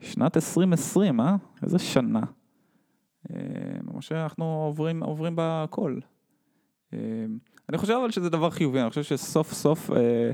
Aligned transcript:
שנת 0.00 0.36
2020, 0.36 1.20
אה? 1.20 1.36
איזה 1.62 1.78
שנה. 1.78 2.20
ממש 3.82 4.12
אנחנו 4.12 4.64
עוברים, 4.66 5.02
עוברים 5.02 5.32
בכל. 5.36 5.98
אה, 6.92 6.98
אני 7.68 7.78
חושב 7.78 7.92
אבל 7.92 8.10
שזה 8.10 8.30
דבר 8.30 8.50
חיובי, 8.50 8.80
אני 8.80 8.88
חושב 8.88 9.02
שסוף 9.02 9.52
סוף 9.52 9.90
אה, 9.90 10.30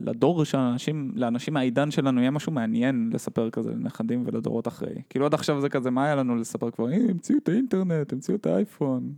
לדור 0.00 0.44
של 0.44 0.58
אנשים, 0.58 1.12
לאנשים 1.14 1.54
מהעידן 1.54 1.90
שלנו 1.90 2.20
יהיה 2.20 2.30
משהו 2.30 2.52
מעניין 2.52 3.10
לספר 3.12 3.50
כזה 3.50 3.70
לנכדים 3.70 4.22
ולדורות 4.26 4.68
אחרי. 4.68 5.02
כאילו 5.10 5.26
עד 5.26 5.34
עכשיו 5.34 5.60
זה 5.60 5.68
כזה, 5.68 5.90
מה 5.90 6.04
היה 6.04 6.14
לנו 6.14 6.36
לספר 6.36 6.70
כבר? 6.70 6.86
המציאו 7.08 7.38
את 7.38 7.48
האינטרנט, 7.48 8.12
המציאו 8.12 8.36
את 8.36 8.46
האייפון, 8.46 9.12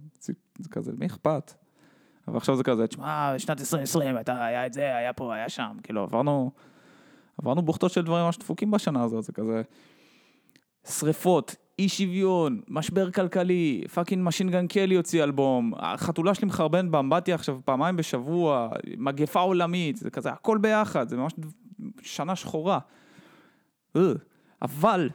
זה 0.59 0.69
כזה, 0.71 0.93
מי 0.99 1.07
אכפת? 1.07 1.53
אבל 2.29 2.37
עכשיו 2.37 2.57
זה 2.57 2.63
כזה, 2.63 2.87
תשמע, 2.87 3.35
שנת 3.39 3.61
2020, 3.61 4.17
היה 4.27 4.67
את 4.67 4.73
זה, 4.73 4.97
היה 4.97 5.13
פה, 5.13 5.35
היה 5.35 5.49
שם, 5.49 5.77
כאילו 5.83 6.03
עברנו, 6.03 6.51
עברנו 7.39 7.63
בוכטות 7.63 7.91
של 7.91 8.03
דברים 8.03 8.25
ממש 8.25 8.39
דפוקים 8.39 8.71
בשנה 8.71 9.03
הזאת, 9.03 9.25
זה 9.25 9.33
כזה 9.33 9.63
שריפות, 10.87 11.57
אי 11.79 11.89
שוויון, 11.89 12.61
משבר 12.69 13.11
כלכלי, 13.11 13.85
fucking 13.95 14.27
Machine 14.27 14.55
Gun 14.55 14.67
Kelly 14.67 14.95
הוציא 14.95 15.25
אלבום, 15.25 15.73
החתולה 15.77 16.35
שלי 16.35 16.47
מחרבן 16.47 16.91
באמבטיה 16.91 17.35
עכשיו 17.35 17.61
פעמיים 17.65 17.97
בשבוע, 17.97 18.69
מגפה 18.97 19.41
עולמית, 19.41 19.97
זה 19.97 20.11
כזה 20.11 20.31
הכל 20.31 20.59
ביחד, 20.59 21.09
זה 21.09 21.17
ממש 21.17 21.33
שנה 22.03 22.37
שחורה. 22.37 22.79
אבל, 24.63 25.11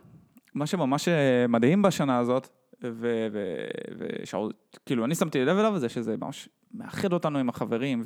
מה 0.55 0.65
שממש 0.65 1.07
אה, 1.07 1.45
מדהים 1.49 1.81
בשנה 1.81 2.17
הזאת, 2.17 2.47
וכאילו 2.81 5.05
אני 5.05 5.15
שמתי 5.15 5.45
לב 5.45 5.57
אליו, 5.57 5.79
זה 5.79 5.89
שזה 5.89 6.17
ממש 6.17 6.49
מאחד 6.73 7.13
אותנו 7.13 7.39
עם 7.39 7.49
החברים 7.49 8.03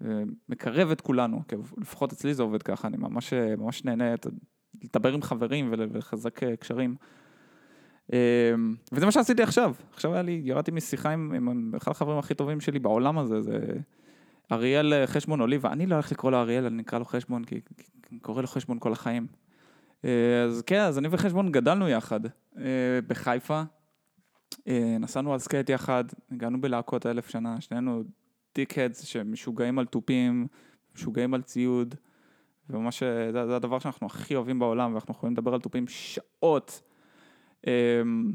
ומקרב 0.00 0.90
את 0.90 1.00
כולנו, 1.00 1.42
לפחות 1.78 2.12
אצלי 2.12 2.34
זה 2.34 2.42
עובד 2.42 2.62
ככה, 2.62 2.88
אני 2.88 2.96
ממש, 2.96 3.32
ממש 3.32 3.84
נהנה 3.84 4.14
לדבר 4.84 5.12
עם 5.12 5.22
חברים 5.22 5.68
ולחזק 5.72 6.42
אה, 6.42 6.56
קשרים. 6.56 6.94
אמ, 8.12 8.16
וזה 8.92 9.06
מה 9.06 9.12
שעשיתי 9.12 9.42
עכשיו, 9.42 9.74
עכשיו 9.92 10.12
היה 10.12 10.22
לי, 10.22 10.40
ירדתי 10.44 10.70
משיחה 10.70 11.10
עם, 11.10 11.32
עם 11.34 11.72
אחד 11.76 11.90
החברים 11.90 12.18
הכי 12.18 12.34
טובים 12.34 12.60
שלי 12.60 12.78
בעולם 12.78 13.18
הזה, 13.18 13.40
זה 13.40 13.58
אריאל 14.52 14.92
אה, 14.92 15.06
חשבון 15.06 15.40
אוליבה, 15.40 15.72
אני 15.72 15.86
לא 15.86 15.94
הולך 15.94 16.12
לקרוא 16.12 16.30
לו 16.30 16.38
אריאל, 16.38 16.66
אני 16.66 16.82
אקרא 16.82 16.98
לו 16.98 17.04
חשבון, 17.04 17.44
כי 17.44 17.60
אני 18.10 18.20
קורא 18.20 18.42
לו 18.42 18.48
חשבון 18.48 18.78
כל 18.78 18.92
החיים. 18.92 19.26
אה, 20.04 20.42
אז 20.44 20.62
כן, 20.66 20.80
אז 20.80 20.98
אני 20.98 21.08
וחשבון 21.10 21.52
גדלנו 21.52 21.88
יחד 21.88 22.20
בחיפה, 23.06 23.62
נסענו 25.00 25.32
על 25.32 25.38
סקייט 25.38 25.70
יחד, 25.70 26.04
הגענו 26.32 26.60
בלהקות 26.60 27.06
אלף 27.06 27.28
שנה, 27.28 27.60
שנינו 27.60 28.02
dickheads 28.54 29.00
שמשוגעים 29.04 29.78
על 29.78 29.86
תופים, 29.86 30.46
משוגעים 30.94 31.34
על 31.34 31.42
ציוד. 31.42 31.94
וממש 32.70 33.02
זה, 33.02 33.46
זה 33.46 33.56
הדבר 33.56 33.78
שאנחנו 33.78 34.06
הכי 34.06 34.36
אוהבים 34.36 34.58
בעולם, 34.58 34.92
ואנחנו 34.92 35.14
יכולים 35.14 35.32
לדבר 35.32 35.54
על 35.54 35.60
תופים 35.60 35.84
שעות. 35.88 36.82
אמ, 37.66 38.32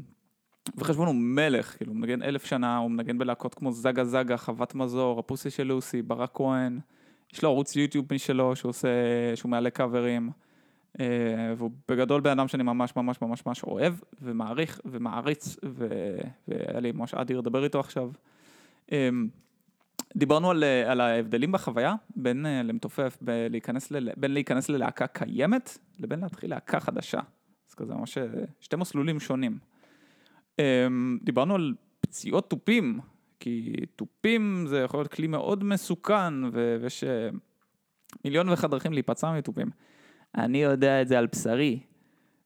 וחשבון 0.76 1.06
הוא 1.06 1.14
מלך, 1.14 1.76
כאילו 1.76 1.92
הוא 1.92 2.00
מנגן 2.00 2.22
אלף 2.22 2.44
שנה, 2.44 2.76
הוא 2.76 2.90
מנגן 2.90 3.18
בלהקות 3.18 3.54
כמו 3.54 3.72
זגה 3.72 4.04
זגה, 4.04 4.36
חוות 4.36 4.74
מזור, 4.74 5.18
הפוסי 5.18 5.50
של 5.50 5.62
לוסי, 5.62 6.02
ברק 6.02 6.30
כהן, 6.34 6.80
יש 7.32 7.42
לו 7.42 7.48
ערוץ 7.48 7.76
יוטיוב 7.76 8.06
משלו 8.14 8.56
שהוא 8.56 8.70
עושה, 8.70 8.88
שהוא 9.34 9.50
מעלה 9.50 9.70
קאברים, 9.70 10.30
אה, 11.00 11.54
והוא 11.56 11.70
בגדול 11.88 12.20
בן 12.20 12.30
אדם 12.30 12.48
שאני 12.48 12.62
ממש 12.62 12.96
ממש 12.96 13.22
ממש 13.22 13.46
ממש 13.46 13.64
אוהב 13.64 13.94
ומעריך 14.22 14.80
ומעריץ, 14.84 15.56
והיה 15.62 16.80
לי 16.80 16.92
ממש 16.92 17.14
אדיר 17.14 17.38
לדבר 17.38 17.64
איתו 17.64 17.80
עכשיו. 17.80 18.10
דיברנו 20.16 20.50
על, 20.50 20.64
אה, 20.64 20.92
על 20.92 21.00
ההבדלים 21.00 21.52
בחוויה 21.52 21.94
בין 22.16 22.46
אה, 22.46 22.62
למתופף, 22.62 23.18
בין 23.20 23.52
להיכנס, 23.52 23.90
ל, 23.90 24.08
בין 24.16 24.34
להיכנס 24.34 24.68
ללהקה 24.68 25.06
קיימת 25.06 25.78
לבין 25.98 26.20
להתחיל 26.20 26.50
להקה 26.50 26.80
חדשה. 26.80 27.20
אז 27.68 27.74
כזה 27.74 27.94
ממש 27.94 28.18
אה, 28.18 28.26
שתי 28.60 28.76
מסלולים 28.76 29.20
שונים. 29.20 29.58
אמ, 30.58 31.18
דיברנו 31.22 31.54
על 31.54 31.74
פציעות 32.00 32.50
תופים, 32.50 33.00
כי 33.40 33.72
תופים 33.96 34.64
זה 34.68 34.78
יכול 34.78 35.00
להיות 35.00 35.12
כלי 35.12 35.26
מאוד 35.26 35.64
מסוכן 35.64 36.34
ויש 36.52 37.04
מיליון 38.24 38.48
ואחד 38.48 38.70
דרכים 38.70 38.92
להיפצע 38.92 39.32
מתופים. 39.32 39.70
אני 40.34 40.58
יודע 40.58 41.02
את 41.02 41.08
זה 41.08 41.18
על 41.18 41.26
בשרי. 41.26 41.80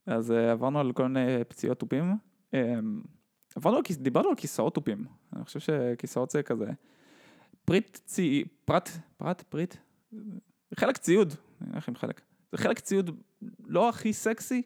אז 0.06 0.31
עברנו 0.31 0.81
על 0.81 0.92
כל 0.92 1.09
מיני 1.09 1.44
פציעות 1.48 1.78
תופים. 1.78 2.16
אמ, 2.54 3.00
עברנו 3.56 3.77
על, 3.77 3.82
דיברנו 3.98 4.28
על 4.28 4.34
כיסאות 4.34 4.75
תופים. 4.75 5.04
אני 5.37 5.44
חושב 5.44 5.60
שכיסאות 5.60 6.31
זה 6.31 6.42
כזה. 6.42 6.71
פריט 7.70 7.98
צי... 8.04 8.44
פרט, 8.64 8.88
פרט, 9.16 9.42
פריט, 9.42 9.75
חלק 10.76 10.97
ציוד, 10.97 11.34
אני 11.60 11.70
הולך 11.72 11.88
עם 11.88 11.94
חלק. 11.94 12.20
זה 12.53 12.58
חלק 12.58 12.78
ציוד 12.78 13.20
לא 13.66 13.88
הכי 13.88 14.12
סקסי 14.12 14.62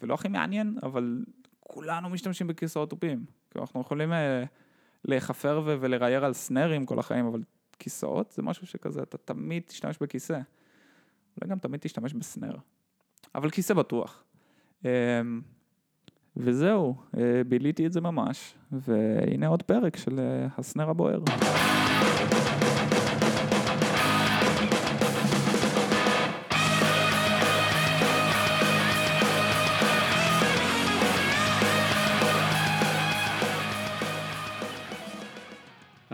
ולא 0.00 0.14
הכי 0.14 0.28
מעניין, 0.28 0.78
אבל 0.82 1.24
כולנו 1.60 2.08
משתמשים 2.08 2.46
בכיסאות 2.46 2.90
תופים. 2.90 3.24
אנחנו 3.56 3.80
יכולים 3.80 4.12
אה, 4.12 4.44
להיחפר 5.04 5.62
ולראייר 5.64 6.24
על 6.24 6.32
סנרים 6.32 6.86
כל 6.86 6.98
החיים, 6.98 7.26
אבל 7.26 7.40
כיסאות 7.78 8.30
זה 8.30 8.42
משהו 8.42 8.66
שכזה, 8.66 9.02
אתה 9.02 9.18
תמיד 9.18 9.62
תשתמש 9.66 9.98
בכיסא. 10.00 10.40
אולי 11.40 11.50
גם 11.50 11.58
תמיד 11.58 11.80
תשתמש 11.80 12.14
בסנר. 12.14 12.56
אבל 13.34 13.50
כיסא 13.50 13.74
בטוח. 13.74 14.24
אמ, 14.84 14.88
וזהו, 16.36 16.96
אה, 17.16 17.42
ביליתי 17.48 17.86
את 17.86 17.92
זה 17.92 18.00
ממש, 18.00 18.54
והנה 18.72 19.46
עוד 19.46 19.62
פרק 19.62 19.96
של 19.96 20.18
אה, 20.18 20.46
הסנר 20.58 20.90
הבוער. 20.90 21.20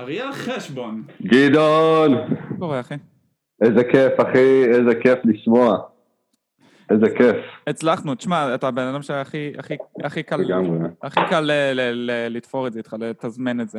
אריאל 0.06 0.32
חשבון. 0.32 1.02
גדעון. 1.22 2.12
מה 2.12 2.58
קורה 2.58 2.80
אחי? 2.80 2.94
איזה 3.62 3.84
כיף 3.84 4.12
אחי, 4.20 4.64
איזה 4.64 4.94
כיף 5.02 5.18
לשמוע. 5.24 5.78
איזה 6.90 7.06
כיף. 7.16 7.36
הצלחנו, 7.66 8.14
תשמע, 8.14 8.54
אתה 8.54 8.68
הבן 8.68 8.82
אדם 8.82 9.02
שהכי 9.02 9.52
הכי, 9.58 9.76
הכי 10.04 10.22
קל, 10.22 10.40
הכי 11.02 11.20
קל 11.30 11.50
לתפור 12.30 12.66
את 12.66 12.72
זה 12.72 12.78
איתך, 12.78 12.96
לתזמן 12.98 13.60
את 13.60 13.68
זה, 13.68 13.78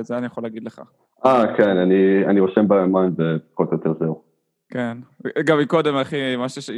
זה 0.00 0.18
אני 0.18 0.26
יכול 0.26 0.42
להגיד 0.42 0.64
לך. 0.64 0.80
אה, 1.26 1.56
כן, 1.56 1.76
אני, 1.76 2.26
אני 2.26 2.40
רושם 2.40 2.68
ביומן 2.68 3.10
ופחות 3.18 3.68
או 3.72 3.76
יותר 3.76 4.04
זהו. 4.04 4.22
כן, 4.68 4.98
גם 5.44 5.58
מקודם, 5.58 5.96
אחי, 5.96 6.36
מה 6.36 6.48
ש... 6.48 6.70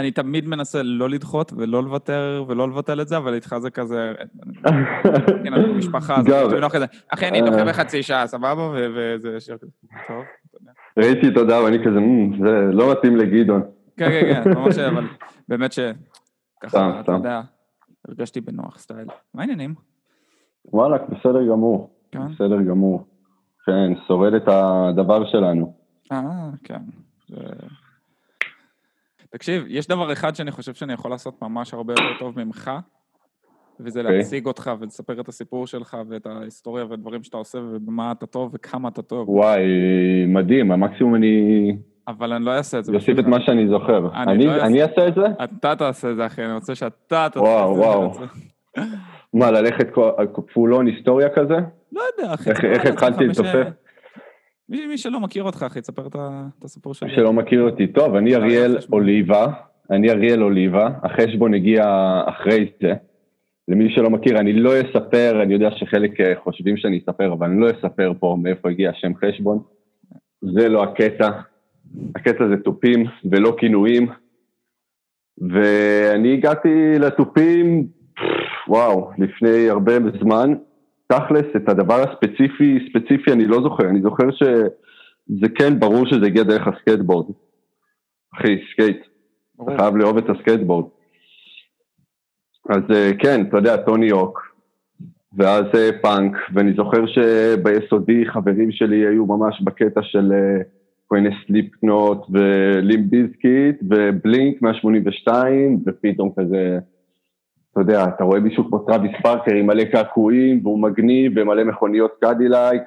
אני 0.00 0.10
תמיד 0.10 0.48
מנסה 0.48 0.82
לא 0.82 1.10
לדחות 1.10 1.52
ולא 1.56 1.82
לוותר 1.82 2.44
ולא 2.48 2.68
לבטל 2.68 3.00
את 3.00 3.08
זה, 3.08 3.16
אבל 3.16 3.34
איתך 3.34 3.56
זה 3.58 3.70
כזה, 3.70 4.12
כן, 5.44 5.54
אנחנו 5.54 5.74
משפחה, 5.74 6.16
אז 6.16 6.26
אני 6.26 6.70
כזה, 6.70 6.86
אחי, 7.08 7.28
אני 7.28 7.42
דוחה 7.42 7.64
בחצי 7.64 8.02
שעה, 8.02 8.26
סבבה? 8.26 8.70
וזה 8.94 9.40
שיר 9.40 9.56
כזה, 9.56 9.70
טוב, 10.08 10.24
ראיתי, 10.96 11.30
תודה, 11.34 11.62
ואני 11.62 11.78
כזה, 11.84 11.98
זה 12.40 12.72
לא 12.72 12.92
מתאים 12.92 13.16
לגדעון. 13.16 13.62
כן, 13.96 14.10
כן, 14.10 14.44
כן, 14.44 14.50
ממש, 14.54 14.78
אבל 14.78 15.04
באמת 15.48 15.72
שככה, 15.72 17.00
אתה 17.00 17.12
יודע, 17.12 17.40
הרגשתי 18.08 18.40
בנוח 18.40 18.78
סטייל. 18.78 19.06
מה 19.34 19.42
העניינים? 19.42 19.74
וואלכ, 20.64 21.00
בסדר 21.08 21.46
גמור. 21.50 21.90
כן? 22.12 22.28
בסדר 22.28 22.62
גמור. 22.62 23.06
כן, 23.66 23.92
שורד 24.06 24.34
את 24.34 24.48
הדבר 24.48 25.26
שלנו. 25.26 25.74
אה, 26.12 26.50
כן. 26.64 26.80
תקשיב, 29.30 29.64
יש 29.68 29.86
דבר 29.86 30.12
אחד 30.12 30.34
שאני 30.34 30.50
חושב 30.50 30.74
שאני 30.74 30.92
יכול 30.92 31.10
לעשות 31.10 31.42
ממש 31.42 31.74
הרבה 31.74 31.92
יותר 31.92 32.18
טוב 32.18 32.44
ממך, 32.44 32.70
וזה 33.80 34.00
okay. 34.00 34.02
אוקיי. 34.02 34.18
להציג 34.18 34.46
אותך 34.46 34.70
ולספר 34.80 35.20
את 35.20 35.28
הסיפור 35.28 35.66
שלך 35.66 35.96
ואת 36.08 36.26
ההיסטוריה 36.26 36.84
והדברים 36.84 37.22
שאתה 37.22 37.36
עושה 37.36 37.58
ובמה 37.58 38.12
אתה 38.12 38.26
טוב 38.26 38.50
וכמה 38.54 38.88
אתה 38.88 39.02
טוב. 39.02 39.28
וואי, 39.28 39.62
מדהים, 40.26 40.72
המקסימום 40.72 41.14
אני 41.14 41.76
אבל 42.08 42.32
אני 42.32 42.44
לא 42.44 42.50
אעשה 42.50 42.78
את 42.78 42.84
זה. 42.84 42.92
יוסיף 42.92 43.18
את 43.18 43.24
מה 43.24 43.40
שאני 43.40 43.68
זוכר. 43.68 44.08
אני, 44.14 44.46
לא 44.46 44.62
אני 44.62 44.82
אעשה 44.82 45.08
את 45.08 45.14
זה? 45.14 45.44
אתה 45.44 45.76
תעשה 45.76 46.10
את 46.10 46.16
זה, 46.16 46.26
אחי, 46.26 46.44
אני 46.44 46.54
רוצה 46.54 46.74
שאתה 46.74 47.28
תעשה 47.30 47.40
וואו, 47.40 47.70
את 47.70 47.76
זה. 47.76 47.80
וואו, 47.80 48.12
וואו. 48.14 48.26
מה, 49.34 49.50
ללכת 49.50 49.88
כפולון 50.34 50.86
היסטוריה 50.86 51.28
כזה? 51.28 51.56
לא 51.92 52.02
יודע, 52.18 52.34
אחי. 52.34 52.50
איך 52.50 52.86
התחלתי 52.86 53.26
לתופף? 53.26 53.68
מי 54.70 54.98
שלא 54.98 55.20
מכיר 55.20 55.42
אותך, 55.42 55.62
אחי, 55.62 55.80
תספר 55.80 56.06
את 56.06 56.64
הסיפור 56.64 56.94
שלי. 56.94 57.08
מי 57.08 57.16
שלא 57.16 57.32
מכיר 57.32 57.62
אותי, 57.62 57.86
טוב, 57.86 58.14
אני 58.14 58.34
אריאל 58.34 58.78
אוליבה. 58.92 59.46
אני 59.90 60.10
אריאל 60.10 60.42
אוליבה, 60.42 60.88
החשבון 61.02 61.54
הגיע 61.54 61.84
אחרי 62.26 62.70
זה. 62.82 62.92
למי 63.68 63.90
שלא 63.94 64.10
מכיר, 64.10 64.38
אני 64.38 64.52
לא 64.52 64.72
אספר, 64.80 65.42
אני 65.42 65.54
יודע 65.54 65.70
שחלק 65.70 66.20
אה, 66.20 66.32
חושבים 66.44 66.76
שאני 66.76 66.98
אספר, 66.98 67.32
אבל 67.32 67.46
אני 67.46 67.60
לא 67.60 67.70
אספר 67.70 68.12
פה 68.20 68.36
מאיפה 68.42 68.70
הגיע 68.70 68.90
השם 68.90 69.12
חשבון. 69.14 69.58
זה 70.40 70.68
לא 70.68 70.82
הקטע. 70.82 71.28
הקטע 72.14 72.48
זה 72.48 72.56
תופים 72.56 73.04
ולא 73.30 73.56
כינויים, 73.58 74.06
ואני 75.50 76.32
הגעתי 76.32 76.98
לתופים, 76.98 77.86
וואו, 78.68 79.10
לפני 79.18 79.70
הרבה 79.70 79.92
זמן, 80.22 80.54
תכלס, 81.10 81.56
את 81.56 81.68
הדבר 81.68 82.00
הספציפי, 82.00 82.78
ספציפי 82.90 83.32
אני 83.32 83.46
לא 83.46 83.62
זוכר, 83.62 83.84
אני 83.84 84.02
זוכר 84.02 84.30
שזה 84.30 85.48
כן, 85.54 85.80
ברור 85.80 86.06
שזה 86.06 86.26
הגיע 86.26 86.42
דרך 86.42 86.68
הסקייטבורד. 86.68 87.26
אחי, 88.34 88.58
סקייט. 88.72 89.06
אתה 89.62 89.72
חייב 89.78 89.96
לאהוב 89.96 90.16
את 90.16 90.24
הסקייטבורד. 90.30 90.84
אז 92.68 92.82
אה, 92.94 93.10
כן, 93.18 93.46
אתה 93.48 93.56
יודע, 93.56 93.76
טוני 93.76 94.10
הוק, 94.10 94.40
ואז 95.38 95.64
אה, 95.74 95.90
פאנק, 96.02 96.36
ואני 96.54 96.72
זוכר 96.76 97.06
שביסודי 97.06 98.24
חברים 98.26 98.72
שלי 98.72 99.06
היו 99.06 99.26
ממש 99.26 99.62
בקטע 99.62 100.00
של 100.02 100.32
כל 101.06 101.16
מיני 101.16 101.30
סליפקנוט 101.46 102.18
ולימפ 102.30 102.99
ביזקיט 102.99 103.82
ובלינק 103.82 104.62
182, 104.62 105.82
ופתאום 105.86 106.32
כזה, 106.36 106.78
אתה 107.72 107.80
יודע, 107.80 108.04
אתה 108.04 108.24
רואה 108.24 108.40
מישהו 108.40 108.64
כמו 108.68 108.78
טראביס 108.78 109.12
בארקר 109.22 109.54
עם 109.54 109.66
מלא 109.66 109.84
קעקועים, 109.84 110.60
והוא 110.62 110.82
מגניב, 110.82 111.32
ומלא 111.36 111.64
מכוניות 111.64 112.12
קדילייק, 112.20 112.82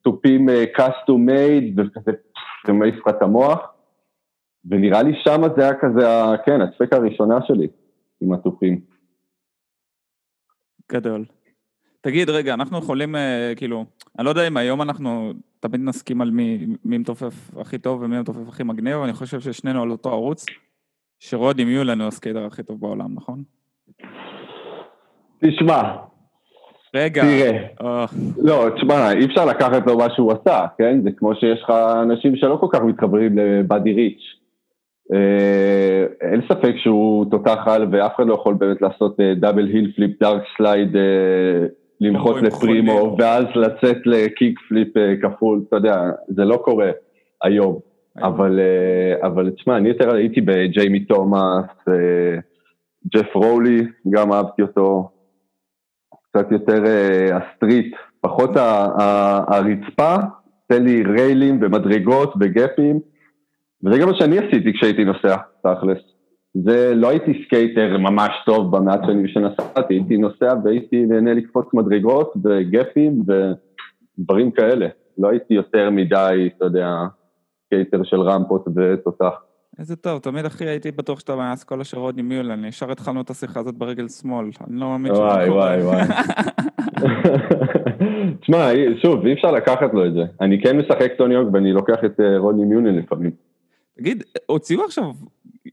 ותופים 0.00 0.48
custom 0.74 1.26
made, 1.26 1.78
וכזה, 1.80 2.12
זה 2.66 2.72
מעיף 2.72 2.94
לך 2.94 3.08
את 3.08 3.22
המוח. 3.22 3.58
ונראה 4.64 5.02
לי 5.02 5.12
שמה 5.24 5.46
זה 5.56 5.62
היה 5.62 5.74
כזה, 5.80 6.06
כן, 6.46 6.60
הספארק 6.60 6.92
הראשון 6.92 7.38
שלי 7.46 7.68
עם 8.20 8.32
התופים. 8.32 8.80
גדול. 10.92 11.24
תגיד, 12.00 12.30
רגע, 12.30 12.54
אנחנו 12.54 12.78
יכולים, 12.78 13.16
אה, 13.16 13.52
כאילו, 13.56 13.84
אני 14.18 14.24
לא 14.24 14.30
יודע 14.30 14.48
אם 14.48 14.56
היום 14.56 14.82
אנחנו 14.82 15.32
תמיד 15.60 15.80
נסכים 15.80 16.20
על 16.20 16.30
מי, 16.30 16.66
מי 16.84 16.98
מתופף 16.98 17.50
הכי 17.60 17.78
טוב 17.78 18.02
ומי 18.02 18.20
מתופף 18.20 18.48
הכי 18.48 18.62
מגניב, 18.62 18.94
אבל 18.94 19.04
אני 19.04 19.12
חושב 19.12 19.40
ששנינו 19.40 19.82
על 19.82 19.90
אותו 19.90 20.08
ערוץ, 20.08 20.46
שרודני 21.18 21.64
מאלן 21.64 22.00
הוא 22.00 22.08
הסקייטר 22.08 22.46
הכי 22.46 22.62
טוב 22.62 22.80
בעולם, 22.80 23.14
נכון? 23.14 23.42
תשמע. 25.44 25.82
רגע. 26.94 27.22
תראה. 27.22 27.66
Oh. 27.80 28.10
לא, 28.38 28.66
תשמע, 28.76 29.12
אי 29.12 29.24
אפשר 29.24 29.44
לקחת 29.44 29.86
לו 29.86 29.98
מה 29.98 30.06
שהוא 30.14 30.32
עשה, 30.32 30.66
כן? 30.78 31.02
זה 31.02 31.10
כמו 31.16 31.34
שיש 31.34 31.62
לך 31.62 31.70
אנשים 32.02 32.36
שלא 32.36 32.56
כל 32.60 32.66
כך 32.72 32.80
מתחברים 32.82 33.38
לבאדי 33.38 33.92
ריץ'. 33.92 34.22
אה, 35.12 36.28
אין 36.30 36.40
ספק 36.48 36.74
שהוא 36.76 37.26
תותח 37.30 37.58
על 37.66 37.86
ואף 37.92 38.16
אחד 38.16 38.26
לא 38.26 38.34
יכול 38.34 38.54
באמת 38.54 38.82
לעשות 38.82 39.16
double 39.36 39.66
heel 39.66 39.92
flip, 39.96 40.20
dark 40.20 40.42
slide, 40.56 40.96
לנחות 42.00 42.42
ל 42.42 42.53
primo, 42.53 43.16
ואז 43.18 43.44
לצאת 43.54 43.96
ל 44.06 44.16
kick 44.16 44.58
flip 44.68 44.96
אה, 44.96 45.14
כפול, 45.22 45.62
אתה 45.68 45.76
יודע, 45.76 46.10
זה 46.28 46.44
לא 46.44 46.56
קורה 46.56 46.90
היום. 47.42 47.87
אבל, 48.16 48.60
אה, 48.60 49.26
אבל 49.28 49.50
תשמע, 49.50 49.76
אני 49.76 49.88
יותר 49.88 50.14
הייתי 50.14 50.40
בג'יימי 50.40 51.00
תומאס, 51.00 51.66
ג'ף 53.14 53.34
רולי, 53.34 53.86
גם 54.10 54.32
אהבתי 54.32 54.62
אותו, 54.62 55.10
קצת 56.22 56.52
יותר 56.52 56.82
ה 57.32 57.40
street, 57.40 57.96
פחות 58.20 58.50
הרצפה, 58.56 60.16
תן 60.68 60.84
לי 60.84 61.02
ריילים 61.02 61.58
ומדרגות 61.62 62.34
וגפים. 62.40 63.00
וזה 63.84 63.98
גם 63.98 64.08
מה 64.08 64.14
שאני 64.18 64.38
עשיתי 64.38 64.72
כשהייתי 64.72 65.04
נוסע, 65.04 65.36
תכלס. 65.62 65.98
זה, 66.54 66.92
לא 66.94 67.08
הייתי 67.08 67.42
סקייטר 67.46 67.98
ממש 67.98 68.30
טוב 68.46 68.76
במעט 68.76 69.00
שנים 69.06 69.28
שנסעתי, 69.28 69.94
הייתי 69.94 70.16
נוסע 70.16 70.54
והייתי 70.64 71.06
נהנה 71.06 71.34
לקפוץ 71.34 71.66
מדרגות 71.74 72.32
וגפים 72.44 73.22
ודברים 74.18 74.50
כאלה. 74.50 74.86
לא 75.18 75.28
הייתי 75.28 75.54
יותר 75.54 75.90
מדי, 75.90 76.50
אתה 76.56 76.64
יודע, 76.64 76.88
סקייטר 77.68 78.00
של 78.04 78.20
רמפות 78.20 78.64
ותותח. 78.76 79.42
איזה 79.78 79.96
טוב, 79.96 80.18
תמיד 80.18 80.44
אחי 80.44 80.64
הייתי 80.64 80.90
בטוח 80.90 81.20
שאתה 81.20 81.36
מאז 81.36 81.64
כל 81.64 81.80
השרות 81.80 82.18
עם 82.18 82.28
מיולן, 82.28 82.64
ישר 82.64 82.92
התחלנו 82.92 83.20
את 83.20 83.30
השיחה 83.30 83.60
הזאת 83.60 83.74
ברגל 83.74 84.08
שמאל, 84.08 84.50
אני 84.70 84.80
לא 84.80 84.88
מאמין 84.88 85.14
שזה 85.14 85.22
קורה. 85.22 85.52
וואי 85.52 85.52
וואי 85.52 85.82
וואי. 85.82 86.00
תשמע, 88.40 88.68
שוב, 89.02 89.26
אי 89.26 89.32
אפשר 89.32 89.50
לקחת 89.50 89.94
לו 89.94 90.06
את 90.06 90.12
זה. 90.12 90.22
אני 90.40 90.62
כן 90.62 90.78
משחק 90.78 91.12
טוני 91.18 91.34
הוג 91.34 91.54
ואני 91.54 91.72
לוקח 91.72 91.96
את 92.04 92.20
אה, 92.20 92.38
רוני 92.38 92.64
מיולן 92.64 92.98
לפעמים. 92.98 93.30
תגיד, 93.98 94.22
הוציאו 94.46 94.84
עכשיו, 94.84 95.04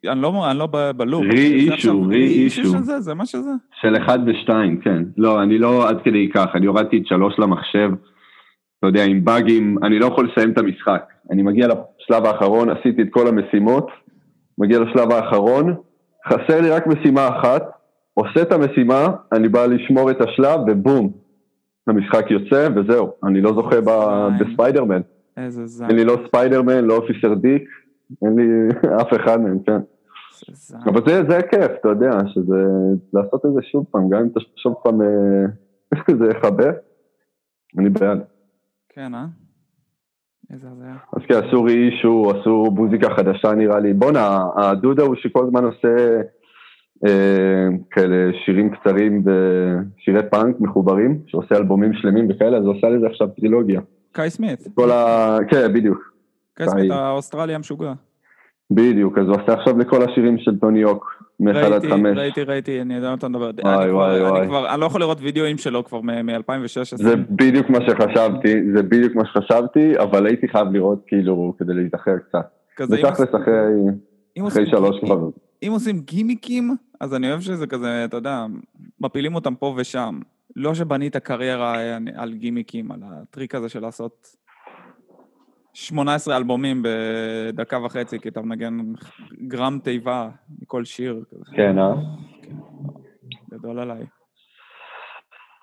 אני 0.07 0.21
לא, 0.21 0.51
אני 0.51 0.59
לא 0.59 0.68
בלופ. 0.98 1.24
רי 1.31 1.53
אישו, 1.53 2.03
רי 2.07 2.27
אישו. 2.27 2.63
של 2.63 2.77
זה, 2.77 3.00
זה 3.00 3.13
מה 3.13 3.25
שזה? 3.25 3.51
של 3.81 3.98
אחד 3.98 4.19
ושתיים, 4.25 4.81
כן. 4.81 5.03
לא, 5.18 5.44
אני 5.44 5.57
לא 5.57 5.89
עד 5.89 5.98
כדי 6.03 6.30
כך, 6.33 6.48
אני 6.56 6.65
הורדתי 6.65 6.98
את 6.98 7.07
שלוש 7.07 7.39
למחשב, 7.39 7.89
אתה 8.87 8.99
יודע, 8.99 9.11
עם 9.11 9.25
באגים, 9.25 9.77
אני 9.83 9.99
לא 9.99 10.05
יכול 10.05 10.29
לסיים 10.31 10.51
את 10.51 10.57
המשחק. 10.57 11.13
אני 11.31 11.43
מגיע 11.43 11.67
לשלב 11.67 12.25
האחרון, 12.25 12.69
עשיתי 12.69 13.01
את 13.01 13.07
כל 13.11 13.27
המשימות, 13.27 13.87
מגיע 14.57 14.79
לשלב 14.79 15.11
האחרון, 15.11 15.75
חסר 16.27 16.61
לי 16.61 16.69
רק 16.69 16.87
משימה 16.87 17.27
אחת, 17.27 17.63
עושה 18.13 18.41
את 18.41 18.51
המשימה, 18.51 19.07
אני 19.31 19.49
בא 19.49 19.65
לשמור 19.65 20.11
את 20.11 20.21
השלב, 20.21 20.59
ובום, 20.67 21.11
המשחק 21.87 22.31
יוצא, 22.31 22.67
וזהו, 22.75 23.11
אני 23.23 23.41
לא 23.41 23.53
זוכה 23.53 23.75
בספיידרמן. 24.39 25.01
איזה 25.38 25.65
זין. 25.65 25.88
אין 25.89 25.95
לי 25.95 26.05
לא 26.05 26.17
ספיידרמן, 26.27 26.83
לא 26.83 26.97
אופיסר 26.97 27.33
דיק, 27.33 27.63
אין 28.25 28.35
לי 28.35 28.47
אף 29.01 29.07
אחד 29.15 29.41
מהם, 29.41 29.59
כן. 29.59 29.79
אבל 30.85 31.01
זה, 31.07 31.23
זה 31.29 31.38
הכיף, 31.38 31.71
אתה 31.79 31.89
יודע, 31.89 32.11
שזה 32.27 32.65
לעשות 33.13 33.45
את 33.45 33.53
זה 33.53 33.59
שוב 33.71 33.85
פעם, 33.91 34.09
גם 34.09 34.19
אם 34.19 34.27
אתה 34.31 34.39
שוב 34.55 34.73
פעם, 34.83 35.01
אה, 35.01 36.15
זה 36.19 36.25
יכבה, 36.31 36.71
אני 37.79 37.89
בעד. 37.89 38.34
כן, 38.95 39.15
אה? 39.15 39.25
איזה 40.53 40.68
הזיה. 40.71 40.95
אז 41.13 41.21
כן, 41.27 41.47
עשו 41.47 41.63
רישו, 41.63 42.31
עשו 42.31 42.71
מוזיקה 42.71 43.09
חדשה 43.09 43.53
נראה 43.53 43.80
לי. 43.80 43.94
בואנה, 43.94 44.44
הדודה 44.57 45.03
הוא 45.03 45.15
שכל 45.15 45.44
הזמן 45.47 45.63
עושה 45.63 46.21
אה, 47.06 47.68
כאלה 47.92 48.31
שירים 48.45 48.69
קצרים 48.75 49.24
ושירי 49.25 50.30
פאנק 50.31 50.56
מחוברים, 50.59 51.19
שעושה 51.27 51.56
אלבומים 51.56 51.94
שלמים 51.94 52.27
וכאלה, 52.30 52.57
אז 52.57 52.63
הוא 52.63 52.75
עושה 52.75 52.89
לזה 52.89 53.07
עכשיו 53.07 53.27
טרילוגיה. 53.27 53.81
קאי 54.12 54.30
סמית. 54.30 54.68
כל 54.75 54.92
ה... 54.92 55.38
כן, 55.50 55.74
בדיוק. 55.74 56.13
קסמית 56.53 56.91
האוסטרלי 56.91 57.56
המשוגע. 57.56 57.94
בדיוק, 58.71 59.18
אז 59.18 59.25
הוא 59.27 59.36
עושה 59.41 59.53
עכשיו 59.53 59.77
לכל 59.77 60.03
השירים 60.03 60.38
של 60.38 60.59
טוני 60.59 60.80
יוק, 60.80 61.14
מ-1 61.39 61.57
עד 61.57 61.85
5. 61.89 62.17
ראיתי, 62.17 62.43
ראיתי, 62.43 62.81
אני 62.81 62.95
יודע 62.95 63.09
מה 63.09 63.13
אתה 63.13 63.27
מדבר. 63.27 63.51
וואי, 63.63 63.91
וואי, 63.91 64.21
וואי. 64.21 64.69
אני 64.73 64.81
לא 64.81 64.85
יכול 64.85 65.01
לראות 65.01 65.17
וידאוים 65.21 65.57
שלו 65.57 65.83
כבר 65.83 66.01
מ-2016. 66.01 66.97
זה 66.97 67.15
בדיוק 67.15 67.69
מה 67.69 67.79
שחשבתי, 67.81 68.71
זה 68.75 68.83
בדיוק 68.83 69.15
מה 69.15 69.23
שחשבתי, 69.25 69.99
אבל 69.99 70.25
הייתי 70.25 70.47
חייב 70.47 70.67
לראות 70.71 71.03
כאילו 71.07 71.53
כדי 71.57 71.73
להיזכר 71.73 72.17
קצת. 72.17 72.47
כזה 72.75 72.95
ותכלס 72.95 73.29
אחרי 74.47 74.65
שלוש 74.65 74.99
כבר. 75.05 75.29
אם 75.63 75.71
עושים 75.71 75.99
גימיקים, 75.99 76.75
אז 76.99 77.15
אני 77.15 77.29
אוהב 77.29 77.41
שזה 77.41 77.67
כזה, 77.67 78.05
אתה 78.05 78.17
יודע, 78.17 78.45
מפילים 79.01 79.35
אותם 79.35 79.55
פה 79.55 79.73
ושם. 79.77 80.19
לא 80.55 80.73
שבנית 80.73 81.17
קריירה 81.17 81.75
על 82.15 82.33
גימיקים, 82.33 82.91
על 82.91 82.99
הטריק 83.03 83.55
הזה 83.55 83.69
של 83.69 83.79
לעשות 83.79 84.35
18 85.75 86.38
אלבומים 86.38 86.83
בדקה 86.83 87.80
וחצי, 87.86 88.19
כי 88.19 88.30
אתה 88.30 88.42
מנגן 88.42 88.77
גרם 89.48 89.80
תיבה 89.83 90.30
מכל 90.62 90.86
שיר. 90.86 91.24
כן, 91.55 91.79
אה? 91.79 91.94
כן, 92.41 92.55
גדול 93.51 93.79
עליי. 93.79 94.05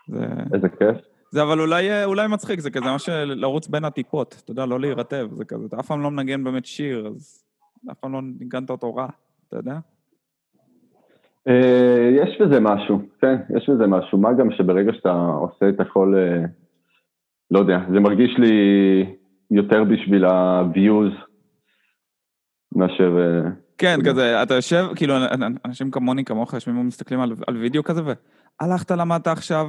זה... 0.09 0.27
איזה 0.55 0.69
כיף. 0.69 0.97
זה 1.31 1.43
אבל 1.43 1.61
אולי, 1.61 2.05
אולי 2.05 2.29
מצחיק, 2.29 2.61
זה 2.61 2.71
כזה 2.71 2.85
ממש 2.85 3.09
לרוץ 3.09 3.69
בין 3.69 3.85
הטיפות, 3.85 4.41
אתה 4.45 4.51
יודע, 4.51 4.67
לא 4.67 4.81
להירטב, 4.81 5.29
זה 5.33 5.45
כזה, 5.45 5.67
אתה 5.67 5.81
אף 5.81 5.87
פעם 5.87 6.03
לא 6.03 6.11
מנגן 6.11 6.45
באמת 6.45 6.67
שיר, 6.67 7.07
אז 7.07 7.45
אף 7.91 7.99
פעם 7.99 8.13
לא 8.13 8.21
ניגנת 8.41 8.71
אותו 8.71 8.95
רע, 8.95 9.07
אתה 9.49 9.57
יודע? 9.57 9.79
אה, 11.49 12.11
יש 12.17 12.41
בזה 12.41 12.61
משהו, 12.61 12.99
כן, 13.21 13.37
יש 13.57 13.71
בזה 13.71 13.87
משהו. 13.87 14.19
מה 14.19 14.33
גם 14.33 14.51
שברגע 14.51 14.93
שאתה 14.93 15.13
עושה 15.41 15.69
את 15.69 15.81
הכל, 15.81 16.15
אה, 16.17 16.45
לא 17.51 17.59
יודע, 17.59 17.79
זה 17.93 18.01
מרגיש 18.01 18.39
לי 18.39 18.53
יותר 19.53 19.85
בשביל 19.85 20.25
ה-views 20.25 21.15
מאשר... 22.77 23.19
אה, 23.19 23.51
כן, 23.79 23.99
כזה, 24.05 24.43
אתה 24.43 24.55
יושב, 24.55 24.87
כאילו, 24.97 25.15
אנשים 25.65 25.91
כמוני, 25.91 26.25
כמוך, 26.25 26.55
יושבים 26.55 26.79
ומסתכלים 26.79 27.21
על, 27.21 27.33
על 27.47 27.57
וידאו 27.57 27.85
כזה, 27.85 28.03
והלכת, 28.61 28.91
למדת 28.91 29.27
עכשיו 29.27 29.67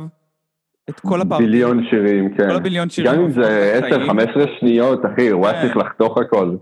את 0.90 1.00
כל 1.00 1.22
הפעמים. 1.22 1.48
ביליון 1.48 1.84
שירים, 1.90 2.38
כן. 2.38 2.50
כל 2.50 2.56
הביליון 2.56 2.90
שירים. 2.90 3.14
גם 3.14 3.22
אם 3.22 3.32
זה 3.32 3.80
10-15 3.90 4.60
שניות, 4.60 5.02
אחי, 5.06 5.30
הוא 5.30 5.48
היה 5.48 5.62
כן. 5.62 5.62
צריך 5.62 5.78
לחתוך 5.78 6.18
הכל. 6.18 6.56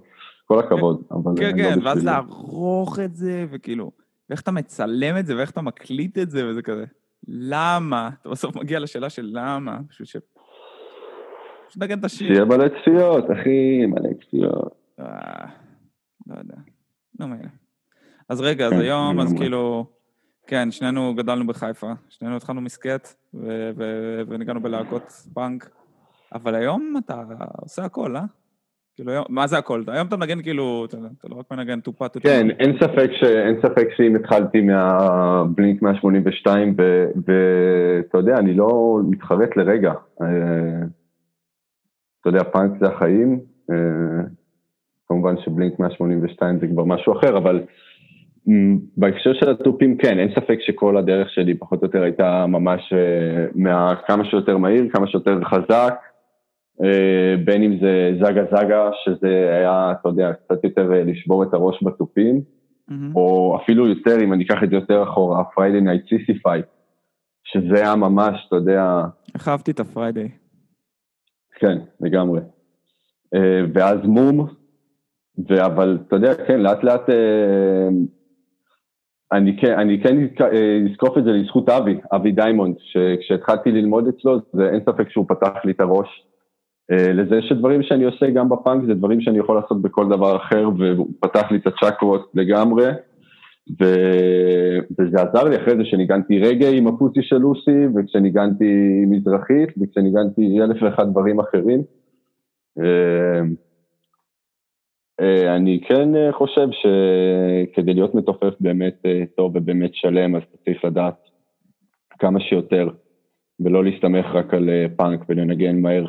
כל 0.45 0.59
הכבוד, 0.59 1.01
אבל... 1.11 1.31
כן, 1.37 1.57
לא 1.57 1.63
כן, 1.63 1.79
ואז 1.83 2.05
לערוך 2.05 2.99
את 2.99 3.15
זה, 3.15 3.45
וכאילו, 3.51 3.91
ואיך 4.29 4.41
אתה 4.41 4.51
מצלם 4.51 5.17
את 5.17 5.25
זה, 5.25 5.37
ואיך 5.37 5.51
אתה 5.51 5.61
מקליט 5.61 6.17
את 6.17 6.29
זה, 6.29 6.47
וזה 6.47 6.61
כזה, 6.61 6.85
למה? 7.27 8.09
אתה 8.21 8.29
בסוף 8.29 8.55
מגיע 8.55 8.79
לשאלה 8.79 9.09
של 9.09 9.29
למה, 9.33 9.79
פשוט 9.89 10.07
ש... 11.71 11.73
פשוט 11.73 11.83
נגן 11.83 11.99
את 11.99 12.05
השיר. 12.05 12.27
שיהיה 12.27 12.45
מלא 12.45 12.65
צפיות, 12.67 13.31
אחי, 13.31 13.85
מלא 13.85 14.09
צפיות. 14.25 14.75
אה, 14.99 15.45
לא 16.27 16.35
יודע. 16.39 16.55
לא 17.19 17.25
מילא. 17.25 17.49
אז 18.29 18.41
רגע, 18.41 18.65
אז 18.65 18.71
כן, 18.71 18.79
היום, 18.79 19.19
אז 19.19 19.33
כאילו, 19.33 19.85
כן, 20.47 20.71
שנינו 20.71 21.15
גדלנו 21.15 21.47
בחיפה, 21.47 21.91
שנינו 22.09 22.35
התחלנו 22.35 22.61
מסקט, 22.61 23.13
וניגענו 24.27 24.61
בלהקות 24.61 25.11
פאנק, 25.33 25.69
אבל 26.33 26.55
היום 26.55 26.93
אתה 27.05 27.21
עושה 27.61 27.85
הכל, 27.85 28.15
אה? 28.15 28.21
כאילו, 28.95 29.11
מה 29.29 29.47
זה 29.47 29.57
הכל? 29.57 29.83
היום 29.87 30.07
אתה 30.07 30.17
מנגן 30.17 30.41
כאילו, 30.41 30.85
אתה, 30.89 30.97
אתה 31.19 31.27
לא 31.29 31.35
רק 31.35 31.45
מנגן 31.51 31.79
טופה 31.79 32.07
טופה. 32.07 32.29
כן, 32.29 32.47
אין 32.59 32.77
ספק, 32.79 33.09
ש, 33.11 33.23
אין 33.23 33.59
ספק 33.61 33.87
שאם 33.97 34.15
התחלתי 34.15 34.61
מהבלינק 34.61 35.81
182, 35.81 36.75
ואתה 36.77 38.17
יודע, 38.17 38.37
אני 38.37 38.53
לא 38.53 38.99
מתחרט 39.09 39.57
לרגע. 39.57 39.93
אתה 42.21 42.29
יודע, 42.29 42.43
פאנק 42.43 42.71
זה 42.79 42.87
החיים. 42.87 43.39
אה, 43.71 44.23
כמובן 45.07 45.35
שבלינק 45.45 45.79
182 45.79 46.59
זה 46.59 46.67
כבר 46.67 46.83
משהו 46.83 47.13
אחר, 47.13 47.37
אבל 47.37 47.63
בהקשר 48.97 49.33
של 49.33 49.49
התופים 49.49 49.97
כן, 49.97 50.19
אין 50.19 50.29
ספק 50.35 50.57
שכל 50.61 50.97
הדרך 50.97 51.29
שלי 51.29 51.53
פחות 51.53 51.81
או 51.81 51.85
יותר 51.87 52.03
הייתה 52.03 52.45
ממש 52.47 52.93
אה, 52.93 53.45
מה, 53.55 53.95
כמה 54.07 54.25
שיותר 54.25 54.57
מהיר, 54.57 54.89
כמה 54.93 55.07
שיותר 55.07 55.39
חזק, 55.43 55.93
אה, 56.83 57.35
בין 57.45 57.63
אם 57.63 57.77
זה 57.81 58.11
זגה 58.19 58.43
זגה, 58.45 58.89
שזה 59.05 59.55
היה, 59.57 59.93
אתה 59.99 60.09
יודע, 60.09 60.33
קצת 60.33 60.63
יותר 60.63 60.89
לשבור 61.05 61.43
את 61.43 61.53
הראש 61.53 61.83
בתופים, 61.83 62.41
mm-hmm. 62.41 63.15
או 63.15 63.57
אפילו 63.63 63.87
יותר, 63.87 64.23
אם 64.23 64.33
אני 64.33 64.43
אקח 64.43 64.63
את 64.63 64.69
זה 64.69 64.75
יותר 64.75 65.03
אחורה, 65.03 65.43
פריידי 65.43 65.81
נייט 65.81 66.03
סיסי 66.09 66.39
פייט, 66.39 66.65
שזה 67.43 67.75
היה 67.75 67.95
ממש, 67.95 68.45
אתה 68.47 68.55
יודע... 68.55 69.01
איך 69.35 69.47
אהבתי 69.47 69.71
את 69.71 69.79
הפריידי. 69.79 70.40
כן, 71.61 71.77
לגמרי. 72.01 72.39
ואז 73.73 73.97
מום, 74.03 74.47
אבל 75.65 75.97
אתה 76.07 76.15
יודע, 76.15 76.33
כן, 76.47 76.59
לאט 76.59 76.83
לאט 76.83 77.09
אני 79.31 79.57
כן, 79.57 79.79
אני 79.79 80.01
כן 80.03 80.17
אזקוף 80.91 81.17
את 81.17 81.23
זה 81.23 81.31
לזכות 81.31 81.69
אבי, 81.69 81.97
אבי 82.15 82.31
דיימונד, 82.31 82.75
שכשהתחלתי 82.79 83.71
ללמוד 83.71 84.07
אצלו, 84.07 84.39
זה 84.53 84.69
אין 84.69 84.79
ספק 84.89 85.09
שהוא 85.09 85.25
פתח 85.27 85.53
לי 85.65 85.71
את 85.71 85.79
הראש. 85.79 86.27
אה, 86.91 87.13
לזה 87.13 87.41
שדברים 87.41 87.83
שאני 87.83 88.03
עושה 88.03 88.29
גם 88.29 88.49
בפאנק 88.49 88.85
זה 88.87 88.93
דברים 88.93 89.21
שאני 89.21 89.37
יכול 89.37 89.55
לעשות 89.55 89.81
בכל 89.81 90.09
דבר 90.09 90.35
אחר, 90.37 90.69
והוא 90.79 91.07
פתח 91.19 91.51
לי 91.51 91.57
את 91.57 91.67
הצ'קרות 91.67 92.31
לגמרי, 92.33 92.91
ו... 93.69 93.85
וזה 94.99 95.21
עזר 95.21 95.43
לי 95.49 95.55
אחרי 95.55 95.77
זה 95.77 95.85
שניגנתי 95.85 96.39
רגע 96.39 96.69
עם 96.69 96.87
הפוסי 96.87 97.19
של 97.21 97.37
לוסי, 97.37 97.85
וכשניגנתי 97.95 99.03
מזרחית, 99.07 99.69
וכשניגנתי 99.81 100.61
אלף 100.61 100.81
ואחד 100.81 101.11
דברים 101.11 101.39
אחרים. 101.39 101.83
אה, 105.21 105.55
אני 105.55 105.79
כן 105.87 106.15
אה, 106.15 106.31
חושב 106.31 106.67
שכדי 106.71 107.93
להיות 107.93 108.15
מתופף 108.15 108.53
באמת 108.59 109.01
אה, 109.05 109.23
טוב 109.37 109.55
ובאמת 109.55 109.95
שלם, 109.95 110.35
אז 110.35 110.41
צריך 110.65 110.85
לדעת 110.85 111.15
כמה 112.19 112.39
שיותר, 112.39 112.89
ולא 113.59 113.83
להסתמך 113.83 114.25
רק 114.33 114.53
על 114.53 114.69
פאנק 114.95 115.25
ולנגן 115.29 115.81
מהר, 115.81 116.05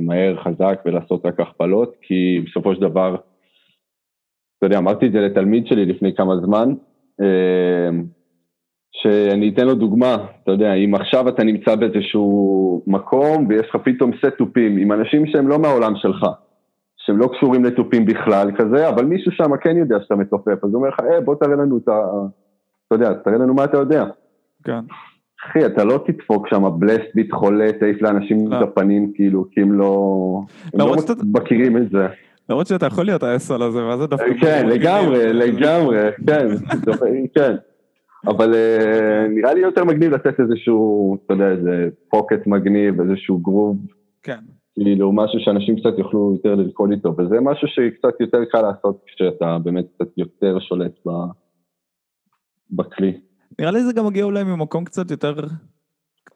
מהר, 0.00 0.36
חזק 0.44 0.82
ולעשות 0.84 1.26
רק 1.26 1.40
הכפלות, 1.40 1.94
כי 2.02 2.40
בסופו 2.46 2.74
של 2.74 2.80
דבר, 2.80 3.16
אתה 4.58 4.66
יודע, 4.66 4.78
אמרתי 4.78 5.06
את 5.06 5.12
זה 5.12 5.20
לתלמיד 5.20 5.66
שלי 5.66 5.86
לפני 5.86 6.14
כמה 6.14 6.36
זמן, 6.36 6.74
שאני 8.92 9.48
אתן 9.54 9.66
לו 9.66 9.74
דוגמה, 9.74 10.16
אתה 10.42 10.52
יודע, 10.52 10.74
אם 10.74 10.94
עכשיו 10.94 11.28
אתה 11.28 11.44
נמצא 11.44 11.74
באיזשהו 11.74 12.82
מקום 12.86 13.46
ויש 13.48 13.66
לך 13.68 13.76
פתאום 13.84 14.10
סט 14.18 14.34
תופים 14.38 14.76
עם 14.76 14.92
אנשים 14.92 15.26
שהם 15.26 15.48
לא 15.48 15.58
מהעולם 15.58 15.92
שלך, 15.96 16.26
שהם 16.96 17.18
לא 17.18 17.28
קשורים 17.36 17.64
לתופים 17.64 18.06
בכלל 18.06 18.50
כזה, 18.58 18.88
אבל 18.88 19.04
מישהו 19.04 19.32
שם 19.32 19.56
כן 19.56 19.76
יודע 19.76 19.96
שאתה 20.02 20.16
מתופף, 20.16 20.64
אז 20.64 20.70
הוא 20.70 20.74
אומר 20.74 20.88
לך, 20.88 21.00
אה, 21.00 21.20
בוא 21.20 21.34
תראה 21.34 21.56
לנו 21.56 21.78
את 21.78 21.88
ה... 21.88 21.98
אתה 22.86 22.94
יודע, 22.94 23.12
תראה 23.14 23.38
לנו 23.38 23.54
מה 23.54 23.64
אתה 23.64 23.78
יודע. 23.78 24.04
כן. 24.64 24.80
אחי, 25.46 25.66
אתה 25.66 25.84
לא 25.84 26.04
תדפוק 26.06 26.48
שם 26.48 26.62
בלסט 26.78 27.14
ביט 27.14 27.32
חולה, 27.32 27.72
תעיף 27.72 28.02
לאנשים 28.02 28.48
לא. 28.48 28.56
את 28.56 28.62
הפנים, 28.62 29.12
כאילו, 29.14 29.44
כי 29.50 29.60
הם 29.60 29.72
לא... 29.72 30.40
הם 30.74 30.80
לא 30.80 30.94
מכירים 31.34 31.76
את 31.76 31.90
זה. 31.90 32.06
למרות 32.48 32.66
שאתה 32.66 32.86
יכול 32.86 33.04
להיות 33.04 33.22
האסל 33.22 33.62
הזה, 33.62 33.80
מה 33.82 33.96
זה 33.96 34.06
דווקא... 34.06 34.40
כן, 34.40 34.66
לגמרי, 34.68 35.32
לגמרי, 35.32 35.98
כן, 36.26 36.46
כן. 37.34 37.56
אבל 38.26 38.54
אה, 38.54 39.26
נראה 39.28 39.54
לי 39.54 39.60
יותר 39.60 39.84
מגניב 39.84 40.14
לתת 40.14 40.40
איזשהו, 40.40 41.16
אתה 41.24 41.34
יודע, 41.34 41.50
איזה 41.50 41.88
פוקט 42.10 42.46
מגניב, 42.46 43.00
איזשהו 43.00 43.38
גרוב. 43.38 43.76
כן. 44.22 44.38
כאילו 44.74 45.12
משהו 45.12 45.40
שאנשים 45.40 45.76
קצת 45.76 45.98
יוכלו 45.98 46.32
יותר 46.32 46.54
לרקוד 46.54 46.90
איתו, 46.90 47.14
וזה 47.18 47.40
משהו 47.40 47.68
שקצת 47.68 48.20
יותר 48.20 48.44
קל 48.44 48.62
לעשות 48.62 49.02
כשאתה 49.06 49.58
באמת 49.64 49.84
קצת 49.94 50.08
יותר 50.16 50.58
שולט. 50.60 50.92
בכלי. 52.70 53.20
נראה 53.58 53.70
לי 53.70 53.82
זה 53.82 53.92
גם 53.92 54.06
מגיע 54.06 54.24
אולי 54.24 54.44
ממקום 54.44 54.84
קצת 54.84 55.10
יותר, 55.10 55.34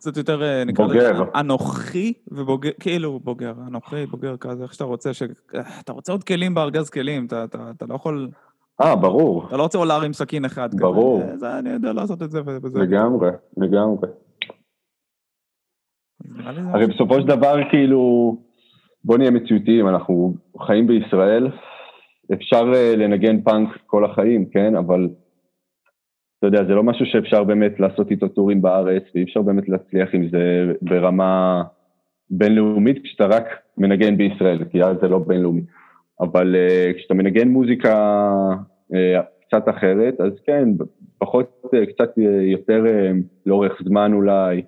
קצת 0.01 0.17
יותר, 0.17 0.43
אה, 0.43 0.65
נקרא 0.65 0.87
לזה, 0.87 1.11
אנוכי 1.35 2.13
ובוגר, 2.29 2.71
כאילו 2.81 3.19
בוגר, 3.19 3.53
אנוכי, 3.69 4.07
בוגר 4.07 4.37
כזה, 4.37 4.63
איך 4.63 4.75
שאתה 4.75 4.85
רוצה, 4.85 5.15
שאתה 5.15 5.93
רוצה 5.93 6.13
עוד 6.13 6.25
כלים 6.25 6.55
בארגז 6.55 6.91
כלים, 6.91 7.27
אתה, 7.27 7.45
אתה, 7.45 7.71
אתה 7.77 7.87
לא 7.89 7.95
יכול... 7.95 8.29
אה, 8.81 8.97
ברור. 8.97 9.47
אתה 9.49 9.57
לא 9.57 9.63
רוצה 9.63 9.79
עולר 9.79 10.03
עם 10.03 10.13
סכין 10.13 10.45
אחד. 10.45 10.69
ברור. 10.75 11.23
כזה, 11.23 11.37
זה, 11.37 11.59
אני 11.59 11.71
יודע 11.71 11.93
לעשות 11.93 12.23
את 12.23 12.31
זה 12.31 12.41
וזה. 12.45 12.79
לגמרי, 12.79 13.31
לגמרי. 13.57 14.09
הרי 16.47 16.87
בסופו 16.87 17.21
של 17.21 17.27
דבר, 17.27 17.57
כאילו, 17.71 18.37
בוא 19.05 19.19
נהיה 19.19 19.31
מציאותיים, 19.31 19.89
אנחנו 19.89 20.35
חיים 20.67 20.87
בישראל, 20.87 21.49
אפשר 22.33 22.73
אה, 22.75 22.97
לנגן 22.97 23.43
פאנק 23.43 23.69
כל 23.87 24.05
החיים, 24.05 24.51
כן? 24.51 24.77
אבל 24.77 25.09
אתה 26.41 26.49
יודע, 26.49 26.65
זה 26.65 26.75
לא 26.75 26.83
משהו 26.83 27.07
שאפשר 27.07 27.45
באמת 27.45 27.81
לעשות 27.81 28.11
איתו 28.11 28.29
טורים 28.29 28.63
בארץ, 28.63 29.03
ואי 29.15 29.23
אפשר 29.23 29.43
באמת 29.43 29.69
להצליח 29.69 30.09
עם 30.15 30.29
זה 30.29 30.73
ברמה 30.83 31.63
בינלאומית, 32.31 33.03
כשאתה 33.05 33.27
רק 33.27 33.45
מנגן 33.79 34.17
בישראל, 34.17 34.65
כי 34.65 34.83
אז 34.83 34.97
זה 35.03 35.09
לא 35.09 35.19
בינלאומי. 35.19 35.63
אבל 36.21 36.55
uh, 36.55 36.99
כשאתה 36.99 37.15
מנגן 37.15 37.49
מוזיקה 37.49 37.93
uh, 38.93 38.97
קצת 39.47 39.69
אחרת, 39.69 40.21
אז 40.21 40.33
כן, 40.47 40.69
פחות, 41.19 41.63
uh, 41.67 41.93
קצת 41.93 42.19
יותר 42.43 42.85
uh, 42.87 43.17
לאורך 43.47 43.73
זמן 43.85 44.13
אולי, 44.13 44.63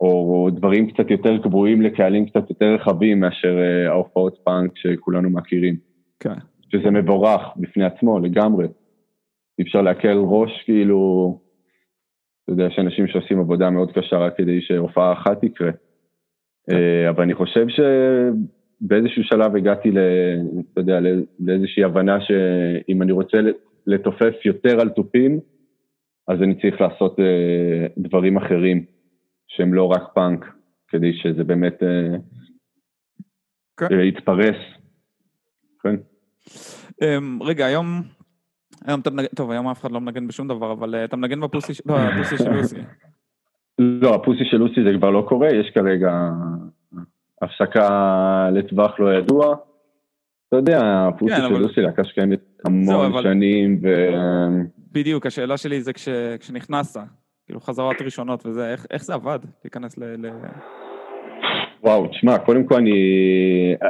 או 0.00 0.48
דברים 0.52 0.90
קצת 0.90 1.10
יותר 1.10 1.38
קבועים 1.38 1.82
לקהלים 1.82 2.26
קצת 2.26 2.50
יותר 2.50 2.74
רחבים 2.74 3.20
מאשר 3.20 3.58
uh, 3.58 3.90
ההופעות 3.90 4.38
פאנק 4.44 4.72
שכולנו 4.74 5.30
מכירים. 5.30 5.76
כן. 6.20 6.34
שזה 6.72 6.90
מבורך 6.90 7.40
בפני 7.56 7.84
עצמו 7.84 8.18
לגמרי. 8.18 8.66
אי 9.60 9.64
אפשר 9.64 9.82
להקל 9.82 10.16
ראש, 10.16 10.62
כאילו, 10.64 11.38
אתה 12.44 12.52
יודע, 12.52 12.64
יש 12.64 12.78
אנשים 12.78 13.06
שעושים 13.06 13.40
עבודה 13.40 13.70
מאוד 13.70 13.92
קשה 13.92 14.16
רק 14.16 14.36
כדי 14.36 14.60
שהופעה 14.60 15.12
אחת 15.12 15.44
תקרה. 15.44 15.72
כן. 15.72 16.76
Uh, 16.76 17.10
אבל 17.10 17.22
אני 17.22 17.34
חושב 17.34 17.66
שבאיזשהו 17.68 19.24
שלב 19.24 19.56
הגעתי, 19.56 19.90
ל, 19.90 19.98
אתה 20.72 20.80
יודע, 20.80 20.98
לאיזושהי 21.40 21.84
הבנה 21.84 22.18
שאם 22.20 23.02
אני 23.02 23.12
רוצה 23.12 23.38
לתופף 23.86 24.34
יותר 24.44 24.80
על 24.80 24.88
תופים, 24.88 25.40
אז 26.28 26.42
אני 26.42 26.54
צריך 26.60 26.80
לעשות 26.80 27.18
uh, 27.18 27.22
דברים 27.98 28.36
אחרים. 28.36 28.84
שהם 29.50 29.74
לא 29.74 29.86
רק 29.86 30.02
פאנק, 30.14 30.44
כדי 30.88 31.12
שזה 31.12 31.44
באמת 31.44 31.82
אה, 31.82 32.18
כן. 33.76 33.94
אה, 33.94 34.04
יתפרס. 34.04 34.56
כן. 35.82 35.96
אמ, 37.02 37.42
רגע, 37.42 37.66
היום, 37.66 38.02
היום 38.86 39.00
אתה 39.00 39.10
מנגן, 39.10 39.28
טוב, 39.36 39.50
היום 39.50 39.68
אף 39.68 39.80
אחד 39.80 39.90
לא 39.90 40.00
מנגן 40.00 40.26
בשום 40.26 40.48
דבר, 40.48 40.72
אבל 40.72 40.94
אה, 40.94 41.04
אתה 41.04 41.16
מנגן 41.16 41.40
בפוסי 41.40 41.74
של 41.74 41.82
לוסי. 42.52 42.76
לא, 43.78 44.14
הפוסי 44.14 44.44
של 44.50 44.56
לוסי 44.56 44.84
זה 44.84 44.90
כבר 44.98 45.10
לא 45.10 45.26
קורה, 45.28 45.48
יש 45.48 45.70
כרגע 45.74 46.30
הפסקה 47.42 48.48
לטווח 48.52 49.00
לא 49.00 49.14
ידוע. 49.14 49.56
אתה 50.48 50.56
יודע, 50.56 51.08
הפוסי 51.08 51.34
כן, 51.36 51.48
של 51.48 51.58
לוסי 51.58 51.80
להקה 51.80 52.04
שקיימת 52.04 52.40
המון 52.64 53.22
שנים, 53.22 53.80
ו... 53.82 53.88
בדיוק, 54.92 55.26
השאלה 55.26 55.56
שלי 55.56 55.80
זה 55.80 55.92
כשנכנסת, 56.40 57.00
כאילו 57.46 57.60
חזרות 57.60 57.96
ראשונות 58.00 58.46
וזה, 58.46 58.72
איך, 58.72 58.86
איך 58.90 59.04
זה 59.04 59.14
עבד 59.14 59.38
להיכנס 59.64 59.98
ל... 59.98 60.04
ל... 60.04 60.30
וואו, 61.82 62.06
תשמע, 62.06 62.38
קודם 62.38 62.64
כל 62.64 62.74
אני, 62.74 62.92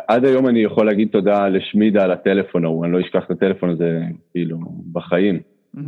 עד 0.08 0.24
היום 0.24 0.48
אני 0.48 0.60
יכול 0.62 0.86
להגיד 0.86 1.08
תודה 1.08 1.48
לשמידה 1.48 2.04
על 2.04 2.10
הטלפון 2.10 2.64
ההוא, 2.64 2.84
אני 2.84 2.92
לא 2.92 3.00
אשכח 3.00 3.24
את 3.24 3.30
הטלפון 3.30 3.70
הזה, 3.70 4.00
כאילו, 4.32 4.58
בחיים. 4.92 5.40
Mm-hmm. 5.76 5.80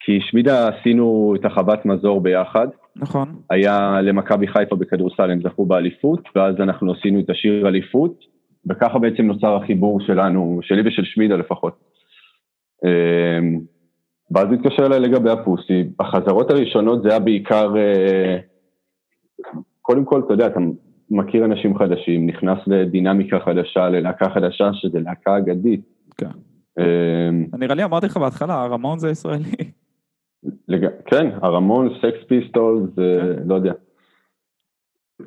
כי 0.00 0.18
שמידה 0.20 0.68
עשינו 0.68 1.34
את 1.40 1.44
החוות 1.44 1.86
מזור 1.86 2.20
ביחד. 2.20 2.68
נכון. 2.96 3.36
היה 3.50 4.00
למכבי 4.02 4.46
חיפה 4.46 4.76
בכדורסל, 4.76 5.30
הם 5.30 5.40
זכו 5.42 5.66
באליפות, 5.66 6.28
ואז 6.36 6.54
אנחנו 6.60 6.92
עשינו 6.92 7.20
את 7.20 7.30
השיר 7.30 7.68
אליפות, 7.68 8.24
וככה 8.66 8.98
בעצם 8.98 9.22
נוצר 9.22 9.56
החיבור 9.56 10.00
שלנו, 10.00 10.60
שלי 10.62 10.88
ושל 10.88 11.04
שמידה 11.04 11.36
לפחות. 11.36 11.78
אמ, 12.84 13.60
ואז 14.30 14.46
התקשר 14.52 14.86
אליי 14.86 15.00
לגבי 15.00 15.30
הפוסי. 15.30 15.84
בחזרות 15.98 16.50
הראשונות 16.50 17.02
זה 17.02 17.08
היה 17.10 17.18
בעיקר, 17.18 17.76
אה, 17.76 18.38
קודם 19.82 20.04
כל, 20.04 20.22
אתה 20.26 20.34
יודע, 20.34 20.46
אתה 20.46 20.60
מכיר 21.10 21.44
אנשים 21.44 21.78
חדשים, 21.78 22.26
נכנס 22.26 22.58
לדינמיקה 22.66 23.40
חדשה, 23.40 23.88
ללהקה 23.88 24.30
חדשה, 24.30 24.70
שזה 24.72 25.00
להקה 25.00 25.38
אגדית. 25.38 25.80
כן. 26.16 26.30
אה, 26.78 27.30
נראה 27.58 27.74
לי 27.74 27.84
אמרתי 27.84 28.06
לך 28.06 28.16
בהתחלה, 28.16 28.62
הרמון 28.62 28.98
זה 28.98 29.10
ישראלי. 29.10 29.50
לג... 30.68 30.86
כן, 31.06 31.30
הרמון, 31.42 31.88
סקס 31.98 32.26
פיסטול, 32.28 32.90
זה, 32.96 33.34
כן. 33.36 33.48
לא 33.48 33.54
יודע, 33.54 33.72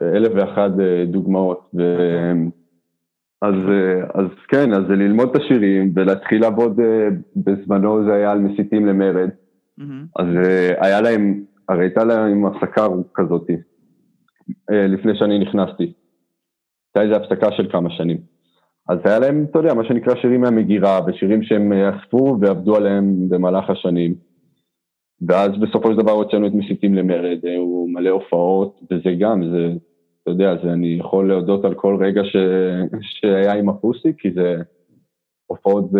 אלף 0.01 0.31
ואחת 0.35 0.71
אה, 0.79 1.05
דוגמאות. 1.05 1.69
ו... 1.73 1.97
Okay. 1.97 2.51
אז, 3.41 3.53
אה, 3.69 4.03
אז 4.13 4.27
כן, 4.47 4.73
אז 4.73 4.83
זה 4.87 4.95
ללמוד 4.95 5.29
את 5.29 5.41
השירים 5.41 5.91
ולהתחיל 5.95 6.41
לעבוד, 6.41 6.79
אה, 6.79 7.07
בזמנו 7.35 8.05
זה 8.05 8.13
היה 8.13 8.31
על 8.31 8.39
מסיתים 8.39 8.85
למרד. 8.85 9.29
Mm-hmm. 9.79 9.83
אז 10.15 10.27
היה 10.77 11.01
להם, 11.01 11.43
הרי 11.69 11.83
הייתה 11.83 12.03
להם 12.03 12.45
הפסקה 12.45 12.87
כזאת, 13.15 13.47
לפני 14.69 15.15
שאני 15.15 15.39
נכנסתי. 15.39 15.93
הייתה 16.95 17.01
איזו 17.01 17.15
הפסקה 17.15 17.51
של 17.51 17.71
כמה 17.71 17.89
שנים. 17.89 18.17
אז 18.89 18.97
היה 19.05 19.19
להם, 19.19 19.45
אתה 19.51 19.59
יודע, 19.59 19.73
מה 19.73 19.83
שנקרא 19.85 20.15
שירים 20.15 20.41
מהמגירה, 20.41 20.99
ושירים 21.07 21.43
שהם 21.43 21.73
אספו 21.73 22.37
ועבדו 22.41 22.75
עליהם 22.75 23.29
במהלך 23.29 23.69
השנים. 23.69 24.15
ואז 25.27 25.51
בסופו 25.61 25.91
של 25.91 25.97
דבר 25.97 26.11
הוצאנו 26.11 26.47
את 26.47 26.53
מסיתים 26.53 26.95
למרד, 26.95 27.39
היו 27.43 27.85
מלא 27.87 28.09
הופעות, 28.09 28.79
וזה 28.91 29.15
גם, 29.19 29.43
זה, 29.51 29.73
אתה 30.23 30.31
יודע, 30.31 30.55
זה, 30.63 30.73
אני 30.73 30.97
יכול 30.99 31.27
להודות 31.27 31.65
על 31.65 31.73
כל 31.73 31.97
רגע 31.99 32.21
ש, 32.23 32.35
שהיה 33.01 33.53
עם 33.53 33.69
הפוסי, 33.69 34.13
כי 34.17 34.31
זה 34.31 34.55
הופעות 35.47 35.91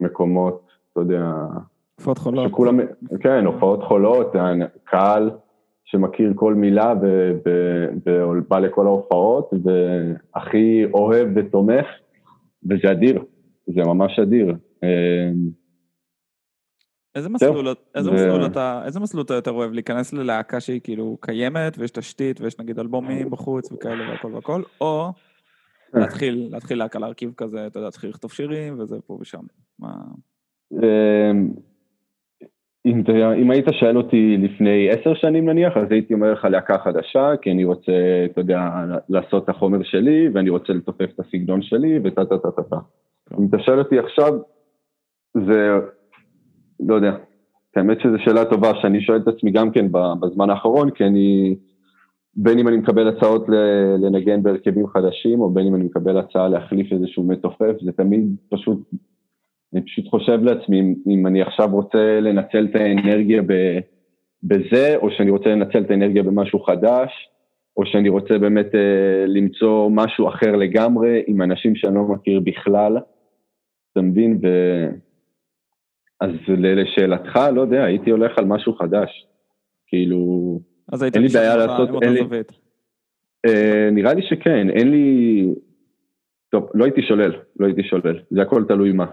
במקומות, 0.00 0.66
אתה 0.92 1.00
יודע... 1.00 1.32
הופעות 1.96 2.18
חולות. 2.18 2.48
שכולם, 2.48 2.80
כן, 3.20 3.46
הופעות 3.46 3.82
חולות, 3.82 4.32
קהל 4.84 5.30
שמכיר 5.94 6.32
כל 6.34 6.54
מילה 6.54 6.94
ובא 8.24 8.58
לכל 8.58 8.86
ההופעות, 8.86 9.50
והכי 9.64 10.84
אוהב 10.94 11.28
ותומך, 11.36 11.86
וזה 12.70 12.92
אדיר, 12.92 13.24
זה 13.66 13.80
ממש 13.86 14.18
אדיר. 14.18 14.54
איזה 17.14 17.28
מסלול, 17.28 17.68
איזה, 17.94 18.10
ו... 18.10 18.14
מסלול 18.14 18.46
אתה, 18.46 18.82
איזה 18.84 19.00
מסלול 19.00 19.24
אתה 19.24 19.34
יותר 19.34 19.50
אוהב? 19.50 19.72
להיכנס 19.72 20.12
ללהקה 20.12 20.60
שהיא 20.60 20.80
כאילו 20.80 21.18
קיימת 21.20 21.78
ויש 21.78 21.90
תשתית 21.90 22.40
ויש 22.40 22.58
נגיד 22.60 22.78
אלבומים 22.78 23.30
בחוץ 23.30 23.72
וכאלה 23.72 24.10
והכל 24.10 24.34
והכל, 24.34 24.62
או 24.80 25.12
להתחיל, 25.94 26.48
להתחיל 26.52 26.78
להקה 26.78 26.98
להרכיב 26.98 27.32
כזה, 27.36 27.66
אתה 27.66 27.78
יודע, 27.78 27.86
להתחיל 27.86 28.10
לכתוב 28.10 28.32
שירים 28.32 28.80
וזה 28.80 28.96
פה 29.06 29.18
ושם. 29.20 29.42
מה... 29.78 29.94
אם, 32.86 33.02
אם 33.42 33.50
היית 33.50 33.66
שואל 33.80 33.96
אותי 33.96 34.36
לפני 34.36 34.90
עשר 34.90 35.14
שנים 35.14 35.48
נניח, 35.48 35.76
אז 35.76 35.86
הייתי 35.90 36.14
אומר 36.14 36.32
לך 36.32 36.44
להקה 36.44 36.78
חדשה, 36.78 37.36
כי 37.42 37.50
אני 37.50 37.64
רוצה, 37.64 37.92
אתה 38.24 38.40
יודע, 38.40 38.60
לעשות 39.08 39.44
את 39.44 39.48
החומר 39.48 39.82
שלי, 39.82 40.28
ואני 40.34 40.50
רוצה 40.50 40.72
לתופף 40.72 41.10
את 41.14 41.20
הסגנון 41.20 41.62
שלי, 41.62 41.98
וטה 42.04 42.24
טה 42.24 42.38
טה 42.38 42.50
טה 42.50 42.62
טה. 42.62 42.76
אם 43.38 43.46
אתה 43.48 43.58
שואל 43.58 43.78
אותי 43.78 43.98
עכשיו, 43.98 44.32
זה 45.34 45.70
לא 46.80 46.94
יודע. 46.94 47.16
האמת 47.76 48.00
שזו 48.00 48.18
שאלה 48.24 48.44
טובה 48.44 48.72
שאני 48.82 49.00
שואל 49.00 49.18
את 49.18 49.28
עצמי 49.28 49.50
גם 49.50 49.70
כן 49.70 49.86
בזמן 50.20 50.50
האחרון, 50.50 50.90
כי 50.90 51.04
אני, 51.04 51.56
בין 52.36 52.58
אם 52.58 52.68
אני 52.68 52.76
מקבל 52.76 53.08
הצעות 53.08 53.46
לנגן 53.98 54.42
בהרכבים 54.42 54.86
חדשים, 54.86 55.40
או 55.40 55.50
בין 55.50 55.66
אם 55.66 55.74
אני 55.74 55.84
מקבל 55.84 56.18
הצעה 56.18 56.48
להחליף 56.48 56.92
איזשהו 56.92 57.24
מתופף, 57.24 57.74
זה 57.84 57.92
תמיד 57.92 58.36
פשוט, 58.48 58.78
אני 59.74 59.82
פשוט 59.82 60.08
חושב 60.08 60.42
לעצמי, 60.42 60.80
אם, 60.80 60.94
אם 61.06 61.26
אני 61.26 61.42
עכשיו 61.42 61.68
רוצה 61.72 62.20
לנצל 62.20 62.66
את 62.70 62.74
האנרגיה 62.76 63.42
ב, 63.42 63.78
בזה, 64.42 64.96
או 64.96 65.10
שאני 65.10 65.30
רוצה 65.30 65.48
לנצל 65.48 65.82
את 65.82 65.90
האנרגיה 65.90 66.22
במשהו 66.22 66.60
חדש, 66.60 67.10
או 67.76 67.86
שאני 67.86 68.08
רוצה 68.08 68.38
באמת 68.38 68.74
אה, 68.74 69.26
למצוא 69.26 69.90
משהו 69.90 70.28
אחר 70.28 70.56
לגמרי, 70.56 71.22
עם 71.26 71.42
אנשים 71.42 71.76
שאני 71.76 71.94
לא 71.94 72.02
מכיר 72.02 72.40
בכלל, 72.40 72.98
אתה 73.92 74.00
מבין? 74.00 74.38
ו... 74.42 74.48
אז 76.20 76.30
לשאלתך, 76.48 77.40
לא 77.54 77.60
יודע, 77.60 77.84
הייתי 77.84 78.10
הולך 78.10 78.38
על 78.38 78.44
משהו 78.44 78.74
חדש. 78.74 79.26
כאילו, 79.86 80.60
אז 80.92 81.02
אין 81.02 81.22
לי 81.22 81.28
בעיה 81.28 81.56
לעשות, 81.56 81.88
אין 82.02 82.12
לי... 82.12 82.20
אה, 83.46 83.88
נראה 83.92 84.14
לי 84.14 84.22
שכן, 84.22 84.70
אין 84.70 84.90
לי... 84.90 85.46
טוב, 86.50 86.68
לא 86.74 86.84
הייתי 86.84 87.02
שולל, 87.02 87.32
לא 87.60 87.66
הייתי 87.66 87.82
שולל, 87.82 88.20
זה 88.30 88.42
הכל 88.42 88.64
תלוי 88.68 88.92
מה. 88.92 89.06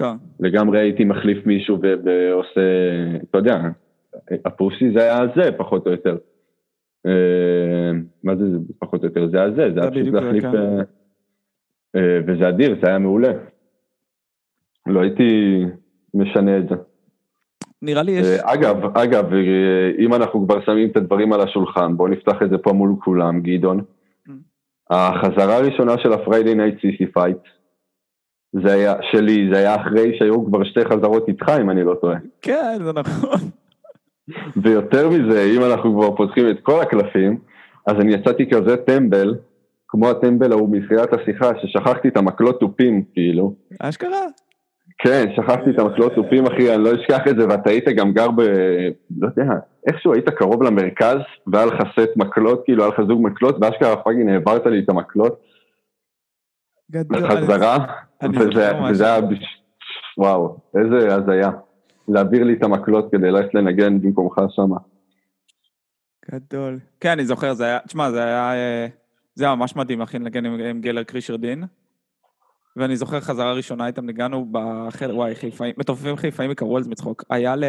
כן. 0.00 0.16
לגמרי 0.40 0.80
הייתי 0.80 1.04
מחליף 1.04 1.46
מישהו 1.46 1.78
ועושה, 1.80 2.60
אתה 3.30 3.38
יודע, 3.38 3.60
הפרוסי 4.44 4.92
זה 4.94 5.02
היה 5.02 5.20
זה, 5.36 5.52
פחות 5.52 5.86
או 5.86 5.92
יותר. 5.92 6.16
אה, 7.06 7.90
מה 8.24 8.36
זה, 8.36 8.50
זה 8.50 8.58
פחות 8.78 9.00
או 9.00 9.06
יותר, 9.06 9.28
זה 9.28 9.36
היה 9.36 9.50
זה, 9.50 9.74
זה 9.74 9.80
היה 9.80 9.90
פשוט 9.90 10.14
להחליף... 10.14 10.44
כן. 10.44 10.78
אה, 11.96 12.18
וזה 12.26 12.48
אדיר, 12.48 12.76
זה 12.82 12.88
היה 12.88 12.98
מעולה. 12.98 13.32
לא 14.86 15.00
הייתי... 15.00 15.64
משנה 16.14 16.58
את 16.58 16.68
זה. 16.68 16.74
נראה 17.82 18.02
לי 18.02 18.12
יש... 18.12 18.26
אה, 18.26 18.54
אגב, 18.54 18.96
אגב, 18.96 19.32
אה, 19.32 19.90
אם 19.98 20.14
אנחנו 20.14 20.46
כבר 20.46 20.64
שמים 20.64 20.90
את 20.90 20.96
הדברים 20.96 21.32
על 21.32 21.40
השולחן, 21.40 21.96
בואו 21.96 22.08
נפתח 22.08 22.42
את 22.42 22.50
זה 22.50 22.58
פה 22.58 22.72
מול 22.72 22.94
כולם, 23.04 23.40
גדעון. 23.40 23.80
Mm. 23.80 24.30
החזרה 24.90 25.56
הראשונה 25.56 25.98
של 25.98 26.12
ה-Friday 26.12 26.54
Night 26.56 26.80
CC 26.80 27.18
Fight, 27.18 27.48
זה 28.52 28.72
היה, 28.72 28.94
שלי, 29.12 29.48
זה 29.52 29.58
היה 29.58 29.74
אחרי 29.74 30.18
שהיו 30.18 30.46
כבר 30.46 30.64
שתי 30.64 30.84
חזרות 30.84 31.28
איתך, 31.28 31.52
אם 31.60 31.70
אני 31.70 31.84
לא 31.84 31.94
טועה. 31.94 32.16
כן, 32.42 32.78
זה 32.84 32.92
נכון. 32.92 33.38
ויותר 34.56 35.08
מזה, 35.08 35.44
אם 35.56 35.64
אנחנו 35.64 35.94
כבר 35.94 36.16
פותחים 36.16 36.50
את 36.50 36.56
כל 36.62 36.80
הקלפים, 36.80 37.38
אז 37.86 37.94
אני 38.00 38.14
יצאתי 38.14 38.50
כזה 38.50 38.76
טמבל, 38.76 39.34
כמו 39.88 40.08
הטמבל 40.08 40.52
ההוא 40.52 40.68
מתחילת 40.70 41.12
השיחה, 41.12 41.50
ששכחתי 41.62 42.08
את 42.08 42.16
המקלות 42.16 42.60
תופים, 42.60 43.02
כאילו. 43.12 43.54
אשכרה? 43.80 44.26
כן, 44.98 45.26
שכחתי 45.36 45.70
את 45.70 45.78
המקלות 45.78 46.14
תופים, 46.14 46.46
אחי, 46.46 46.74
אני 46.74 46.84
לא 46.84 46.90
אשכח 46.94 47.20
את 47.28 47.36
זה, 47.38 47.46
ואתה 47.48 47.70
היית 47.70 47.88
גם 47.88 48.12
גר 48.12 48.30
ב... 48.30 48.40
לא 49.18 49.28
יודע, 49.36 49.52
איכשהו 49.86 50.12
היית 50.12 50.28
קרוב 50.28 50.62
למרכז, 50.62 51.18
והיה 51.46 51.66
לך 51.66 51.74
סט 52.00 52.16
מקלות, 52.16 52.62
כאילו, 52.64 52.82
היה 52.82 52.92
לך 52.92 53.00
זוג 53.08 53.22
מקלות, 53.22 53.56
ואשכרה 53.60 53.96
פאגין 53.96 54.28
העברת 54.28 54.66
לי 54.66 54.78
את 54.78 54.88
המקלות. 54.88 55.49
גדול. 56.90 57.22
בחזרה, 57.22 57.86
וזה 58.90 59.04
היה... 59.04 59.20
וואו, 60.18 60.56
איזה 60.74 61.14
הזיה. 61.14 61.50
להעביר 62.08 62.44
לי 62.44 62.52
את 62.52 62.62
המקלות 62.62 63.12
כדי 63.12 63.30
ללכת 63.30 63.54
לנגן 63.54 64.00
במקומך 64.00 64.40
שמה. 64.48 64.76
גדול. 66.30 66.78
כן, 67.00 67.10
אני 67.10 67.24
זוכר, 67.24 67.52
זה 67.52 67.64
היה, 67.64 67.78
תשמע, 67.86 68.10
זה 68.10 68.24
היה, 68.24 68.52
אה, 68.52 68.86
זה 69.34 69.44
היה 69.44 69.54
ממש 69.54 69.76
מדהים, 69.76 70.02
אחי, 70.02 70.18
לנגן 70.18 70.46
עם, 70.46 70.60
עם 70.60 70.80
גלר 70.80 71.02
קרישרדין. 71.02 71.64
ואני 72.76 72.96
זוכר 72.96 73.20
חזרה 73.20 73.52
ראשונה 73.52 73.86
איתם 73.86 74.06
ניגענו 74.06 74.46
בחדר, 74.52 75.16
וואי, 75.16 75.34
חיפאים, 75.34 75.74
מתופפים 75.78 76.16
חיפאים 76.16 76.50
יקראו 76.50 76.76
על 76.76 76.82
זה 76.82 76.90
מצחוק. 76.90 77.24
היה 77.30 77.56
ל... 77.56 77.64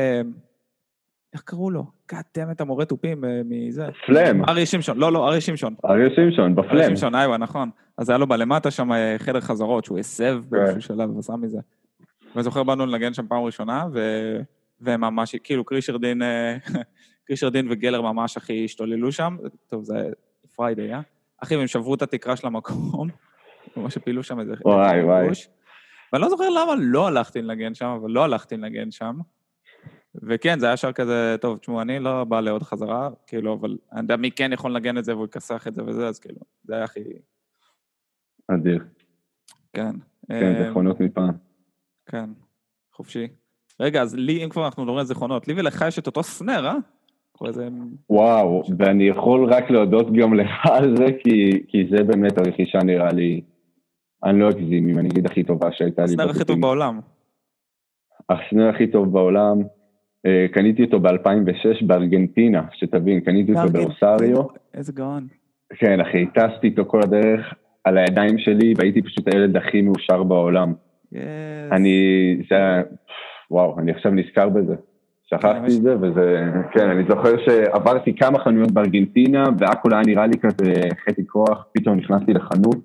איך 1.34 1.42
קראו 1.42 1.72
לו? 1.72 1.86
גאד 2.12 2.50
את 2.52 2.62
המורה 2.62 2.86
תופים 2.86 3.26
אה, 3.26 3.42
מזה. 3.46 3.88
פלאם. 4.06 4.46
אריה 4.50 4.66
שמשון, 4.66 4.98
לא, 4.98 5.12
לא, 5.12 5.28
אריה 5.28 5.42
שמשון. 5.42 5.76
אריה 5.86 6.10
שמשון, 6.16 6.56
בפלאם. 6.56 6.72
אריה 6.72 6.90
שמשון, 6.90 7.16
איווה, 7.16 7.38
נכון. 7.38 7.70
אז 7.98 8.10
היה 8.10 8.18
לו 8.18 8.28
בלמטה 8.28 8.72
שם 8.72 8.92
אה, 8.92 9.16
חדר 9.20 9.42
חזרות, 9.42 9.86
שהוא 9.86 10.00
הסב 10.00 10.42
כן. 10.44 10.50
באיזשהו 10.50 10.82
שלב 10.82 11.16
ועשה 11.16 11.34
מזה. 11.36 11.58
ואני 12.36 12.44
זוכר, 12.44 12.64
באנו 12.64 12.86
לנגן 12.86 13.14
שם 13.14 13.28
פעם 13.28 13.44
ראשונה, 13.44 13.86
ו... 13.94 14.00
וממש, 14.82 15.36
כאילו 15.36 15.66
קרישרדין, 15.66 16.22
אה, 16.22 16.58
קרישרדין 17.28 17.68
וגלר 17.72 18.02
ממש 18.02 18.38
הכי 18.38 18.66
השתוללו 18.66 19.12
שם. 19.12 19.38
טוב, 19.68 19.84
זה 19.84 20.10
פריידי, 20.56 20.94
אה? 20.94 21.02
אחי, 21.44 21.56
הם 21.56 21.68
שברו 21.68 21.96
את 21.96 22.02
התקרה 22.02 22.36
של 22.36 22.48
המקום. 22.48 23.10
ממש 23.78 23.98
הפילו 23.98 24.24
שם 24.24 24.40
איזה... 24.40 24.54
וואי, 24.66 25.04
וואי. 25.04 25.28
ואני 26.14 26.22
לא 26.22 26.30
זוכר 26.30 26.50
למה 26.50 26.74
לא 26.80 27.08
הלכתי 27.08 27.42
לנגן 27.42 27.74
שם, 27.74 27.86
אבל 27.86 28.12
לא 28.12 28.24
הלכתי 28.24 28.58
לנגן 28.58 28.92
שם. 28.92 29.16
וכן, 30.16 30.60
זה 30.60 30.66
היה 30.66 30.74
ישר 30.74 30.92
כזה, 30.92 31.36
טוב, 31.42 31.58
תשמעו, 31.58 31.82
אני 31.82 32.00
לא 32.00 32.24
בא 32.24 32.40
לעוד 32.40 32.64
חזרה, 32.64 33.10
כאילו, 33.28 33.54
אבל 33.54 33.78
אני 33.92 34.02
יודע 34.02 34.16
מי 34.16 34.32
כן 34.32 34.54
יכול 34.54 34.72
לנגן 34.72 34.98
את 34.98 35.06
זה 35.06 35.16
והוא 35.16 35.26
יכסח 35.26 35.68
את 35.68 35.76
זה 35.76 35.84
וזה, 35.84 36.08
אז 36.08 36.20
כאילו, 36.20 36.40
זה 36.64 36.76
היה 36.76 36.84
הכי... 36.84 37.04
אדיר. 38.48 38.84
כן. 39.74 39.92
כן, 40.28 40.64
זיכרונות 40.66 41.00
מפעם. 41.00 41.34
כן, 42.06 42.30
חופשי. 42.94 43.28
רגע, 43.80 44.02
אז 44.02 44.16
לי, 44.16 44.44
אם 44.44 44.50
כבר 44.50 44.66
אנחנו 44.66 44.84
מדברים 44.84 45.00
על 45.00 45.06
זיכרונות, 45.06 45.48
לי 45.48 45.54
ולך 45.58 45.86
יש 45.88 46.00
את 46.00 46.08
אותו 46.08 46.24
סנר, 46.24 46.68
אה? 46.68 46.76
איזה... 47.48 47.68
וואו, 48.10 48.64
ואני 48.78 49.04
יכול 49.04 49.54
רק 49.54 49.70
להודות 49.70 50.08
גם 50.14 50.34
לך 50.34 50.66
על 50.72 50.98
זה, 50.98 51.06
כי, 51.24 51.64
כי 51.68 51.88
זה 51.90 52.04
באמת 52.04 52.38
הרכישה 52.38 52.80
נראה 52.84 53.12
לי 53.12 53.42
אני 54.24 54.40
לא 54.40 54.50
אגזים 54.50 54.90
אם 54.90 55.00
אני 55.00 55.10
אגיד 55.10 55.26
הכי 55.26 55.44
טובה 55.44 55.72
שהייתה 55.72 56.02
לי. 56.02 56.14
הסנר 56.14 56.30
הכי 56.30 56.46
טוב 56.46 56.62
בעולם. 56.62 57.00
הסנר 58.30 58.70
הכי 58.70 58.88
טוב 58.88 59.14
בעולם, 59.14 59.58
אה, 59.62 59.66
קניתי 60.54 60.84
אותו 60.84 61.00
ב-2006 61.00 61.86
בארגנטינה, 61.86 62.62
שתבין, 62.74 63.20
קניתי 63.20 63.52
אותו 63.54 63.74
באוסריו. 63.74 64.44
איזה 64.74 64.94
גאון. 64.94 65.28
כן, 65.76 66.00
אחי, 66.02 66.26
טסתי 66.26 66.68
איתו 66.68 66.86
כל 66.86 67.02
הדרך 67.04 67.54
על 67.84 67.98
הידיים 67.98 68.38
שלי, 68.38 68.74
והייתי 68.78 69.02
פשוט 69.02 69.34
הילד 69.34 69.58
הכי 69.58 69.82
מאושר 69.82 70.24
בעולם. 70.24 70.74
אני, 71.72 71.98
זה 72.50 72.56
היה, 72.56 72.82
וואו, 73.52 73.80
אני 73.80 73.92
עכשיו 73.92 74.12
נזכר 74.12 74.50
בזה. 74.50 74.76
שכחתי 75.24 75.78
את 75.78 75.82
זה, 75.82 75.96
וזה, 76.02 76.52
כן, 76.74 76.90
אני 76.90 77.04
זוכר 77.10 77.38
שעברתי 77.46 78.16
כמה 78.16 78.40
חנויות 78.40 78.72
בארגנטינה, 78.72 79.44
והכל 79.60 79.94
היה 79.94 80.02
נראה 80.06 80.28
לי 80.28 80.38
כזה 80.42 80.74
חטי 81.06 81.28
כוח, 81.28 81.66
פתאום 81.74 81.98
נכנסתי 81.98 82.34
לחנות, 82.34 82.78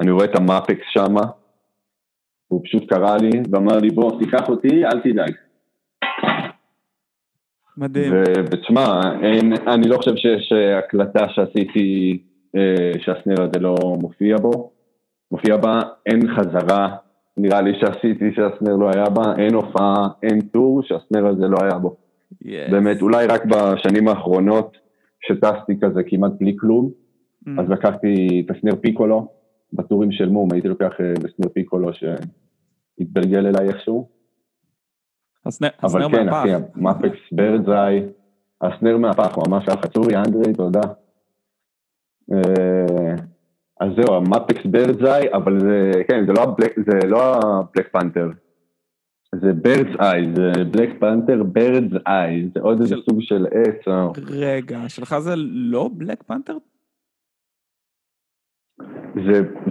אני 0.00 0.10
רואה 0.10 0.24
את 0.24 0.36
המאפקס 0.36 0.84
שמה, 0.90 1.22
הוא 2.48 2.60
פשוט 2.64 2.92
קרא 2.92 3.16
לי 3.16 3.30
ואמר 3.50 3.78
לי, 3.78 3.90
בוא, 3.90 4.18
תיקח 4.18 4.48
אותי, 4.48 4.84
אל 4.84 5.00
תדאג. 5.00 5.32
מדהים. 7.76 8.12
ותשמע, 8.52 9.00
אני 9.66 9.88
לא 9.88 9.96
חושב 9.96 10.16
שיש 10.16 10.52
הקלטה 10.78 11.28
שעשיתי, 11.28 12.18
אה, 12.56 12.92
שהסנר 12.98 13.42
הזה 13.42 13.58
לא 13.60 13.76
מופיע 14.00 14.36
בו, 14.36 14.70
מופיע 15.32 15.56
בה, 15.56 15.80
אין 16.06 16.20
חזרה, 16.36 16.96
נראה 17.36 17.60
לי 17.60 17.72
שעשיתי 17.80 18.32
שהסנר 18.34 18.76
לא 18.76 18.90
היה 18.94 19.04
בה, 19.04 19.34
אין 19.38 19.54
הופעה, 19.54 20.08
אין 20.22 20.40
טור 20.40 20.82
שהסנר 20.82 21.26
הזה 21.26 21.48
לא 21.48 21.56
היה 21.62 21.78
בו. 21.78 21.96
Yes. 22.32 22.70
באמת, 22.70 23.02
אולי 23.02 23.26
רק 23.26 23.42
בשנים 23.44 24.08
האחרונות, 24.08 24.76
שטסתי 25.20 25.80
כזה 25.80 26.02
כמעט 26.06 26.32
בלי 26.40 26.56
כלום, 26.58 26.90
mm. 27.48 27.50
אז 27.60 27.68
לקחתי 27.68 28.42
את 28.46 28.56
הסנר 28.56 28.76
פיקולו, 28.76 29.28
בטורים 29.72 30.12
של 30.12 30.28
מום, 30.28 30.52
הייתי 30.52 30.68
לוקח 30.68 30.92
בסנר 31.00 31.48
פיקולו 31.52 31.90
שהתגלגל 31.92 33.46
אליי 33.46 33.68
איכשהו. 33.68 34.08
אבל 35.82 36.08
כן, 36.08 36.28
אחי, 36.28 36.48
מפקס 36.76 37.18
ברדזאי, 37.32 38.02
הסנר 38.60 38.96
מהפך, 38.96 39.38
ממש 39.48 39.64
ככה, 39.66 39.88
צורי 39.88 40.16
אנדרי, 40.16 40.52
תודה. 40.52 40.80
אז 43.80 43.88
זהו, 43.96 44.14
המפקס 44.14 44.66
ברדזאי, 44.66 45.32
אבל 45.32 45.60
זה, 45.60 45.92
כן, 46.08 46.26
זה 46.26 46.32
לא 46.32 46.42
הבלק, 46.42 46.76
זה 46.86 47.06
לא 47.08 47.34
הבלק 47.34 47.88
פנתר. 47.92 48.30
זה 49.34 49.52
ברדס 49.52 50.00
איי, 50.00 50.34
זה 50.34 50.64
בלק 50.64 50.90
פנתר 51.00 51.42
ברדס 51.42 51.92
איי, 52.06 52.48
זה 52.54 52.60
עוד 52.60 52.80
איזה 52.80 52.96
סוג 53.04 53.20
של 53.20 53.46
עץ. 53.46 53.88
רגע, 54.30 54.88
שלך 54.88 55.18
זה 55.18 55.34
לא 55.36 55.90
בלק 55.92 56.22
פנתר? 56.22 56.56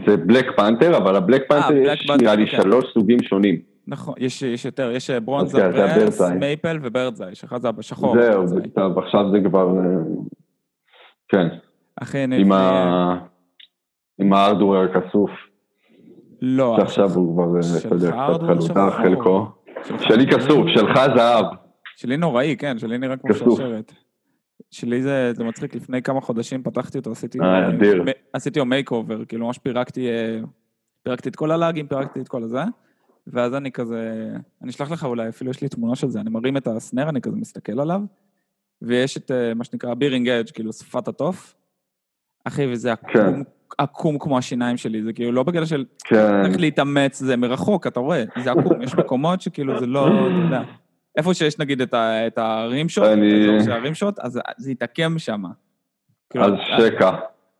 זה 0.08 0.18
בלק 0.18 0.46
פנתר, 0.58 0.98
אבל 0.98 1.16
הבלק 1.16 1.50
פנתר 1.50 1.76
יש 1.76 2.12
נראה 2.22 2.36
לי 2.36 2.48
כן. 2.48 2.62
שלוש 2.62 2.86
סוגים 2.94 3.24
שונים. 3.24 3.71
נכון, 3.92 4.14
יש, 4.18 4.42
יש 4.42 4.66
יותר, 4.66 4.92
יש 4.92 5.10
ברונזה 5.10 5.70
ברס, 5.70 6.22
מייפל 6.22 6.80
וברדזאי, 6.82 7.36
שלך 7.36 7.58
זה 7.58 7.72
בשחור. 7.72 8.16
זהו, 8.22 8.46
טוב, 8.76 9.00
עכשיו 9.00 9.32
זה 9.32 9.38
כבר, 9.50 9.68
כן. 11.28 11.48
אחי, 12.02 12.24
עם 12.24 12.52
ה... 12.52 13.32
עם 14.20 14.34
hardware 14.34 14.84
הכסוף. 14.84 15.32
לא. 16.42 16.76
שעכשיו 16.80 17.12
הוא 17.12 17.34
כבר, 17.34 17.60
אתה 17.88 17.96
יודע, 17.96 18.12
קצת 18.12 18.42
חלוטה 18.42 18.90
חלקו. 18.92 19.48
שלי 20.00 20.28
כסוף, 20.28 20.68
שלך 20.68 21.00
זהב. 21.16 21.46
שלי 21.96 22.18
נוראי, 22.18 22.56
כן, 22.58 22.78
שלי 22.78 22.98
נראה 22.98 23.18
כמו 23.18 23.34
שרשרת. 23.34 23.94
שלי 24.72 25.02
זה, 25.02 25.34
זה 25.34 25.44
מצחיק, 25.44 25.76
לפני 25.76 26.02
כמה 26.02 26.22
חודשים 26.22 26.64
פתחתי 26.64 26.98
אותו, 26.98 27.12
עשיתי, 27.12 27.40
אה, 27.40 27.70
אדיר. 27.70 28.04
עשיתי 28.34 28.60
לו 28.60 28.66
makeover, 28.66 29.26
כאילו 29.26 29.46
ממש 29.46 29.58
פירקתי, 29.58 30.10
אה, 30.10 30.40
פירקתי 31.04 31.30
את 31.30 31.36
כל 31.36 31.52
ה 31.52 31.57
lugים, 31.57 31.88
פירקתי 31.88 32.20
את 32.22 32.28
כל 32.28 32.44
הזה, 32.44 32.62
ואז 33.28 33.56
אני 33.56 33.72
כזה, 33.72 34.30
אני 34.62 34.70
אשלח 34.70 34.92
לך 34.92 35.04
אולי, 35.04 35.30
אפילו 35.30 35.52
יש 35.52 35.62
לי 35.62 35.70
תמונה 35.70 35.96
של 35.96 36.08
זה, 36.08 36.22
אני 36.22 36.30
מרים 36.30 36.58
את 36.58 36.68
הסנר, 36.68 37.10
אני 37.10 37.22
כזה 37.22 37.36
מסתכל 37.36 37.80
עליו, 37.80 38.02
ויש 38.82 39.18
את 39.18 39.32
אה, 39.32 39.54
מה 39.54 39.64
שנקרא 39.64 39.94
בירינג 39.94 40.30
אדג', 40.30 40.50
כאילו 40.50 40.74
שפת 40.74 41.08
התוף, 41.08 41.56
אחי, 42.44 42.72
וזה 42.72 42.92
עקום, 42.92 43.12
כן. 43.14 43.42
עקום 43.78 44.20
כמו 44.20 44.38
השיניים 44.38 44.78
שלי, 44.78 45.04
זה 45.04 45.14
כאילו 45.14 45.32
לא 45.32 45.44
בגלל 45.44 45.66
של... 45.66 45.86
כן. 46.04 46.44
צריך 46.44 46.60
להתאמץ, 46.60 47.20
זה 47.20 47.38
מרחוק, 47.38 47.88
אתה 47.88 48.00
רואה, 48.00 48.24
זה 48.44 48.52
עקום, 48.52 48.82
יש 48.82 48.96
מקומות 48.96 49.42
שכאילו 49.42 49.80
זה 49.80 49.86
לא, 49.86 50.08
אתה 50.08 50.46
יודע. 50.46 50.62
איפה 51.18 51.34
שיש 51.34 51.60
נגיד 51.60 51.82
את, 51.82 52.38
הרימשוט, 52.38 53.04
אני... 53.04 53.30
את 53.30 53.50
האזור 53.50 53.66
של 53.66 53.72
הרימשוט, 53.72 54.20
אז 54.20 54.40
זה 54.58 54.72
יתעקם 54.72 55.20
שם. 55.20 55.44
כאילו, 56.30 56.46
אז 56.46 56.54
שקע. 56.78 57.12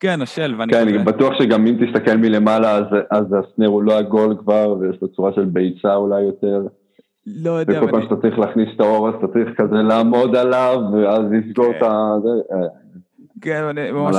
כן, 0.02 0.22
השל, 0.22 0.56
ואני... 0.58 0.74
כן, 0.74 0.88
אני 0.88 0.98
בטוח 0.98 1.34
שגם 1.40 1.68
אם 1.68 1.76
תסתכל 1.86 2.18
מלמעלה, 2.18 2.72
אז, 2.76 2.86
אז 3.12 3.26
הסנר 3.26 3.68
הוא 3.68 3.84
לא 3.84 3.98
עגול 3.98 4.38
כבר, 4.40 4.76
ויש 4.80 5.02
לו 5.02 5.08
צורה 5.08 5.34
של 5.34 5.46
ביצה 5.46 5.96
אולי 5.96 6.22
יותר. 6.22 6.62
לא 7.28 7.52
יודע. 7.52 7.78
וכל 7.78 7.92
פעם 7.92 8.02
שאתה 8.02 8.16
צריך 8.16 8.40
להכניס 8.40 8.70
את 8.76 8.82
האור, 8.82 9.10
אז 9.10 9.16
אתה 9.16 9.28
צריך 9.28 9.50
כזה 9.58 9.76
לעמוד 9.76 10.36
עליו, 10.36 10.80
ואז 10.94 11.22
לסגור 11.32 11.72
כן. 11.72 11.78
את 11.78 11.84
ה... 11.84 12.16
כן, 13.42 13.64
אני 13.64 13.92
ממש 13.92 14.16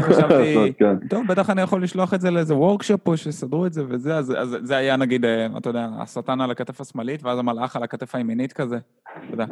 חשבתי, 0.00 0.72
כן. 0.78 0.96
טוב, 1.08 1.26
בטח 1.28 1.50
אני 1.50 1.62
יכול 1.62 1.82
לשלוח 1.82 2.14
את 2.14 2.20
זה 2.20 2.30
לאיזה 2.30 2.56
וורקשופ 2.56 3.00
פה, 3.02 3.16
שיסדרו 3.16 3.66
את 3.66 3.72
זה 3.72 3.82
וזה, 3.88 4.16
אז 4.16 4.56
זה 4.62 4.76
היה 4.76 4.96
נגיד, 4.96 5.24
אה, 5.24 5.46
אתה 5.56 5.70
יודע, 5.70 5.88
השטן 5.98 6.40
על 6.40 6.50
הכתף 6.50 6.80
השמאלית, 6.80 7.24
ואז 7.24 7.38
המלאך 7.38 7.76
על 7.76 7.82
הכתף 7.82 8.14
הימינית 8.14 8.52
כזה, 8.52 8.78
אתה 9.02 9.34
יודע. 9.34 9.46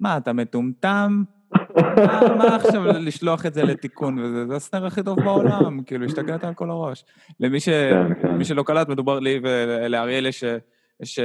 מה, 0.00 0.16
אתה 0.16 0.32
מטומטם? 0.32 1.22
מה 2.38 2.56
עכשיו 2.56 2.82
לשלוח 2.84 3.46
את 3.46 3.54
זה 3.54 3.62
לתיקון 3.62 4.18
וזה, 4.18 4.46
זה 4.46 4.56
הסנר 4.56 4.86
הכי 4.86 5.02
טוב 5.02 5.20
בעולם, 5.20 5.82
כאילו, 5.82 6.06
השתגעת 6.06 6.44
על 6.44 6.54
כל 6.54 6.70
הראש. 6.70 7.04
למי 7.40 7.60
כן, 7.60 8.14
כן. 8.22 8.44
שלא 8.44 8.62
קלט, 8.62 8.88
מדובר 8.88 9.20
לי 9.20 9.40
ולאריאל 9.42 10.26
יש 10.26 11.20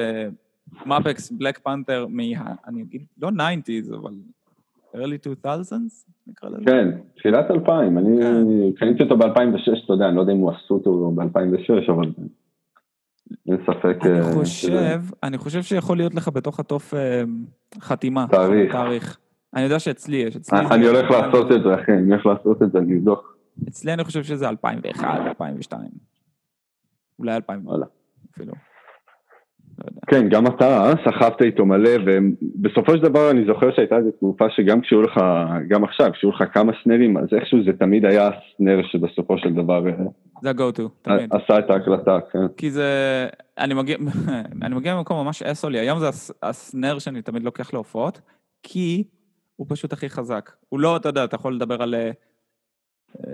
מפקס, 0.86 1.32
בלק 1.32 1.58
פנתר, 1.58 2.06
אני 2.68 2.82
אגיד, 2.82 3.02
לא 3.22 3.30
90's, 3.30 3.96
אבל 3.96 4.14
early 4.96 5.46
2000's, 5.46 6.10
נקרא 6.28 6.50
לזה. 6.50 6.66
כן, 6.66 6.90
תחילת 7.16 7.52
2000, 7.52 7.98
אני 7.98 8.22
כן. 8.22 8.44
קניתי 8.76 9.04
אותו 9.04 9.18
ב-2006, 9.18 9.86
אתה 9.86 9.94
יודע, 9.94 10.08
אני 10.08 10.16
לא 10.16 10.22
יודע 10.22 10.34
אם 10.34 10.38
הוא 10.38 10.52
עשו 10.52 10.74
אותו 10.74 11.12
ב-2006, 11.16 11.92
אבל 11.92 12.12
אין 13.48 13.58
ספק. 13.64 14.06
אני 14.06 14.20
אה, 14.20 14.34
חושב, 14.34 15.02
אני 15.24 15.38
חושב 15.38 15.64
שיכול 15.64 15.98
להיות 15.98 16.16
לך 16.16 16.28
בתוך 16.28 16.60
התוף 16.60 16.94
אה, 16.94 17.24
חתימה. 17.80 18.26
תאריך. 18.32 18.72
תאריך. 18.72 19.20
אני 19.56 19.64
יודע 19.64 19.80
שאצלי 19.80 20.18
יש, 20.18 20.36
אצלי 20.36 20.60
אני 20.72 20.88
הולך 20.88 21.12
לעשות 21.12 21.52
את 21.52 21.64
זה, 21.64 21.76
אחי, 21.76 21.92
אני 21.92 22.12
הולך 22.12 22.26
לעשות 22.26 22.64
את 22.64 22.72
זה, 22.72 22.80
אני 22.80 22.98
אבדוק. 22.98 23.38
אצלי 23.68 23.94
אני 23.94 24.04
חושב 24.04 24.24
שזה 24.24 24.50
2001, 24.50 25.04
2002. 25.28 25.82
אולי 27.20 27.36
2000, 27.36 27.66
אפילו. 28.34 28.48
לא 28.48 28.70
כן, 30.08 30.30
גם 30.30 30.48
אתה 30.48 30.92
סחבת 31.06 31.42
איתו 31.42 31.66
מלא, 31.66 31.90
ובסופו 32.06 32.92
של 32.92 33.04
דבר 33.04 33.32
אני 33.32 33.46
זוכר 33.46 33.76
שהייתה 33.76 33.98
איזו 33.98 34.12
תקופה 34.12 34.46
שגם 34.50 34.82
כשהיו 34.82 35.02
לך, 35.02 35.20
גם 35.68 35.84
עכשיו, 35.84 36.12
כשהיו 36.14 36.30
לך 36.30 36.44
כמה 36.54 36.72
סנרים, 36.84 37.18
אז 37.18 37.28
איכשהו 37.36 37.64
זה 37.66 37.72
תמיד 37.80 38.06
היה 38.06 38.30
סנר 38.58 38.82
שבסופו 38.92 39.38
של 39.38 39.54
דבר... 39.54 39.88
אה, 39.88 39.94
זה 40.42 40.50
ה-go-to, 40.50 40.82
תמיד. 41.02 41.30
עשה 41.32 41.60
את 41.60 41.70
ההקלטה, 41.70 42.20
כן. 42.32 42.48
כי 42.58 42.72
זה... 42.72 43.28
אני 43.58 43.74
מגיע, 43.74 43.98
אני 44.64 44.76
מגיע 44.76 44.96
ממקום 44.96 45.26
ממש 45.26 45.44
אסולי, 45.44 45.80
היום 45.80 46.00
זה 46.00 46.08
הסנר 46.44 47.00
שאני 47.00 47.22
תמיד 47.22 47.44
לוקח 47.44 47.74
להופעות, 47.74 48.22
כי 48.64 49.04
הוא 49.60 49.68
פשוט 49.70 49.94
הכי 49.94 50.10
חזק. 50.10 50.52
הוא 50.70 50.80
לא, 50.80 50.98
אתה 50.98 51.10
יודע, 51.10 51.24
אתה 51.24 51.36
יכול 51.36 51.56
לדבר 51.56 51.84
על... 51.84 51.96
אה, 51.96 52.12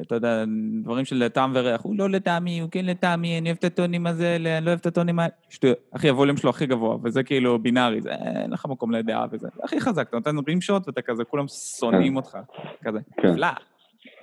אתה 0.02 0.16
יודע, 0.16 0.44
דברים 0.84 1.06
של 1.06 1.28
טעם 1.28 1.52
וריח, 1.56 1.82
הוא 1.82 1.96
לא 1.98 2.10
לטעמי, 2.10 2.60
הוא 2.60 2.70
כן 2.72 2.86
לטעמי, 2.86 3.38
אני 3.40 3.50
אוהב 3.50 3.58
את 3.58 3.64
הטונים 3.64 4.08
הזה, 4.08 4.36
אני 4.36 4.66
לא 4.66 4.70
אוהב 4.70 4.80
את 4.80 4.86
הטונים 4.86 5.20
האלה. 5.20 5.32
שטויות, 5.50 5.78
אחי, 5.96 6.10
הווליום 6.10 6.38
שלו 6.38 6.50
הכי 6.50 6.66
גבוה, 6.66 6.98
וזה 7.04 7.24
כאילו 7.24 7.60
בינארי, 7.60 8.02
זה 8.02 8.12
אין 8.12 8.52
לך 8.52 8.66
מקום 8.70 8.92
לדעה 8.92 9.26
וזה. 9.32 9.48
זה 9.56 9.62
הכי 9.64 9.80
חזק, 9.80 10.08
אתה 10.10 10.18
נותן 10.18 10.36
רים 10.48 10.62
שוט 10.62 10.88
ואתה 10.88 11.02
כזה, 11.02 11.24
כולם 11.24 11.46
שונאים 11.80 12.12
כן. 12.12 12.18
אותך, 12.18 12.38
כזה. 12.84 13.00
כן. 13.22 13.28
נפלא, 13.28 13.48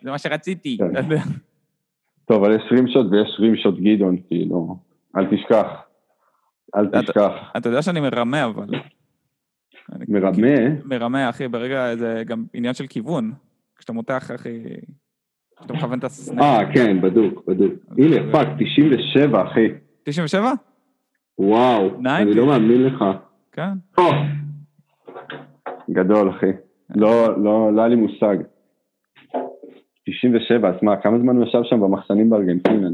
זה 0.03 0.11
מה 0.11 0.19
שרציתי. 0.19 0.79
כן. 0.79 1.17
טוב, 2.25 2.45
אבל 2.45 2.57
יש 2.57 2.63
רים 2.71 2.89
שוט 2.89 3.07
ויש 3.11 3.37
רים 3.39 3.57
שוט 3.57 3.75
גדעון, 3.79 4.17
כאילו, 4.29 4.77
אל 5.17 5.27
תשכח. 5.27 5.67
אל 6.77 7.03
תשכח. 7.03 7.33
אתה 7.57 7.69
יודע 7.69 7.83
שאני 7.83 8.01
מרמה, 8.01 8.45
אבל. 8.45 8.67
מרמה? 10.09 10.49
מרמה, 10.85 11.31
אחי, 11.31 11.49
ברגע, 11.49 11.97
זה 11.97 12.23
גם 12.27 12.45
עניין 12.55 12.75
של 12.75 12.87
כיוון. 12.87 13.33
כשאתה 13.77 13.93
מותח, 13.93 14.31
אחי... 14.35 14.63
שאתה 15.63 15.73
מכוון 15.73 15.99
את 15.99 16.05
ה 16.05 16.10
snare. 16.10 16.43
אה, 16.43 16.75
כן, 16.75 17.01
בדוק, 17.01 17.45
בדוק. 17.47 17.73
הנה, 17.99 18.33
fuck, 18.33 18.49
97, 18.59 19.43
אחי. 19.43 19.69
97? 20.05 20.53
וואו, 21.39 21.91
אני 22.07 22.35
לא 22.35 22.47
מאמין 22.47 22.83
לך. 22.83 23.05
כן. 23.53 23.73
גדול, 25.91 26.31
אחי. 26.31 26.51
לא, 26.97 27.43
לא, 27.43 27.73
לא 27.73 27.81
היה 27.81 27.89
לי 27.89 27.97
מושג. 27.97 28.37
97, 30.07 30.69
אז 30.69 30.75
מה, 30.83 30.97
כמה 31.03 31.19
זמן 31.19 31.37
הוא 31.37 31.45
ישב 31.45 31.61
שם 31.65 31.81
במחסנים 31.81 32.31
בארגנטינה. 32.31 32.89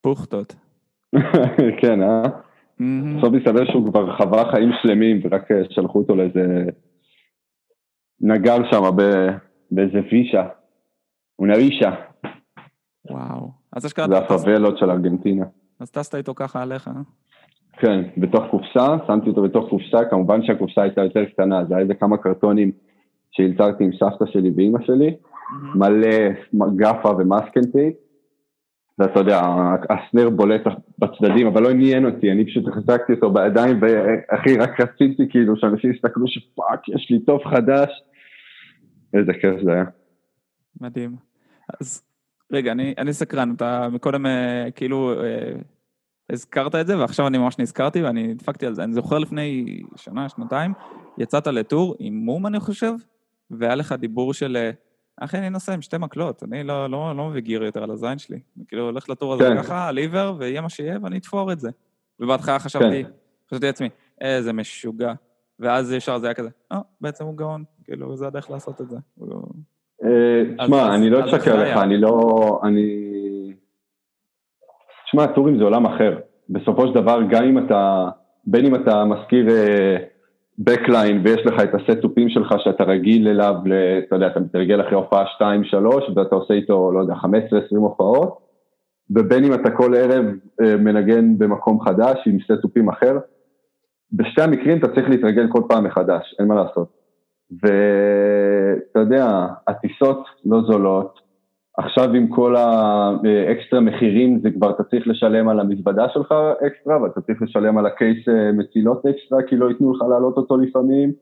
פוכטות. 0.00 0.54
כן, 1.80 2.02
אה? 2.02 2.22
בסוף 2.80 3.32
מסתבר 3.32 3.64
שהוא 3.64 3.86
כבר 3.90 4.16
חווה 4.16 4.50
חיים 4.50 4.70
שלמים, 4.82 5.20
ורק 5.24 5.50
אה, 5.50 5.62
שלחו 5.70 5.98
אותו 5.98 6.16
לאיזה 6.16 6.64
נגר 8.20 8.56
שם 8.70 8.82
באיזה 9.70 10.00
וישה. 10.12 10.48
אונרישה. 11.38 11.90
וואו. 13.10 13.50
אז 13.72 13.86
אשכרה... 13.86 14.06
זה 14.08 14.18
הפאבלות 14.18 14.78
של 14.78 14.90
ארגנטינה. 14.90 15.44
אז 15.80 15.90
טסת 15.90 16.14
איתו 16.14 16.34
ככה 16.34 16.62
עליך, 16.62 16.88
אה? 16.88 16.92
כן, 17.78 18.02
בתוך 18.16 18.44
קופסה, 18.50 18.96
שמתי 19.06 19.30
אותו 19.30 19.42
בתוך 19.42 19.68
קופסה, 19.70 20.04
כמובן 20.10 20.42
שהקופסה 20.42 20.82
הייתה 20.82 21.00
יותר 21.00 21.24
קטנה, 21.24 21.64
זה 21.64 21.74
היה 21.74 21.82
איזה 21.82 21.94
כמה 21.94 22.16
קרטונים 22.16 22.70
שהלצרתי 23.30 23.84
עם 23.84 23.90
סבתא 23.92 24.26
שלי 24.26 24.50
ואימא 24.56 24.78
שלי, 24.86 25.14
mm-hmm. 25.14 25.78
מלא 25.78 26.68
גאפה 26.76 27.10
ומאסקנטייט, 27.18 27.96
ואתה 28.98 29.20
יודע, 29.20 29.40
הסנר 29.90 30.30
בולט 30.30 30.62
בצדדים, 30.98 31.46
אבל 31.46 31.62
לא 31.62 31.70
עניין 31.70 32.06
אותי, 32.06 32.32
אני 32.32 32.46
פשוט 32.46 32.68
החזקתי 32.68 33.12
אותו 33.12 33.30
בידיים, 33.32 33.80
ואחי, 33.82 34.56
רק 34.58 34.80
רציתי 34.80 35.28
כאילו 35.30 35.56
שאנשים 35.56 35.92
יסתכלו 35.92 36.28
שפאק, 36.28 36.88
יש 36.88 37.10
לי 37.10 37.20
טוב 37.20 37.40
חדש, 37.44 37.90
איזה 39.14 39.32
כיף 39.32 39.54
זה 39.64 39.72
היה. 39.72 39.84
מדהים. 40.80 41.16
אז 41.80 42.02
רגע, 42.52 42.72
אני, 42.72 42.94
אני 42.98 43.12
סקרן, 43.12 43.54
אתה 43.56 43.88
מקודם 43.92 44.26
אה, 44.26 44.66
כאילו 44.74 45.22
אה, 45.22 45.52
הזכרת 46.30 46.74
את 46.74 46.86
זה, 46.86 46.98
ועכשיו 46.98 47.26
אני 47.26 47.38
ממש 47.38 47.58
נזכרתי 47.58 48.02
ואני 48.02 48.34
דפקתי 48.34 48.66
על 48.66 48.74
זה. 48.74 48.84
אני 48.84 48.92
זוכר 48.92 49.18
לפני 49.18 49.80
שנה, 49.96 50.28
שנתיים, 50.28 50.72
יצאת 51.18 51.46
לטור 51.46 51.94
עם 51.98 52.14
מום, 52.14 52.46
אני 52.46 52.60
חושב, 52.60 52.92
והיה 53.50 53.74
לך 53.74 53.92
דיבור 53.92 54.34
של, 54.34 54.56
אה, 54.56 54.70
אחי, 55.20 55.38
אני 55.38 55.50
נוסע 55.50 55.74
עם 55.74 55.82
שתי 55.82 55.98
מקלות, 55.98 56.42
אני 56.42 56.64
לא, 56.64 56.90
לא, 56.90 57.16
לא 57.16 57.28
מביא 57.28 57.40
גיר 57.40 57.62
יותר 57.62 57.82
על 57.82 57.90
הזין 57.90 58.18
שלי. 58.18 58.38
אני 58.56 58.64
כאילו 58.68 58.84
הולך 58.84 59.10
לטור 59.10 59.34
הזה 59.34 59.44
כן. 59.44 59.62
ככה, 59.62 59.88
על 59.88 59.96
עיוור, 59.96 60.36
ויהיה 60.38 60.60
מה 60.60 60.68
שיהיה, 60.68 60.98
ואני 61.02 61.18
אתפור 61.18 61.52
את 61.52 61.60
זה. 61.60 61.70
ובהתחלה 62.20 62.58
חשבתי, 62.58 63.04
כן. 63.04 63.10
חשבתי 63.50 63.66
לעצמי, 63.66 63.88
איזה 64.20 64.52
משוגע. 64.52 65.12
ואז 65.58 65.92
ישר 65.92 66.18
זה 66.18 66.26
היה 66.26 66.34
כזה, 66.34 66.48
אה, 66.72 66.80
בעצם 67.00 67.24
הוא 67.24 67.36
גאון, 67.36 67.64
כאילו, 67.84 68.16
זה 68.16 68.26
הדרך 68.26 68.50
לעשות 68.50 68.80
את 68.80 68.90
זה. 68.90 68.96
תשמע, 70.58 70.76
אה, 70.76 70.94
אני 70.94 71.10
לא 71.10 71.24
אסתכל 71.24 71.50
עליך, 71.50 71.76
אני 71.76 71.98
לא... 71.98 72.60
אני... 72.64 73.02
תשמע, 75.06 75.26
טורים 75.26 75.58
זה 75.58 75.64
עולם 75.64 75.86
אחר. 75.86 76.18
בסופו 76.48 76.86
של 76.86 76.94
דבר, 76.94 77.18
גם 77.30 77.44
אם 77.44 77.66
אתה, 77.66 78.08
בין 78.44 78.66
אם 78.66 78.74
אתה 78.74 79.04
מזכיר 79.04 79.46
backline 80.58 81.20
ויש 81.24 81.46
לך 81.46 81.54
את 81.64 81.70
הסט 81.74 81.94
תופים 81.94 82.28
שלך 82.28 82.54
שאתה 82.64 82.84
רגיל 82.84 83.28
אליו, 83.28 83.54
אתה 83.98 84.16
יודע, 84.16 84.26
אתה 84.26 84.40
מתרגל 84.40 84.80
אחרי 84.80 84.94
הופעה 84.94 85.24
2-3 85.24 85.76
ואתה 86.14 86.34
עושה 86.34 86.54
איתו, 86.54 86.92
לא 86.92 87.00
יודע, 87.00 87.14
15-20 87.14 87.16
הופעות, 87.76 88.38
ובין 89.10 89.44
אם 89.44 89.54
אתה 89.54 89.70
כל 89.70 89.94
ערב 89.94 90.24
אה, 90.62 90.76
מנגן 90.76 91.38
במקום 91.38 91.80
חדש 91.80 92.18
עם 92.26 92.38
סט 92.58 92.67
תופים 92.67 92.88
אחר, 92.88 93.18
בשתי 94.12 94.42
המקרים 94.42 94.78
אתה 94.78 94.88
צריך 94.88 95.08
להתרגל 95.08 95.46
כל 95.52 95.62
פעם 95.68 95.84
מחדש, 95.84 96.34
אין 96.38 96.48
מה 96.48 96.54
לעשות. 96.54 96.88
ואתה 97.62 98.98
יודע, 98.98 99.46
הטיסות 99.68 100.24
לא 100.44 100.60
זולות, 100.62 101.25
עכשיו 101.76 102.12
עם 102.14 102.28
כל 102.28 102.56
האקסטרה 102.56 103.80
מחירים 103.80 104.40
זה 104.42 104.50
כבר 104.50 104.70
אתה 104.70 104.82
צריך 104.84 105.08
לשלם 105.08 105.48
על 105.48 105.60
המזוודה 105.60 106.06
שלך 106.14 106.34
אקסטרה 106.66 107.02
ואתה 107.02 107.20
צריך 107.20 107.42
לשלם 107.42 107.78
על 107.78 107.86
ה 107.86 107.94
case 107.94 108.28
אה, 108.28 108.52
מצילות 108.52 109.06
אקסטרה 109.06 109.42
כי 109.42 109.56
לא 109.56 109.68
ייתנו 109.68 109.92
לך 109.92 110.02
להעלות 110.10 110.36
אותו 110.36 110.56
לפעמים. 110.56 111.12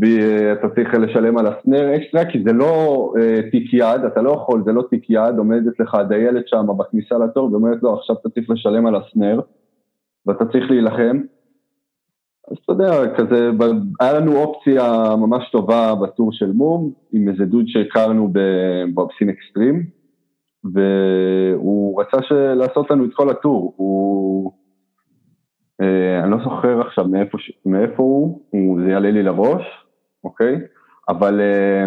ואתה 0.00 0.68
צריך 0.68 0.94
לשלם 0.94 1.38
על 1.38 1.46
ה 1.46 1.54
snare 1.54 1.96
אקסטרה 1.96 2.24
כי 2.24 2.42
זה 2.42 2.52
לא 2.52 3.12
uh, 3.16 3.50
תיק 3.50 3.74
יד, 3.74 4.04
אתה 4.06 4.22
לא 4.22 4.30
יכול, 4.30 4.62
זה 4.64 4.72
לא 4.72 4.82
תיק 4.90 5.10
יד, 5.10 5.38
עומדת 5.38 5.80
לך 5.80 5.96
דיילת 6.08 6.48
שם 6.48 6.66
בכניסה 6.78 7.18
לתור 7.18 7.52
ואומרת 7.52 7.82
לו 7.82 7.94
עכשיו 7.94 8.16
אתה 8.20 8.28
צריך 8.28 8.50
לשלם 8.50 8.86
על 8.86 8.96
ה 8.96 9.03
snare 9.03 9.40
ואתה 10.26 10.44
צריך 10.44 10.70
להילחם 10.70 11.20
אז 12.50 12.56
אתה 12.64 12.72
יודע, 12.72 13.14
כזה, 13.16 13.50
היה 14.00 14.12
לנו 14.12 14.36
אופציה 14.36 15.16
ממש 15.16 15.50
טובה 15.52 15.94
ב 15.94 16.02
tour 16.02 16.32
של 16.32 16.52
מום, 16.52 16.92
עם 17.12 17.28
איזה 17.28 17.44
דוד 17.44 17.64
שהכרנו 17.66 18.32
ב 18.94 18.98
Obscene 18.98 19.28
Extreme, 19.28 19.86
והוא 20.64 22.00
רצה 22.00 22.16
לעשות 22.54 22.90
לנו 22.90 23.04
את 23.04 23.10
כל 23.14 23.30
ה 23.30 23.37
tour. 23.37 23.74
הוא, 23.76 24.52
אה, 25.80 26.22
אני 26.22 26.30
לא 26.30 26.38
זוכר 26.44 26.80
עכשיו 26.80 27.08
מאיפה, 27.08 27.38
מאיפה 27.66 28.02
הוא, 28.02 28.40
הוא, 28.50 28.80
זה 28.82 28.90
יעלה 28.90 29.10
לי 29.10 29.22
לראש, 29.22 29.62
אוקיי? 30.24 30.60
אבל... 31.08 31.40
אה, 31.40 31.84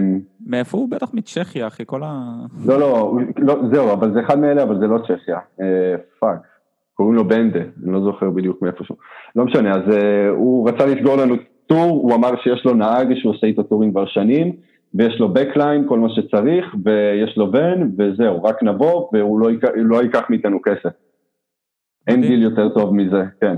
מאיפה 0.47 0.77
הוא? 0.77 0.89
בטח 0.89 1.13
מצ'כיה, 1.13 1.67
אחי, 1.67 1.83
כל 1.85 2.03
ה... 2.03 2.35
לא, 2.65 2.79
לא, 2.79 3.13
לא, 3.37 3.55
זהו, 3.73 3.93
אבל 3.93 4.13
זה 4.13 4.19
אחד 4.19 4.39
מאלה, 4.39 4.63
אבל 4.63 4.79
זה 4.79 4.87
לא 4.87 4.97
צ'כיה. 5.07 5.39
אה, 5.61 5.95
fuck. 6.19 6.48
קוראים 6.99 7.15
לו 7.15 7.27
בנדה, 7.27 7.59
אני 7.59 7.93
לא 7.93 8.01
זוכר 8.01 8.29
בדיוק 8.29 8.61
מאיפה 8.61 8.83
שהוא. 8.83 8.97
לא 9.35 9.45
משנה, 9.45 9.71
אז 9.71 9.81
uh, 9.87 10.29
הוא 10.29 10.69
רצה 10.69 10.85
לסגור 10.85 11.15
לנו 11.15 11.35
tour, 11.67 11.89
הוא 11.89 12.15
אמר 12.15 12.29
שיש 12.43 12.65
לו 12.65 12.73
נהג 12.73 13.13
שהוא 13.15 13.33
עושה 13.33 13.47
איתו 13.47 13.63
טורים 13.63 13.91
כבר 13.91 14.05
שנים, 14.05 14.55
ויש 14.93 15.19
לו 15.19 15.33
backline, 15.33 15.85
כל 15.87 15.99
מה 15.99 16.07
שצריך, 16.09 16.75
ויש 16.85 17.37
לו 17.37 17.51
בן, 17.51 17.89
וזהו, 17.97 18.43
רק 18.43 18.63
נבוא, 18.63 19.09
והוא 19.13 19.39
לא, 19.39 19.51
יק... 19.51 19.63
לא 19.75 20.03
ייקח 20.03 20.29
מאיתנו 20.29 20.59
כסף. 20.63 20.89
אין 22.07 22.21
דיל 22.21 22.43
יותר 22.43 22.69
טוב 22.69 22.95
מזה, 22.95 23.23
כן. 23.41 23.55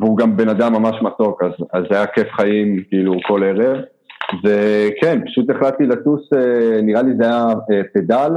והוא 0.00 0.18
גם 0.18 0.36
בן 0.36 0.48
אדם 0.48 0.72
ממש 0.72 0.96
מתוק, 1.02 1.42
אז, 1.42 1.52
אז 1.72 1.84
זה 1.90 1.96
היה 1.96 2.06
כיף 2.06 2.28
חיים, 2.32 2.84
כאילו, 2.88 3.14
כל 3.26 3.42
ערב. 3.42 3.76
וכן, 4.44 5.20
פשוט 5.26 5.50
החלטתי 5.50 5.86
לטוס, 5.86 6.32
אה, 6.32 6.82
נראה 6.82 7.02
לי 7.02 7.16
זה 7.16 7.24
היה 7.24 7.46
אה, 7.72 7.80
pedal, 7.94 8.30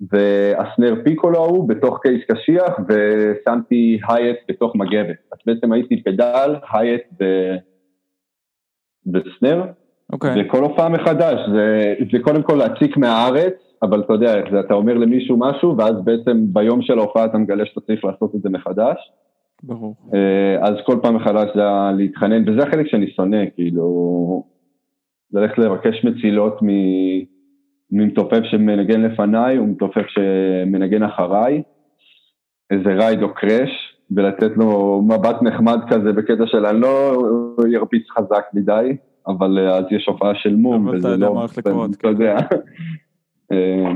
וה 0.00 0.27
snare 0.27 0.94
piccolo 1.04 1.38
ההוא 1.38 1.68
בתוך 1.68 1.98
case 2.02 2.22
קשיח, 2.30 2.72
ושמתי 2.88 4.00
hi-hat 4.08 4.36
בתוך 4.48 4.76
מגבת. 4.76 5.16
אז 5.32 5.38
בעצם 5.46 5.72
הייתי 5.72 6.02
pedal, 6.02 6.54
hi-hat 6.72 7.02
ו... 7.20 7.24
וסנר, 9.12 9.62
okay. 9.62 10.12
אוקיי. 10.12 10.46
וכל 10.46 10.62
הופעה 10.62 10.88
מחדש, 10.88 11.40
זה, 11.54 11.94
זה 12.12 12.18
קודם 12.22 12.42
כל 12.42 12.54
להציק 12.54 12.96
מהארץ, 12.96 13.54
אבל 13.82 14.00
אתה 14.00 14.12
יודע 14.12 14.38
איך 14.38 14.50
זה, 14.52 14.60
אתה 14.60 14.74
אומר 14.74 14.94
למישהו 14.94 15.36
משהו, 15.38 15.76
ואז 15.78 15.94
בעצם 16.04 16.44
ביום 16.52 16.82
של 16.82 16.98
ההופעה 16.98 17.24
אתה 17.24 17.38
מגלה 17.38 17.66
שאתה 17.66 17.80
צריך 17.80 18.04
לעשות 18.04 18.34
את 18.34 18.42
זה 18.42 18.50
מחדש. 18.50 18.96
ברור. 19.62 19.94
אה, 20.14 20.68
אז 20.68 20.74
כל 20.86 20.98
פעם 21.02 21.16
מחדש 21.16 21.48
זה 21.54 21.62
להתחנן, 21.96 22.48
וזה 22.48 22.62
החלק 22.62 22.86
שאני 22.86 23.10
שונא, 23.10 23.44
כאילו, 23.54 24.44
ללכת 25.32 25.58
לבקש 25.58 26.04
מצילות 26.04 26.62
מ... 26.62 26.68
ממתופף 27.90 28.40
שמנגן 28.42 29.00
לפניי 29.00 29.58
ומתופף 29.58 30.06
שמנגן 30.08 31.02
אחריי, 31.02 31.62
איזה 32.70 32.94
רייד 32.94 33.22
או 33.22 33.34
קראש, 33.34 33.98
ולתת 34.10 34.56
לו 34.56 35.02
מבט 35.02 35.42
נחמד 35.42 35.78
כזה 35.90 36.12
בקטע 36.12 36.46
של 36.46 36.66
אני 36.66 36.80
לא 36.80 37.12
ירביץ 37.68 38.10
חזק 38.10 38.44
מדי, 38.54 38.96
אבל 39.26 39.58
אה, 39.58 39.76
אז 39.76 39.84
יש 39.90 40.06
הופעה 40.06 40.34
של 40.34 40.56
מום, 40.56 40.88
וזה 40.88 41.16
לא... 41.16 41.44
אתה 41.58 41.62
כן. 42.00 42.08
יודע. 42.08 42.36
אמ, 43.52 43.94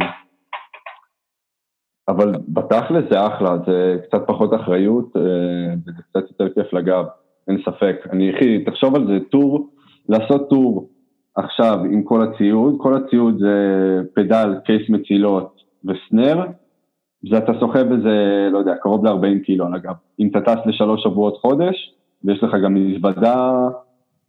אבל 2.09 2.33
בתכל'ס 2.49 3.05
זה 3.11 3.27
אחלה, 3.27 3.57
זה 3.67 3.97
קצת 4.09 4.23
פחות 4.27 4.55
אחריות, 4.55 5.17
אה, 5.17 5.75
וזה 5.87 6.03
קצת 6.03 6.31
יותר 6.31 6.55
כיף 6.55 6.73
לגב, 6.73 7.05
אין 7.49 7.59
ספק. 7.67 7.97
אני, 8.13 8.35
אחי, 8.37 8.65
תחשוב 8.65 8.95
על 8.95 9.07
זה, 9.07 9.19
טור, 9.31 9.71
לעשות 10.09 10.51
טור 10.51 10.91
עכשיו 11.35 11.79
עם 11.85 12.03
כל 12.03 12.23
הציוד, 12.23 12.75
כל 12.79 12.95
הציוד 12.95 13.39
זה 13.39 13.57
פדל, 14.15 14.55
קייס 14.65 14.91
מצילות 14.91 15.63
וסנר, 15.85 16.47
ואתה 17.31 17.53
סוחב 17.61 17.93
איזה, 17.93 18.49
לא 18.53 18.59
יודע, 18.59 18.75
קרוב 18.83 19.07
ל-40 19.07 19.45
קילו 19.45 19.67
על 19.67 19.75
הגב. 19.75 19.95
אם 20.21 20.29
אתה 20.31 20.41
טס 20.41 20.67
לשלוש 20.67 21.03
שבועות 21.03 21.37
חודש, 21.41 21.95
ויש 22.25 22.43
לך 22.43 22.51
גם 22.65 22.75
מזוודה, 22.75 23.69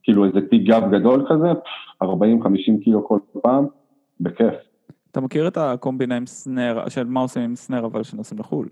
כאילו 0.03 0.25
איזה 0.25 0.41
תיק 0.49 0.63
גב 0.63 0.83
גדול 0.91 1.25
כזה, 1.29 1.51
40-50 2.03 2.07
קילו 2.83 3.07
כל 3.07 3.19
פעם, 3.41 3.65
בכיף. 4.19 4.53
אתה 5.11 5.21
מכיר 5.21 5.47
את 5.47 5.57
הקומבינה 5.57 6.17
עם 6.17 6.25
סנר, 6.25 6.89
של 6.89 7.03
מה 7.03 7.19
עושים 7.19 7.41
עם 7.43 7.55
סנר 7.55 7.85
אבל 7.85 8.03
שנוסעים 8.03 8.39
לחו"ל? 8.39 8.67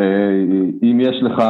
אה, 0.00 0.42
אם 0.82 0.98
יש 1.00 1.22
לך 1.22 1.42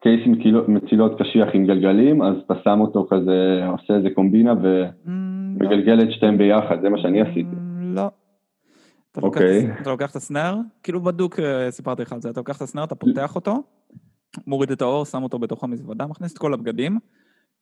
קייס 0.00 0.20
מצילות 0.68 1.18
קשיח 1.18 1.48
עם 1.54 1.66
גלגלים, 1.66 2.22
אז 2.22 2.34
אתה 2.46 2.54
שם 2.64 2.80
אותו 2.80 3.06
כזה, 3.10 3.66
עושה 3.66 3.94
איזה 3.96 4.08
קומבינה 4.14 4.54
ומגלגל 4.62 6.00
את 6.02 6.12
שתיהם 6.12 6.38
ביחד, 6.38 6.80
זה 6.82 6.88
מה 6.88 6.98
שאני 6.98 7.20
עשיתי. 7.20 7.56
לא. 7.80 8.10
אוקיי. 9.16 9.72
אתה 9.82 9.90
לוקח 9.90 10.10
את 10.10 10.16
הסנר, 10.16 10.56
כאילו 10.82 11.00
בדוק 11.00 11.40
אה, 11.40 11.70
סיפרתי 11.70 12.02
לך 12.02 12.12
על 12.12 12.20
זה, 12.20 12.30
אתה 12.30 12.40
לוקח 12.40 12.56
את 12.56 12.62
הסנר, 12.62 12.84
אתה 12.84 12.94
פותח 12.94 13.34
אותו, 13.36 13.62
מוריד 14.46 14.70
את 14.70 14.82
האור, 14.82 15.04
שם 15.04 15.22
אותו 15.22 15.38
בתוך 15.38 15.64
המזוודה, 15.64 16.06
מכניס 16.06 16.32
את 16.32 16.38
כל 16.38 16.54
הבגדים, 16.54 16.98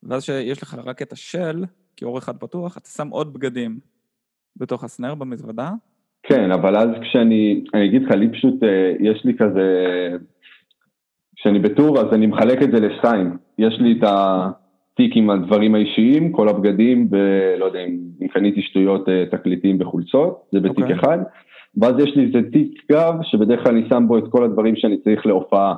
ואז 0.03 0.23
שיש 0.23 0.63
לך 0.63 0.77
רק 0.85 1.01
את 1.01 1.11
השל, 1.11 1.65
כי 1.95 2.05
אור 2.05 2.17
אחד 2.17 2.37
פתוח, 2.37 2.77
אתה 2.77 2.89
שם 2.89 3.07
עוד 3.07 3.33
בגדים 3.33 3.79
בתוך 4.57 4.83
הסנר 4.83 5.15
במזוודה. 5.15 5.71
כן, 6.23 6.51
אבל 6.51 6.77
אז 6.77 6.89
כשאני, 7.01 7.63
אני 7.73 7.85
אגיד 7.85 8.03
לך, 8.03 8.11
לי 8.11 8.31
פשוט, 8.31 8.63
אה, 8.63 8.93
יש 8.99 9.25
לי 9.25 9.33
כזה... 9.37 9.67
כשאני 11.39 11.59
בטור 11.59 11.99
אז 11.99 12.13
אני 12.13 12.27
מחלק 12.27 12.61
את 12.63 12.71
זה 12.71 12.79
לשתיים. 12.79 13.37
יש 13.57 13.79
לי 13.79 13.99
את 13.99 14.03
התיק 14.03 15.11
עם 15.15 15.29
הדברים 15.29 15.75
האישיים, 15.75 16.31
כל 16.31 16.49
הבגדים, 16.49 17.07
ולא 17.11 17.65
יודע 17.65 17.79
אם, 17.79 18.27
קניתי 18.27 18.61
שטויות 18.61 19.09
אה, 19.09 19.23
תקליטים 19.31 19.77
בחולצות, 19.77 20.41
זה 20.51 20.59
בתיק 20.59 20.77
okay. 20.77 20.81
אוקיי. 20.81 20.95
אחד. 20.95 21.17
ואז 21.77 21.95
יש 21.99 22.15
לי 22.15 22.25
איזה 22.25 22.49
תיק 22.51 22.83
גב, 22.91 23.13
שבדרך 23.23 23.63
כלל 23.63 23.71
אני 23.71 23.89
שם 23.89 24.03
בו 24.07 24.17
את 24.17 24.23
כל 24.29 24.43
הדברים 24.43 24.75
שאני 24.75 24.97
צריך 24.97 25.25
להופעה. 25.25 25.75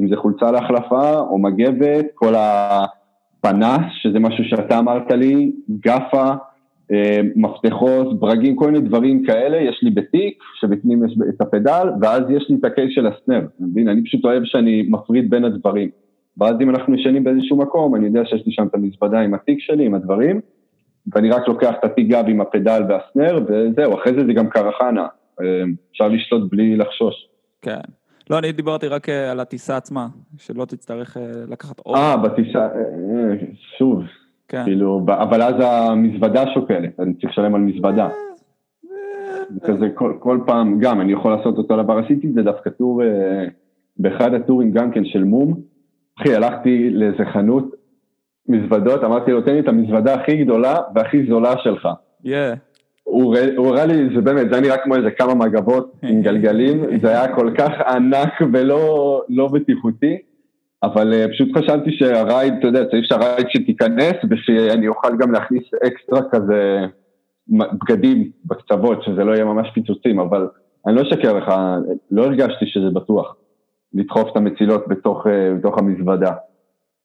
אם 0.00 0.08
זה 0.08 0.16
חולצה 0.16 0.50
להחלפה, 0.50 1.18
או 1.18 1.38
מגבת, 1.38 2.04
כל 2.14 2.34
הפנס, 2.36 3.84
שזה 4.02 4.18
משהו 4.18 4.44
שאתה 4.44 4.78
אמרת 4.78 5.10
לי, 5.10 5.52
גפה, 5.80 6.32
מפתחות, 7.36 8.20
ברגים, 8.20 8.56
כל 8.56 8.70
מיני 8.70 8.88
דברים 8.88 9.24
כאלה, 9.24 9.56
יש 9.56 9.80
לי 9.82 9.90
בתיק, 9.90 10.42
שבפנים 10.60 11.04
יש 11.04 11.18
את 11.28 11.40
הפדל, 11.40 11.88
ואז 12.00 12.22
יש 12.30 12.46
לי 12.48 12.56
את 12.60 12.64
הקייס 12.64 12.94
של 12.94 13.06
הסנר, 13.06 13.38
אתה 13.38 13.64
מבין? 13.64 13.88
אני 13.88 14.04
פשוט 14.04 14.24
אוהב 14.24 14.44
שאני 14.44 14.82
מפריד 14.88 15.30
בין 15.30 15.44
הדברים. 15.44 15.90
ואז 16.38 16.54
אם 16.60 16.70
אנחנו 16.70 16.94
ישנים 16.94 17.24
באיזשהו 17.24 17.56
מקום, 17.56 17.94
אני 17.94 18.06
יודע 18.06 18.24
שיש 18.24 18.46
לי 18.46 18.52
שם 18.52 18.66
את 18.66 18.74
המזוודה 18.74 19.20
עם 19.20 19.34
התיק 19.34 19.60
שלי, 19.60 19.86
עם 19.86 19.94
הדברים, 19.94 20.40
ואני 21.14 21.30
רק 21.30 21.48
לוקח 21.48 21.74
את 21.78 21.84
התיק 21.84 22.08
גב 22.08 22.24
עם 22.28 22.40
הפדל 22.40 22.82
והסנר, 22.88 23.44
וזהו, 23.48 23.94
אחרי 23.94 24.12
זה 24.12 24.26
זה 24.26 24.32
גם 24.32 24.48
קרחנה, 24.48 25.06
אה, 25.40 25.62
אפשר 25.92 26.08
לשתות 26.08 26.50
בלי 26.50 26.76
לחשוש. 26.76 27.28
כן. 27.62 27.80
לא, 28.30 28.38
אני 28.38 28.52
דיברתי 28.52 28.86
רק 28.86 29.08
אה, 29.08 29.30
על 29.30 29.40
הטיסה 29.40 29.76
עצמה, 29.76 30.06
שלא 30.38 30.64
תצטרך 30.64 31.16
לקחת 31.48 31.78
עוד. 31.78 31.96
אה, 31.96 32.16
בטיסה, 32.16 32.68
שוב, 33.78 34.02
כן. 34.48 34.64
כאילו, 34.64 35.00
אבל 35.08 35.42
אז 35.42 35.54
המזוודה 35.60 36.44
שוקלת, 36.54 37.00
אני 37.00 37.14
צריך 37.14 37.32
לשלם 37.32 37.54
על 37.54 37.60
מזוודה. 37.60 38.08
כזה 39.62 39.88
כל, 39.94 40.14
כל 40.18 40.38
פעם, 40.46 40.78
גם, 40.80 41.00
אני 41.00 41.12
יכול 41.12 41.32
לעשות 41.36 41.58
אותו 41.58 41.82
דבר, 41.82 41.98
עשיתי 41.98 42.26
את 42.26 42.34
זה 42.34 42.42
דווקא 42.42 42.70
טור, 42.70 43.02
אה, 43.02 43.44
באחד 43.96 44.34
הטורים 44.34 44.72
גם 44.72 44.90
כן 44.90 45.04
של 45.04 45.24
מום. 45.24 45.60
אחי, 46.20 46.34
הלכתי 46.34 46.90
לאיזה 46.90 47.24
חנות 47.32 47.74
מזוודות, 48.48 49.04
אמרתי 49.04 49.30
לו, 49.30 49.40
תן 49.40 49.52
לי 49.52 49.60
את 49.60 49.68
המזוודה 49.68 50.14
הכי 50.14 50.44
גדולה 50.44 50.76
והכי 50.94 51.26
זולה 51.26 51.54
שלך. 51.58 51.88
Yeah. 52.24 52.28
הוא 53.04 53.66
הראה 53.66 53.86
לי, 53.86 54.14
זה 54.14 54.20
באמת, 54.20 54.48
זה 54.50 54.54
היה 54.56 54.60
נראה 54.60 54.76
כמו 54.76 54.96
איזה 54.96 55.10
כמה 55.10 55.34
מגבות 55.34 55.92
עם 56.02 56.22
גלגלים, 56.22 56.84
זה 57.02 57.08
היה 57.08 57.34
כל 57.34 57.50
כך 57.58 57.72
ענק 57.88 58.32
ולא 58.52 59.22
לא 59.28 59.48
בטיחותי. 59.48 60.18
אבל 60.82 61.12
uh, 61.12 61.32
פשוט 61.32 61.48
חשבתי 61.58 61.90
שהרייד, 61.92 62.54
אתה 62.58 62.66
יודע, 62.66 62.84
צריך 62.90 63.04
שהרייד 63.08 63.46
שתיכנס 63.48 64.14
ושאני 64.30 64.88
אוכל 64.88 65.16
גם 65.18 65.32
להכניס 65.32 65.62
אקסטרה 65.86 66.20
כזה 66.32 66.86
בגדים 67.48 68.30
בקצוות, 68.44 69.02
שזה 69.02 69.24
לא 69.24 69.32
יהיה 69.32 69.44
ממש 69.44 69.68
פיצוצים, 69.74 70.20
אבל 70.20 70.48
אני 70.86 70.96
לא 70.96 71.02
אשקר 71.02 71.32
לך, 71.32 71.52
לא 72.10 72.24
הרגשתי 72.24 72.66
שזה 72.66 72.90
בטוח, 72.94 73.36
לדחוף 73.94 74.28
את 74.32 74.36
המצילות 74.36 74.88
בתוך, 74.88 75.26
אה, 75.26 75.54
בתוך 75.58 75.78
המזוודה. 75.78 76.32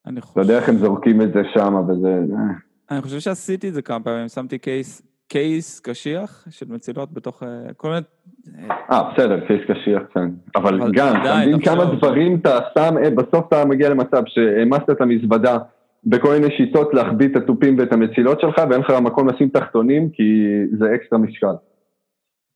אני 0.07 0.21
חושב... 0.21 0.31
אתה 0.31 0.41
יודע 0.41 0.57
איך 0.57 0.69
הם 0.69 0.77
זורקים 0.77 1.21
את 1.21 1.33
זה 1.33 1.41
שם 1.53 1.75
וזה... 1.87 2.19
אני 2.91 3.01
חושב 3.01 3.19
שעשיתי 3.19 3.69
את 3.69 3.73
זה 3.73 3.81
כמה 3.81 3.99
פעמים, 3.99 4.27
שמתי 4.27 4.57
קייס, 4.57 5.01
קייס 5.33 5.79
קשיח 5.79 6.47
של 6.49 6.65
מצילות 6.69 7.13
בתוך 7.13 7.43
כל 7.77 7.89
מיני... 7.89 8.01
אה, 8.91 9.13
בסדר, 9.13 9.47
קייס 9.47 9.61
קשיח, 9.67 10.01
כן. 10.13 10.29
אבל, 10.55 10.81
אבל 10.81 10.91
גם, 10.95 11.21
אתה 11.21 11.35
מבין 11.41 11.61
כמה 11.61 11.85
דברים 11.85 12.35
אתה 12.35 12.59
שם, 12.77 12.95
בסוף 13.15 13.47
אתה 13.47 13.65
מגיע 13.65 13.89
למצב 13.89 14.23
שהעמסת 14.27 14.89
את 14.91 15.01
המזוודה 15.01 15.57
בכל 16.05 16.29
מיני 16.39 16.57
שיטות 16.57 16.93
להחביא 16.93 17.27
את 17.27 17.35
התופים 17.35 17.77
ואת 17.79 17.93
המצילות 17.93 18.41
שלך, 18.41 18.61
ואין 18.69 18.81
לך 18.81 18.89
מקום 18.89 19.29
לשים 19.29 19.49
תחתונים, 19.49 20.09
כי 20.09 20.23
זה 20.79 20.85
אקסטרה 20.95 21.19
משקל. 21.19 21.55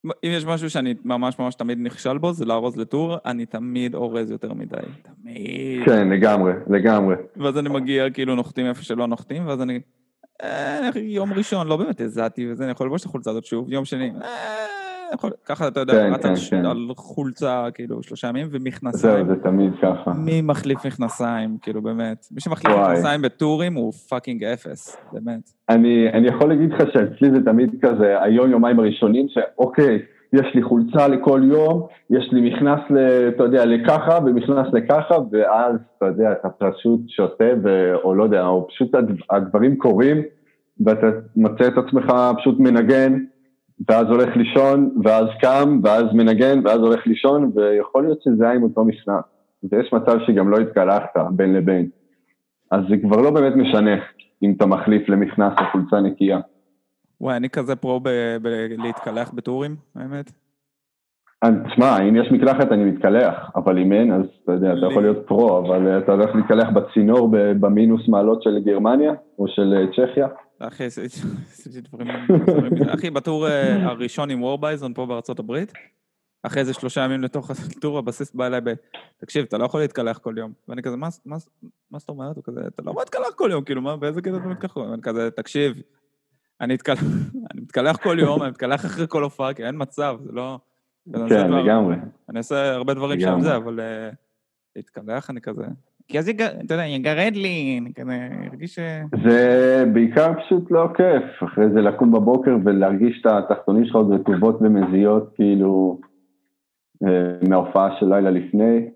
אם 0.05 0.29
יש 0.37 0.45
משהו 0.45 0.69
שאני 0.69 0.93
ממש 1.05 1.39
ממש 1.39 1.55
תמיד 1.55 1.77
נכשל 1.81 2.17
בו, 2.17 2.33
זה 2.33 2.45
לארוז 2.45 2.77
ל 2.77 2.83
tour, 2.83 3.15
אני 3.25 3.45
תמיד 3.45 3.95
אורז 3.95 4.31
יותר 4.31 4.53
מדי. 4.53 4.75
תמיד. 5.01 5.85
כן, 5.85 6.09
לגמרי, 6.09 6.53
לגמרי. 6.67 7.15
ואז 7.37 7.57
אני 7.57 7.69
מגיע, 7.69 8.09
כאילו 8.09 8.35
נוחתים 8.35 8.65
איפה 8.65 8.83
שלא 8.83 9.07
נוחתים, 9.07 9.47
ואז 9.47 9.61
אני... 9.61 9.79
אה, 10.43 10.89
יום 10.95 11.33
ראשון, 11.33 11.67
לא 11.67 11.77
באמת 11.77 12.01
הזעתי 12.01 12.51
וזה, 12.51 12.63
אני 12.63 12.71
יכול 12.71 12.87
לבוש 12.87 13.01
את 13.01 13.05
החולצה 13.05 13.29
הזאת 13.31 13.45
שוב, 13.45 13.71
יום 13.71 13.85
שני, 13.85 14.11
אה, 14.23 14.29
ככה 15.45 15.67
אתה 15.67 15.79
יודע, 15.79 15.93
כן, 15.93 16.13
רץ 16.13 16.23
כן, 16.23 16.33
כן. 16.49 16.65
על 16.65 16.87
חולצה, 16.97 17.65
כאילו, 17.73 18.03
שלושה 18.03 18.27
ימים, 18.27 18.47
ומכנסיים. 18.51 19.25
זהו, 19.25 19.35
זה 19.35 19.43
תמיד 19.43 19.71
ככה. 19.81 20.13
מי 20.13 20.41
מחליף 20.41 20.85
מכנסיים, 20.85 21.57
כאילו, 21.61 21.81
באמת. 21.81 22.27
מי 22.31 22.41
שמחליף 22.41 22.75
מכנסיים 22.77 23.21
בטורים 23.21 23.73
הוא 23.73 23.93
fucking 23.93 24.43
אפס, 24.43 24.97
באמת. 25.11 25.49
אני, 25.69 26.09
אני 26.13 26.27
יכול 26.27 26.49
להגיד 26.49 26.73
לך 26.73 26.83
שאצלי 26.93 27.31
זה 27.31 27.45
תמיד 27.45 27.69
כזה, 27.81 28.21
היום-יומיים 28.21 28.79
הראשונים, 28.79 29.27
שאוקיי, 29.29 29.99
יש 30.33 30.55
לי 30.55 30.61
חולצה 30.61 31.07
לכל 31.07 31.41
יום, 31.43 31.87
יש 32.09 32.29
לי 32.31 32.49
מכנס, 32.49 32.79
אתה 33.27 33.43
יודע, 33.43 33.65
לככה 33.65 34.19
ומכנס 34.25 34.67
לככה, 34.73 35.15
ואז, 35.31 35.75
אתה 35.97 36.05
יודע, 36.05 36.31
אתה 36.31 36.49
פשוט 36.49 36.99
שותה, 37.07 37.49
ו, 37.63 37.95
או 37.95 38.15
לא 38.15 38.23
יודע, 38.23 38.47
או 38.47 38.67
פשוט 38.67 38.95
הדברים 39.29 39.75
קורים, 39.75 40.21
ואתה 40.85 41.07
מוצא 41.35 41.67
את 41.67 41.77
עצמך 41.77 42.13
פשוט 42.37 42.59
מנגן, 42.59 43.17
ואז 43.89 44.07
הולך 44.07 44.35
לישון, 44.35 44.89
ואז 45.03 45.25
קם, 45.41 45.79
ואז 45.83 46.03
מנגן, 46.13 46.59
ואז 46.63 46.79
הולך 46.79 47.07
לישון, 47.07 47.51
ויכול 47.55 48.03
להיות 48.03 48.21
שזה 48.21 48.43
היה 48.43 48.53
עם 48.53 48.63
אותו 48.63 48.85
מכנס. 48.85 49.23
ויש 49.71 49.93
מצב 49.93 50.17
שגם 50.27 50.49
לא 50.49 50.57
התקלחת 50.57 51.17
בין 51.31 51.53
לבין. 51.53 51.89
אז 52.71 52.81
זה 52.89 52.95
כבר 52.97 53.21
לא 53.21 53.31
באמת 53.31 53.55
משנה 53.55 53.95
אם 54.43 54.53
אתה 54.57 54.65
מחליף 54.65 55.09
למכנס 55.09 55.53
או 55.59 55.65
חולצה 55.71 56.01
נקייה. 56.01 56.39
וואי, 57.21 57.37
אני 57.37 57.49
כזה 57.49 57.75
פרו 57.75 57.99
בלהתקלח 58.41 59.31
בטורים, 59.31 59.75
האמת. 59.95 60.31
תשמע, 61.43 62.01
אם 62.01 62.15
יש 62.15 62.31
מקלחת 62.31 62.71
אני 62.71 62.83
מתקלח, 62.83 63.51
אבל 63.55 63.79
אם 63.79 63.93
אין, 63.93 64.13
אז 64.13 64.21
אתה 64.43 64.51
יודע, 64.51 64.73
אתה 64.73 64.85
יכול 64.91 65.03
להיות 65.03 65.27
פרו, 65.27 65.59
אבל 65.59 65.97
אתה 65.97 66.11
הולך 66.11 66.35
להתקלח 66.35 66.67
בצינור 66.69 67.29
במינוס 67.59 68.07
מעלות 68.07 68.43
של 68.43 68.59
גרמניה, 68.65 69.13
או 69.39 69.47
של 69.47 69.73
אה, 69.73 70.07
צ'כיה. 70.07 70.27
אחי, 70.59 70.83
עשיתי 70.85 71.81
דברים... 71.81 72.07
אחי, 72.93 73.09
בטור 73.09 73.47
אה, 73.47 73.85
הראשון 73.85 74.29
עם 74.29 74.43
וורבייזון 74.43 74.93
פה 74.93 75.05
בארצות 75.05 75.39
הברית, 75.39 75.73
אחרי 76.43 76.59
איזה 76.59 76.73
שלושה 76.73 77.01
ימים 77.01 77.21
לתוך 77.21 77.51
הטור, 77.51 77.97
הבסיסט 77.97 78.35
בא 78.35 78.47
אליי 78.47 78.61
ב... 78.61 78.73
תקשיב, 79.17 79.45
אתה 79.47 79.57
לא 79.57 79.65
יכול 79.65 79.79
להתקלח 79.79 80.17
כל 80.17 80.35
יום. 80.37 80.51
ואני 80.67 80.81
כזה, 80.81 80.97
מה 80.97 81.09
זאת 81.99 82.09
אומרת? 82.09 82.35
הוא 82.35 82.43
כזה, 82.43 82.59
אתה 82.67 82.81
לא 82.85 82.91
יכול 82.91 83.01
להתקלח 83.01 83.33
כל 83.35 83.49
יום, 83.51 83.63
כאילו, 83.63 83.81
מה, 83.81 83.97
באיזה 83.97 84.21
קטע 84.21 84.37
אתה 84.37 84.47
מתקלח? 84.47 84.77
ואני 84.77 85.01
כזה, 85.01 85.31
תקשיב, 85.31 85.73
אני 86.61 86.73
מתקלח 87.55 87.97
כל 87.97 88.17
יום, 88.19 88.41
אני 88.41 88.49
מתקלח 88.49 88.85
אחרי 88.85 89.05
כל 89.09 89.23
הופעה, 89.23 89.53
כי 89.53 89.65
אין 89.65 89.75
מצב, 89.77 90.17
זה 90.23 90.31
לא... 90.31 90.59
כן, 91.29 91.51
לגמרי. 91.51 91.95
אני 92.29 92.37
עושה 92.37 92.73
הרבה 92.73 92.93
דברים 92.93 93.19
שם 93.19 93.41
זה, 93.41 93.55
אבל 93.55 93.79
אה, 93.79 94.09
להתקלח 94.75 95.29
אני 95.29 95.41
כזה... 95.41 95.63
כי 96.07 96.19
אז, 96.19 96.29
אתה 96.29 96.73
יודע, 96.73 96.85
יגרד 96.85 97.33
לי, 97.35 97.79
אני 97.81 97.93
כזה 97.93 98.29
ארגיש 98.51 98.75
ש... 98.75 98.79
זה 99.23 99.83
בעיקר 99.93 100.33
פשוט 100.45 100.71
לא 100.71 100.87
כיף, 100.97 101.43
אחרי 101.43 101.65
זה 101.73 101.81
לקום 101.81 102.11
בבוקר 102.11 102.55
ולהרגיש 102.65 103.21
את 103.21 103.25
התחתונים 103.25 103.85
שלך 103.85 103.95
עוד 103.95 104.11
רטובות 104.11 104.57
ומזיעות, 104.61 105.31
כאילו, 105.35 105.99
אה, 107.03 107.49
מההופעה 107.49 107.89
של 107.99 108.05
לילה 108.05 108.29
לפני. 108.29 108.89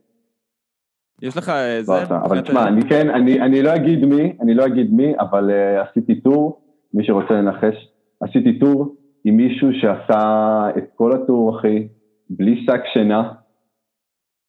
יש 1.21 1.37
לך 1.37 1.51
זה? 1.81 1.93
אבל 2.07 2.41
תשמע, 2.41 2.67
אני 2.67 2.81
כן, 2.89 3.09
אני 3.41 3.61
לא 3.61 3.75
אגיד 3.75 4.05
מי, 4.05 4.37
אני 4.41 4.53
לא 4.53 4.65
אגיד 4.65 4.93
מי, 4.93 5.13
אבל 5.19 5.51
אה, 5.51 5.81
עשיתי 5.81 6.21
טור, 6.21 6.60
מי 6.93 7.05
שרוצה 7.05 7.33
לנחש, 7.33 7.87
עשיתי 8.21 8.59
טור 8.59 8.95
עם 9.23 9.37
מישהו 9.37 9.69
שעשה 9.73 10.67
את 10.77 10.83
כל 10.95 11.11
הטור, 11.11 11.59
אחי, 11.59 11.87
בלי 12.29 12.65
שק 12.65 12.81
שינה, 12.93 13.33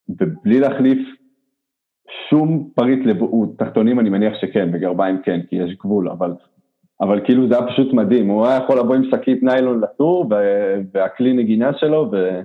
ובלי 0.09 0.61
להחליף 0.61 0.99
שום 2.31 2.71
פריט 2.75 3.07
לבועות, 3.07 3.59
תחתונים 3.59 4.01
אני 4.01 4.11
מניח 4.11 4.33
שכן, 4.41 4.71
וגרביים 4.73 5.23
כן, 5.23 5.41
כי 5.49 5.57
יש 5.57 5.77
גבול, 5.85 6.09
אבל, 6.09 6.35
אבל 7.01 7.25
כאילו 7.25 7.49
זה 7.49 7.59
היה 7.59 7.67
פשוט 7.67 7.93
מדהים, 7.93 8.29
הוא 8.29 8.47
היה 8.47 8.61
יכול 8.65 8.79
לבוא 8.79 8.95
עם 8.95 9.05
שקית 9.11 9.43
ניילון 9.43 9.81
לטור, 9.81 10.27
והכלי 10.95 11.33
נגינה 11.33 11.71
שלו, 11.79 12.09
ו... 12.13 12.41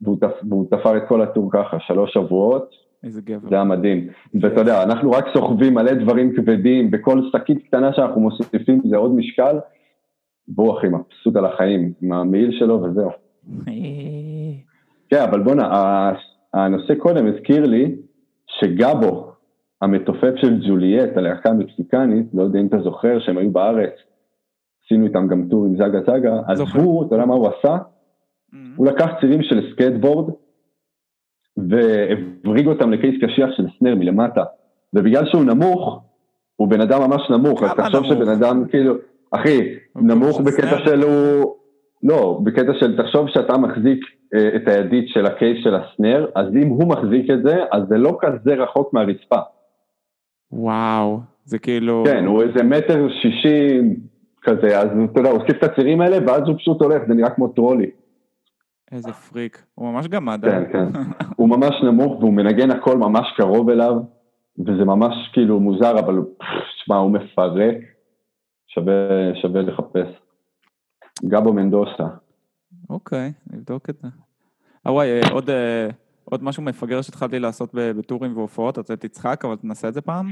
והוא, 0.00 0.16
תפ... 0.20 0.44
והוא 0.48 0.66
תפר 0.70 0.96
את 0.96 1.02
כל 1.08 1.22
הטור 1.22 1.50
ככה, 1.52 1.76
שלוש 1.80 2.14
שבועות. 2.14 2.87
איזה 3.04 3.20
גבר. 3.22 3.48
זה 3.48 3.54
היה 3.54 3.64
מדהים. 3.64 4.08
ואתה 4.40 4.60
יודע, 4.60 4.82
אנחנו 4.82 5.10
רק 5.10 5.24
סוחבים 5.34 5.74
מלא 5.74 5.92
דברים 5.92 6.32
כבדים, 6.36 6.90
וכל 6.92 7.20
שקית 7.32 7.66
קטנה 7.66 7.92
שאנחנו 7.92 8.20
מוסיפים 8.20 8.82
זה 8.90 8.96
עוד 8.96 9.14
משקל, 9.14 9.58
והוא 10.56 10.78
אחי 10.78 10.86
מבסוט 10.86 11.36
על 11.36 11.44
החיים, 11.44 11.92
עם 12.02 12.12
המעיל 12.12 12.58
שלו 12.58 12.82
וזהו. 12.82 13.10
כן, 15.10 15.22
אבל 15.30 15.42
בואנה, 15.42 16.12
הנושא 16.54 16.94
קודם 16.94 17.26
הזכיר 17.26 17.66
לי 17.66 17.96
שגבו, 18.46 19.32
המתופף 19.82 20.32
של 20.36 20.68
ג'וליאט, 20.68 21.16
הלהקה 21.16 21.50
המקסיקנית, 21.50 22.26
לא 22.34 22.42
יודע 22.42 22.60
אם 22.60 22.66
אתה 22.66 22.78
זוכר 22.82 23.18
שהם 23.20 23.38
היו 23.38 23.50
בארץ, 23.50 23.92
עשינו 24.84 25.06
איתם 25.06 25.26
גם 25.28 25.48
tour 25.50 25.66
עם 25.66 25.76
זגה 25.76 26.00
זגה, 26.00 26.40
אז 26.48 26.60
הוא, 26.60 27.06
אתה 27.06 27.14
יודע 27.14 27.26
מה 27.26 27.34
הוא 27.34 27.48
עשה? 27.48 27.76
Mm-hmm. 27.76 28.56
הוא 28.76 28.86
לקח 28.86 29.06
צירים 29.20 29.42
של 29.42 29.72
סקייטבורד 29.72 30.34
והבריג 31.68 32.66
אותם 32.66 32.90
ל 32.90 32.95
case 32.95 33.14
קשיח 33.24 33.50
של 33.56 33.66
snare 33.78 33.94
מלמטה, 33.94 34.44
ובגלל 34.94 35.26
שהוא 35.26 35.44
נמוך, 35.44 36.02
הוא 36.56 36.68
בן 36.68 36.80
אדם 36.80 37.00
ממש 37.10 37.30
נמוך, 37.30 37.62
אז 37.62 37.70
תחשוב 37.70 38.04
שבן 38.04 38.28
אדם 38.28 38.64
כאילו, 38.68 38.94
אחי, 39.30 39.74
נמוך 39.96 40.40
בקטע 40.40 40.78
של 40.84 41.02
הוא, 41.02 41.54
לא, 42.02 42.40
בקטע 42.44 42.72
של 42.80 43.02
תחשוב 43.02 43.28
שאתה 43.28 43.58
מחזיק 43.58 44.00
אה, 44.34 44.56
את 44.56 44.68
הידית 44.68 45.08
של 45.08 45.26
ה 45.26 45.34
case 45.34 45.64
של 45.64 45.74
ה 45.74 45.81
snare, 45.81 46.26
אז 46.34 46.46
אם 46.62 46.68
הוא 46.68 46.88
מחזיק 46.88 47.30
את 47.30 47.42
זה, 47.42 47.56
אז 47.72 47.82
זה 47.88 47.98
לא 47.98 48.18
כזה 48.20 48.54
רחוק 48.54 48.92
מהרצפה. 48.92 49.38
וואו, 50.52 51.20
זה 51.44 51.58
כאילו... 51.58 52.04
כן, 52.06 52.24
הוא 52.24 52.42
איזה 52.42 52.62
מטר 52.62 53.08
שישים 53.22 53.96
כזה, 54.42 54.80
אז 54.80 54.88
אתה 55.12 55.20
יודע, 55.20 55.30
הוא 55.30 55.40
הוסיף 55.40 55.56
את 55.58 55.64
הצירים 55.64 56.00
האלה, 56.00 56.18
ואז 56.26 56.42
הוא 56.46 56.56
פשוט 56.56 56.82
הולך, 56.82 57.02
זה 57.08 57.14
נראה 57.14 57.30
כמו 57.30 57.48
טרולי. 57.48 57.90
איזה 58.92 59.12
פריק, 59.12 59.64
הוא 59.74 59.92
ממש 59.92 60.06
גמד. 60.06 60.40
כן, 60.42 60.72
כן. 60.72 60.88
הוא 61.36 61.48
ממש 61.48 61.74
נמוך 61.82 62.20
והוא 62.20 62.32
מנגן 62.32 62.70
הכל 62.70 62.98
ממש 62.98 63.26
קרוב 63.36 63.70
אליו, 63.70 63.94
וזה 64.58 64.84
ממש 64.84 65.14
כאילו 65.32 65.60
מוזר, 65.60 65.98
אבל 65.98 66.14
שמע, 66.84 66.96
הוא 66.96 67.10
מפרק, 67.10 67.76
שווה, 68.66 68.94
שווה 69.42 69.62
לחפש. 69.62 70.08
גבו 71.24 71.52
מנדוסה. 71.52 72.06
אוקיי, 72.90 73.32
נבדוק 73.52 73.90
את 73.90 73.98
זה. 74.02 74.08
אה 74.86 74.92
וואי, 74.92 75.08
אה, 75.08 75.30
עוד, 75.32 75.50
אה, 75.50 75.88
עוד 76.24 76.44
משהו 76.44 76.62
מפגר 76.62 77.02
שהתחלתי 77.02 77.38
לעשות 77.38 77.70
בטורים 77.74 78.36
והופעות, 78.36 78.78
אתה 78.78 78.96
תצחק, 78.96 79.44
אבל 79.44 79.56
תנסה 79.56 79.88
את 79.88 79.94
זה 79.94 80.00
פעם. 80.00 80.30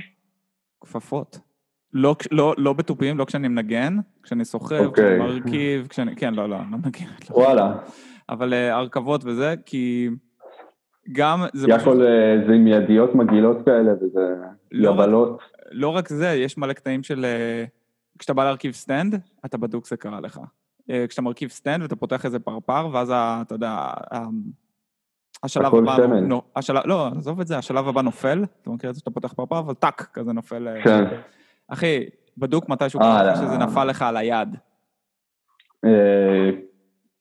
כפפות. 0.81 1.39
לא, 1.93 2.17
לא, 2.31 2.55
לא 2.59 2.73
בתופים, 2.73 3.19
לא 3.19 3.25
כשאני 3.25 3.49
מנגן, 3.49 3.97
כשאני 4.23 4.45
סוחב, 4.45 4.75
okay. 4.75 4.77
כשאני 4.77 4.87
אוקיי. 4.87 5.19
מרכיב, 5.19 5.87
כשאני... 5.87 6.17
כן, 6.17 6.35
לא, 6.35 6.49
לא, 6.49 6.57
לא 6.59 6.65
מנגן. 6.65 7.07
לא. 7.31 7.65
אבל 8.29 8.53
uh, 8.53 8.75
הרכבות 8.75 9.25
וזה, 9.25 9.55
כי 9.67 10.09
גם... 11.13 11.45
זה. 11.53 11.71
יכול, 11.71 11.97
זה 12.47 12.53
עם 12.53 12.67
ידיות 12.67 13.15
מגעילות 13.15 13.65
כאלה, 13.65 13.93
וזה 14.01 14.35
לא 14.73 14.91
יבלות. 14.91 15.33
רק, 15.33 15.41
לא 15.71 15.89
רק 15.89 16.09
זה, 16.09 16.29
יש 16.29 16.59
מלא 16.59 16.73
קטעים 16.73 17.03
של... 17.03 17.27
כשאתה 18.19 18.35
בא 18.35 18.45
להרכיב 18.45 18.73
stand, 18.73 19.21
אתה 19.45 19.59
בדוק 19.59 19.87
זה 19.87 19.97
קרה 19.97 20.21
לך. 20.21 20.41
אה, 20.91 21.05
כשאתה 21.09 21.23
מרכיב 21.23 21.51
stand 21.51 21.83
ואתה 21.83 21.97
פותח 21.97 22.25
איזה 22.25 22.39
פרפר, 22.39 22.89
ואז 22.93 23.13
אתה 23.15 23.55
יודע, 23.55 23.91
השלב 25.43 25.75
הבא... 25.75 25.97
נו, 26.07 26.43
השלב, 26.57 26.83
לא, 26.85 27.09
עזוב 27.19 27.41
את 27.41 27.47
זה, 27.47 27.59
השלב 27.59 27.89
הבא 27.89 28.03
נופל, 28.03 28.45
אתה 28.63 28.71
מכיר 28.71 28.91
את 28.91 28.95
זה 28.95 28.99
שאתה 29.01 29.11
פותח 29.11 29.33
פרפר, 29.33 29.59
אבל 29.59 29.75
טאק, 29.75 30.09
כזה 30.13 30.33
נופל. 30.33 30.69
אה, 30.69 30.83
כן. 30.85 31.05
אחי, 31.69 32.05
בדוק 32.39 32.69
מתישהו 32.69 33.01
אה, 33.01 33.37
שזה 33.37 33.59
נפל 33.59 33.85
לך 33.85 34.03
על 34.03 34.17
היד. 34.17 34.57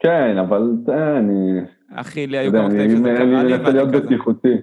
כן, 0.05 0.37
אבל 0.37 0.71
אני... 1.17 1.61
אחי, 1.95 2.27
לי 2.27 2.37
היו 2.37 2.51
כמה 2.51 2.69
קטעים 2.69 2.89
שזה 2.89 3.13
קרה 3.15 3.25
לי, 3.25 3.41
אני 3.41 3.53
מנסה 3.53 3.69
להיות 3.69 3.91
בטיחותי. 3.91 4.55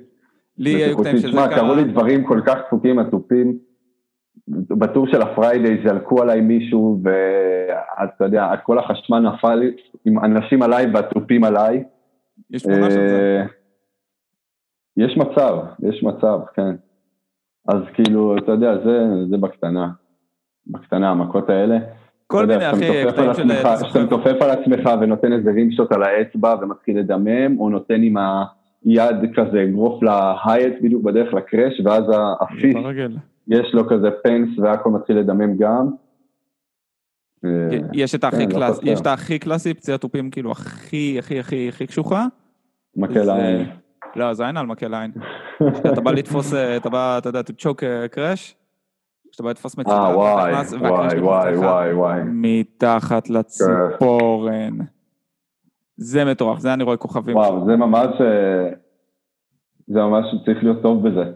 לי 0.58 0.70
היו 0.70 0.98
קטעים 0.98 1.16
שזה 1.16 1.32
קרה. 1.32 1.48
תשמע, 1.48 1.56
קראו 1.56 1.74
לי 1.74 1.84
דברים 1.84 2.24
כל 2.24 2.40
כך 2.46 2.54
דפוקים, 2.66 2.98
עטופים. 2.98 3.58
בטור 4.48 5.06
של 5.06 5.22
הפריידיי 5.22 5.82
זלקו 5.84 6.22
עליי 6.22 6.40
מישהו, 6.40 7.02
ואתה 7.02 8.24
יודע, 8.24 8.56
כל 8.62 8.78
החשמל 8.78 9.18
נפל 9.18 9.70
עם 10.04 10.18
אנשים 10.18 10.62
עליי 10.62 10.86
והתופים 10.94 11.44
עליי, 11.44 11.84
יש 12.50 12.62
תמונה 12.62 12.90
של 12.90 13.08
זה. 13.08 13.44
יש 14.96 15.16
מצב, 15.16 15.58
יש 15.82 16.02
מצב, 16.02 16.38
כן. 16.54 16.74
אז 17.68 17.78
כאילו, 17.94 18.38
אתה 18.38 18.52
יודע, 18.52 18.74
זה, 18.84 19.06
זה 19.30 19.36
בקטנה. 19.36 19.90
בקטנה, 20.66 21.10
המכות 21.10 21.50
האלה. 21.50 21.78
כל 22.26 22.46
מיני, 22.46 22.70
אחי, 22.70 23.04
קטעים 23.08 23.28
על 23.28 23.34
של... 23.34 23.84
כשאתה 23.84 24.02
מתופף 24.02 24.42
על 24.42 24.50
עצמך 24.50 24.90
ונותן 25.00 25.32
איזה 25.32 25.50
רימשוט 25.50 25.92
על 25.92 26.02
האצבע 26.02 26.54
ומתחיל 26.62 26.98
לדמם, 26.98 27.60
או 27.60 27.70
נותן 27.70 28.02
עם 28.02 28.16
היד 28.84 29.16
כזה 29.34 29.62
אגרוף 29.62 30.02
להייט 30.02 30.74
בדיוק 30.82 31.02
בדרך 31.02 31.34
לקרש, 31.34 31.80
ואז 31.84 32.04
האפיס. 32.40 32.74
יש 33.48 33.74
לו 33.74 33.88
כזה 33.88 34.10
פנס 34.22 34.58
והכל 34.58 34.90
מתחיל 34.90 35.18
לדמם 35.18 35.56
גם. 35.56 35.90
אה, 37.44 37.78
יש 37.92 38.14
את 38.14 38.24
הכי 38.24 38.36
כן, 38.36 38.48
לא 38.48 38.54
קלאסי. 38.54 38.90
יש 38.90 39.00
את 39.00 39.06
הכי 39.06 39.38
קלאסי, 39.38 39.74
פציעת 39.74 40.00
תופים 40.00 40.30
כאילו 40.30 40.52
הכי 40.52 41.16
הכי 41.18 41.38
הכי 41.38 41.68
הכי 41.68 41.86
קשוחה. 41.86 42.26
מקל 42.96 43.30
העין. 43.30 43.66
לא, 44.16 44.34
זה 44.34 44.46
אין 44.46 44.56
על 44.56 44.66
מקל 44.66 44.94
עין. 44.94 45.12
אתה 45.92 46.00
בא 46.00 46.10
לתפוס, 46.10 46.54
אה, 46.54 46.76
אתה 46.76 46.90
בא, 46.90 47.18
אתה 47.18 47.28
יודע, 47.28 47.40
to 47.40 47.62
choke 47.62 47.80
a 47.80 48.16
crash, 48.16 48.54
כשאתה 49.32 49.42
בא 49.42 49.50
לתפוס 49.50 49.78
מצילה, 49.78 49.96
אה, 49.96 50.16
וואי, 50.16 50.52
וואי, 50.80 51.20
וואי, 51.20 51.56
וואי, 51.56 51.92
וואי. 51.92 52.20
מתחת 52.24 53.30
לציפורן. 53.30 54.78
זה 55.96 56.24
מטורף, 56.24 56.58
זה 56.58 56.74
אני 56.74 56.84
רואה 56.84 56.96
כוכבים. 56.96 57.36
וואו, 57.36 57.66
זה 57.66 57.76
ממש, 57.76 58.20
אה, 58.20 58.68
זה 59.86 60.00
ממש 60.00 60.26
צריך 60.44 60.62
להיות 60.62 60.82
טוב 60.82 61.08
בזה. 61.08 61.32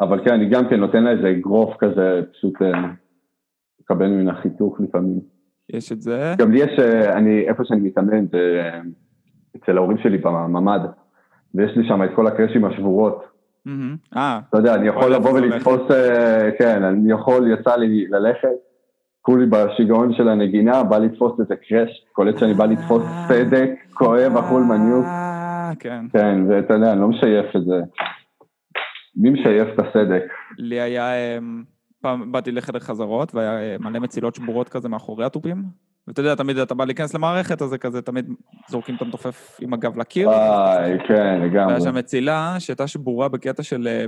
אבל 0.00 0.24
כן, 0.24 0.34
אני 0.34 0.48
גם 0.48 0.68
כן 0.70 0.80
נותן 0.80 1.04
לה 1.04 1.10
איזה 1.10 1.30
אגרוף 1.30 1.76
כזה, 1.78 2.22
פשוט 2.32 2.62
אה, 2.62 2.90
מקבל 3.80 4.06
ממנה 4.06 4.34
חיתוך 4.42 4.80
לפעמים. 4.80 5.20
יש 5.72 5.92
את 5.92 6.02
זה. 6.02 6.34
גם 6.38 6.52
לי 6.52 6.58
יש, 6.60 6.78
אני, 7.16 7.48
איפה 7.48 7.64
שאני 7.64 7.80
מתאמן, 7.80 8.24
אצל 9.56 9.76
ההורים 9.76 9.98
שלי 9.98 10.18
בממ"ד, 10.18 10.80
ויש 11.54 11.76
לי 11.76 11.88
שם 11.88 12.02
את 12.04 12.10
כל 12.14 12.26
הקרשים 12.26 12.64
השבורות. 12.64 13.37
מהמם. 13.66 13.96
אה, 14.16 14.40
אתה 14.48 14.58
יודע, 14.58 14.74
אני 14.74 14.88
יכול 14.88 15.14
לבוא 15.14 15.30
ולתפוס, 15.30 15.90
אה, 15.90 16.50
כן, 16.58 16.82
אני 16.82 17.12
יכול, 17.12 17.52
יצא 17.52 17.76
לי 17.76 18.06
ללכת, 18.08 18.48
כולי 19.22 19.46
בשיגעון 19.46 20.14
של 20.14 20.28
הנגינה, 20.28 20.82
בא 20.82 20.98
לתפוס 20.98 21.40
איזה 21.40 21.54
קרש, 21.56 21.90
קולט 22.12 22.38
שאני 22.38 22.54
בא 22.54 22.66
לתפוס 22.66 23.02
סדק, 23.28 23.70
כואב, 23.94 24.36
אכול 24.36 24.62
מניוק. 24.62 25.04
אה, 25.04 25.70
כן. 25.78 26.04
כן, 26.12 26.38
ואתה 26.48 26.74
יודע, 26.74 26.92
אני 26.92 27.00
לא 27.00 27.08
משייף 27.08 27.56
את 27.56 27.64
זה. 27.64 27.80
מי 29.16 29.30
משייף 29.30 29.68
את 29.74 29.86
הסדק? 29.86 30.22
לי 30.58 30.80
היה, 30.80 31.12
אמ, 31.14 31.62
פעם 32.02 32.32
באתי 32.32 32.52
לחדר 32.52 32.78
חזרות, 32.78 33.34
והיה 33.34 33.60
אה, 33.60 33.76
מלא 33.80 33.98
מצילות 33.98 34.34
שבורות 34.34 34.68
כזה 34.68 34.88
מאחורי 34.88 35.24
התופים. 35.24 35.87
ואתה 36.08 36.20
יודע, 36.20 36.34
תמיד 36.34 36.58
אתה 36.58 36.74
בא 36.74 36.84
להיכנס 36.84 37.14
למערכת, 37.14 37.62
אז 37.62 37.68
זה 37.68 37.78
כזה, 37.78 38.02
תמיד 38.02 38.30
זורקים 38.68 38.94
את 38.96 39.02
המתופף 39.02 39.58
עם 39.60 39.72
הגב 39.72 39.98
לקיר. 39.98 40.28
וואי, 40.28 40.98
כן, 41.08 41.40
לגמרי. 41.40 41.66
והיה 41.66 41.80
שם 41.80 41.94
מצילה 41.94 42.56
שהייתה 42.58 42.86
שבורה 42.86 43.28
בקטע 43.28 43.62
של... 43.62 43.88
אה, 43.90 44.04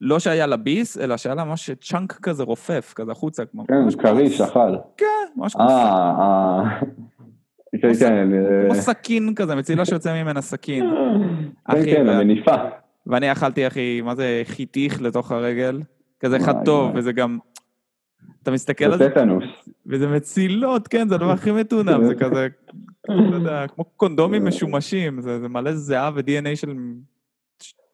לא 0.00 0.18
שהיה 0.18 0.46
לה 0.46 0.56
ביס, 0.56 0.98
אלא 0.98 1.16
שהיה 1.16 1.34
לה 1.34 1.44
ממש 1.44 1.70
צ'אנק 1.70 2.12
כזה 2.12 2.42
רופף, 2.42 2.92
כזה 2.96 3.12
החוצה. 3.12 3.42
כן, 3.68 3.90
כריש, 4.02 4.40
אכל. 4.40 4.76
כן, 4.96 5.06
ממש 5.36 5.52
כמו 5.52 5.62
אה, 5.62 6.12
אה. 6.18 6.80
כן, 7.82 7.94
כן. 8.00 8.28
כמו 8.66 8.74
סכין 8.74 9.34
כזה, 9.34 9.54
מצילה 9.54 9.84
שיוצא 9.84 10.22
ממנה 10.22 10.40
סכין. 10.40 10.84
כן, 11.72 11.84
כן, 11.84 12.08
המניפה. 12.08 12.54
ואני 13.06 13.32
אכלתי, 13.32 13.66
אחי, 13.66 14.00
מה 14.00 14.14
זה, 14.14 14.42
חיתיך 14.44 15.02
לתוך 15.02 15.32
הרגל. 15.32 15.80
כזה 16.20 16.36
אחד 16.36 16.64
טוב. 16.64 16.92
וזה 16.94 17.12
גם... 17.12 17.38
אתה 18.42 18.50
מסתכל 18.50 18.84
על 18.84 18.98
זה 18.98 18.98
זה, 18.98 19.10
טטנוס. 19.10 19.44
וזה 19.86 20.08
מצילות, 20.08 20.88
כן, 20.88 21.08
זה 21.08 21.14
הדבר 21.14 21.30
הכי 21.30 21.50
מטונף, 21.52 22.02
זה 22.02 22.14
כזה, 22.14 22.48
אתה 23.04 23.12
יודע, 23.12 23.66
כמו 23.66 23.84
קונדומים 23.84 24.44
משומשים, 24.44 25.20
זה 25.20 25.40
זה 25.40 25.48
מלא 25.48 25.72
זיעה 25.72 26.10
ו-DNA 26.14 26.56
של 26.56 26.74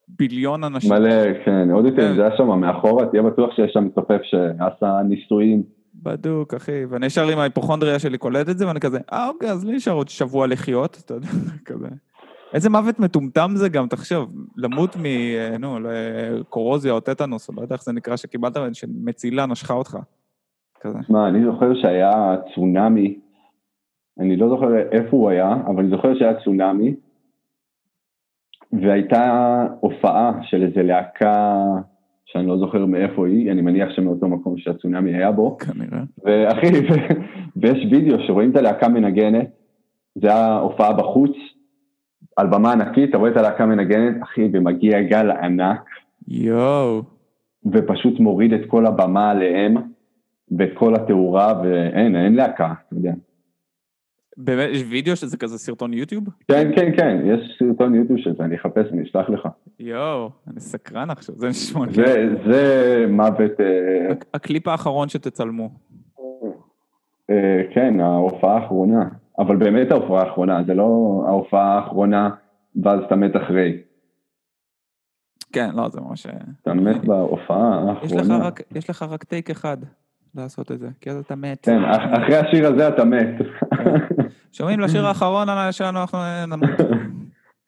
ביליון 0.07 0.63
אנשים. 0.63 0.93
מלא, 0.93 1.43
כן. 1.45 1.71
עוד 1.71 1.85
יותר, 1.85 2.09
כן. 2.09 2.15
זה 2.15 2.21
היה 2.21 2.37
שם 2.37 2.59
מאחורה, 2.59 3.05
תהיה 3.05 3.21
בטוח 3.23 3.55
שיש 3.55 3.71
שם 3.73 3.85
מתופף 3.85 4.19
שעשה 4.23 5.01
ניסויים. 5.09 5.63
בדוק, 5.95 6.53
אחי, 6.53 6.85
ואני 6.89 7.05
ישר 7.05 7.27
עם 7.27 7.39
ההיפוכונדריה 7.39 7.99
שלי 7.99 8.17
קולט 8.17 8.49
את 8.49 8.57
זה, 8.57 8.67
ואני 8.67 8.79
כזה, 8.79 8.99
אה, 9.13 9.27
אוקיי, 9.27 9.51
אז 9.51 9.65
לי 9.65 9.75
נשאר 9.75 9.93
עוד 9.93 10.09
שבוע 10.09 10.47
לחיות, 10.47 11.01
אתה 11.05 11.13
יודע, 11.13 11.27
כזה. 11.65 11.87
איזה 12.53 12.69
מוות 12.69 12.99
מטומטם 12.99 13.51
זה 13.55 13.69
גם, 13.69 13.87
תחשוב, 13.87 14.33
למות 14.57 14.95
מ... 14.95 15.05
אה, 15.05 15.57
נו, 15.59 15.77
קורוזיה 16.49 16.93
או 16.93 16.99
טטנוס, 16.99 17.49
או 17.49 17.53
לא 17.57 17.61
יודע 17.61 17.75
איך 17.75 17.83
זה 17.83 17.91
נקרא, 17.91 18.15
שקיבלת, 18.15 18.57
שמצילה 18.73 19.45
נשכה 19.45 19.73
אותך. 19.73 19.97
כזה. 20.81 20.97
שמע, 21.07 21.27
אני 21.27 21.45
זוכר 21.45 21.75
שהיה 21.75 22.35
צונאמי, 22.55 23.19
אני 24.19 24.35
לא 24.35 24.49
זוכר 24.49 24.77
איפה 24.91 25.17
הוא 25.17 25.29
היה, 25.29 25.53
אבל 25.65 25.79
אני 25.79 25.89
זוכר 25.89 26.15
שהיה 26.15 26.33
צונאמי, 26.43 26.95
והייתה 28.73 29.65
הופעה 29.79 30.31
של 30.43 30.63
איזה 30.63 30.83
להקה 30.83 31.65
שאני 32.25 32.47
לא 32.47 32.57
זוכר 32.57 32.85
מאיפה 32.85 33.27
היא, 33.27 33.51
אני 33.51 33.61
מניח 33.61 33.89
שמאותו 33.89 34.27
מקום 34.27 34.57
שהצונאמי 34.57 35.15
היה 35.15 35.31
בו, 35.31 35.57
כנראה. 35.57 36.03
ואחי, 36.23 36.67
ויש 37.61 37.87
וידאו 37.91 38.17
שרואים 38.27 38.51
את 38.51 38.55
הלהקה 38.55 38.87
מנגנת, 38.87 39.47
זה 40.15 40.27
היה 40.27 40.57
הופעה 40.57 40.93
בחוץ, 40.93 41.31
על 42.37 42.47
במה 42.47 42.71
ענקית, 42.71 43.09
אתה 43.09 43.17
רואה 43.17 43.31
את 43.31 43.37
הלהקה 43.37 43.65
מנגנת, 43.65 44.23
אחי, 44.23 44.49
ומגיע 44.53 45.01
גל 45.01 45.31
ענק, 45.31 45.89
יואו. 46.27 47.01
ופשוט 47.65 48.19
מוריד 48.19 48.53
את 48.53 48.61
כל 48.67 48.85
הבמה 48.85 49.31
עליהם, 49.31 49.75
ואת 50.57 50.69
כל 50.73 50.95
התאורה, 50.95 51.61
ואין, 51.63 52.15
אין 52.15 52.35
להקה, 52.35 52.73
אתה 52.87 52.95
יודע. 52.95 53.11
באמת, 54.37 54.69
יש 54.71 54.83
וידאו 54.89 55.15
שזה 55.15 55.37
כזה 55.37 55.57
סרטון 55.57 55.93
יוטיוב? 55.93 56.23
כן, 56.47 56.71
כן, 56.75 56.91
כן, 56.97 57.17
יש 57.25 57.55
סרטון 57.59 57.95
יוטיוב 57.95 58.19
של 58.19 58.35
זה, 58.37 58.43
אני 58.43 58.55
אחפש, 58.55 58.85
אני 58.93 59.03
אשלח 59.03 59.29
לך. 59.29 59.47
יואו, 59.79 60.29
אני 60.47 60.59
סקרן 60.59 61.09
עכשיו, 61.09 61.35
זה 61.37 61.47
נשמע 61.49 61.85
זה. 61.91 62.29
זה 62.47 63.05
מוות, 63.09 63.59
אה, 63.59 64.11
הק- 64.11 64.25
הקליפ 64.33 64.67
האחרון 64.67 65.09
שתצלמו. 65.09 65.69
אה, 67.29 67.61
כן, 67.73 67.99
ההופעה 67.99 68.57
האחרונה. 68.57 69.09
אבל 69.39 69.55
באמת 69.55 69.91
ההופעה 69.91 70.23
האחרונה, 70.23 70.63
זה 70.67 70.73
לא 70.73 70.83
ההופעה 71.27 71.75
האחרונה, 71.79 72.29
ואז 72.83 72.99
אתה 73.03 73.15
מת 73.15 73.35
אחרי. 73.35 73.77
כן, 75.53 75.69
לא, 75.75 75.89
זה 75.89 76.01
ממש... 76.01 76.27
אתה 76.61 76.73
מת 76.73 77.05
בהופעה 77.05 77.79
יש 78.03 78.11
לך 78.11 78.17
האחרונה. 78.19 78.37
רק, 78.47 78.61
יש 78.75 78.89
לך 78.89 79.05
רק 79.09 79.23
טייק 79.23 79.49
אחד 79.49 79.77
לעשות 80.35 80.71
את 80.71 80.79
זה, 80.79 80.87
כי 81.01 81.09
אז 81.09 81.17
אתה 81.17 81.35
מת. 81.35 81.59
כן, 81.65 81.83
אח- 81.85 82.23
אחרי 82.23 82.37
השיר 82.37 82.67
הזה 82.67 82.87
אתה 82.87 83.03
מת. 83.05 83.27
שומעים 84.57 84.79
לשיר 84.79 85.07
האחרון 85.07 85.47
שלנו, 85.71 86.01
אנחנו 86.01 86.17
נמות. 86.47 86.69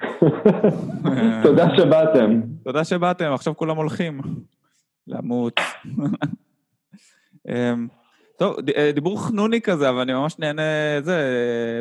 תודה 1.44 1.66
שבאתם. 1.78 2.42
תודה 2.64 2.84
שבאתם, 2.84 3.32
עכשיו 3.34 3.58
כולם 3.58 3.78
הולכים. 3.78 4.22
למות. 5.08 5.60
אמ, 7.50 7.88
טוב, 8.38 8.56
אה, 8.78 8.92
דיבור 8.96 9.28
חנוני 9.28 9.62
כזה, 9.62 9.90
אבל 9.90 10.00
אני 10.00 10.14
ממש 10.14 10.40
נהנה 10.40 10.62
זה, 11.02 11.20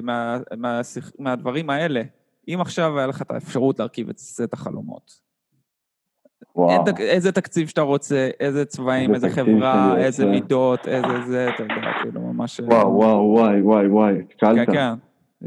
מה, 0.02 0.38
מהדברים 1.18 1.70
האלה. 1.70 2.02
אם 2.48 2.58
עכשיו 2.60 2.98
היה 2.98 3.06
לך 3.06 3.22
את 3.22 3.30
האפשרות 3.30 3.78
להרכיב 3.78 4.08
את 4.08 4.18
סט 4.18 4.52
החלומות, 4.52 5.12
וואו. 6.56 6.84
איזה 6.98 7.32
תקציב 7.32 7.68
שאתה 7.68 7.80
רוצה, 7.80 8.30
איזה 8.40 8.64
צבעים, 8.64 9.14
איזה 9.14 9.30
חברה, 9.30 9.96
איזה. 9.98 10.26
מידות, 10.26 10.88
איזה 10.88 11.20
זה, 11.26 11.48
אתה 11.54 11.62
יודע, 11.62 11.92
כאילו 12.02 12.20
ממש... 12.20 12.60
וואו, 12.60 12.94
וואו, 12.94 13.32
וואי, 13.34 13.62
וואי, 13.62 13.86
וואי, 13.86 14.14
כן, 14.38 14.46
התקלת. 14.46 14.70
כן. 14.70 14.92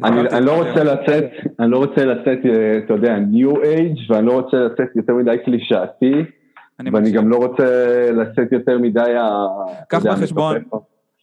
אני, 0.04 0.22
התחלתי 0.22 0.38
אני 0.38 0.46
לא. 0.46 0.64
רוצה 0.64 0.84
לצאת, 0.84 1.26
אני 1.60 1.72
לא 1.72 1.78
רוצה 1.78 2.06
לצאת, 2.06 2.46
אה, 2.46 2.78
אתה 2.78 2.94
יודע, 2.94 3.20
ניו 3.20 3.64
אייג' 3.64 3.98
ואני 4.10 4.26
לא 4.26 4.32
רוצה 4.32 4.58
לצאת 4.58 4.96
יותר 4.96 5.14
מדי 5.14 5.36
קלישאתי, 5.46 6.14
אני 6.80 6.90
ואני. 6.90 7.12
גם 7.12 7.30
לא 7.30 7.36
רוצה 7.36 7.66
לצאת 8.12 8.52
יותר 8.52 8.78
מדי 8.78 9.00
ה... 9.00 9.30
אתה 9.88 10.00
קח 10.00 10.06
בחשבון. 10.06 10.56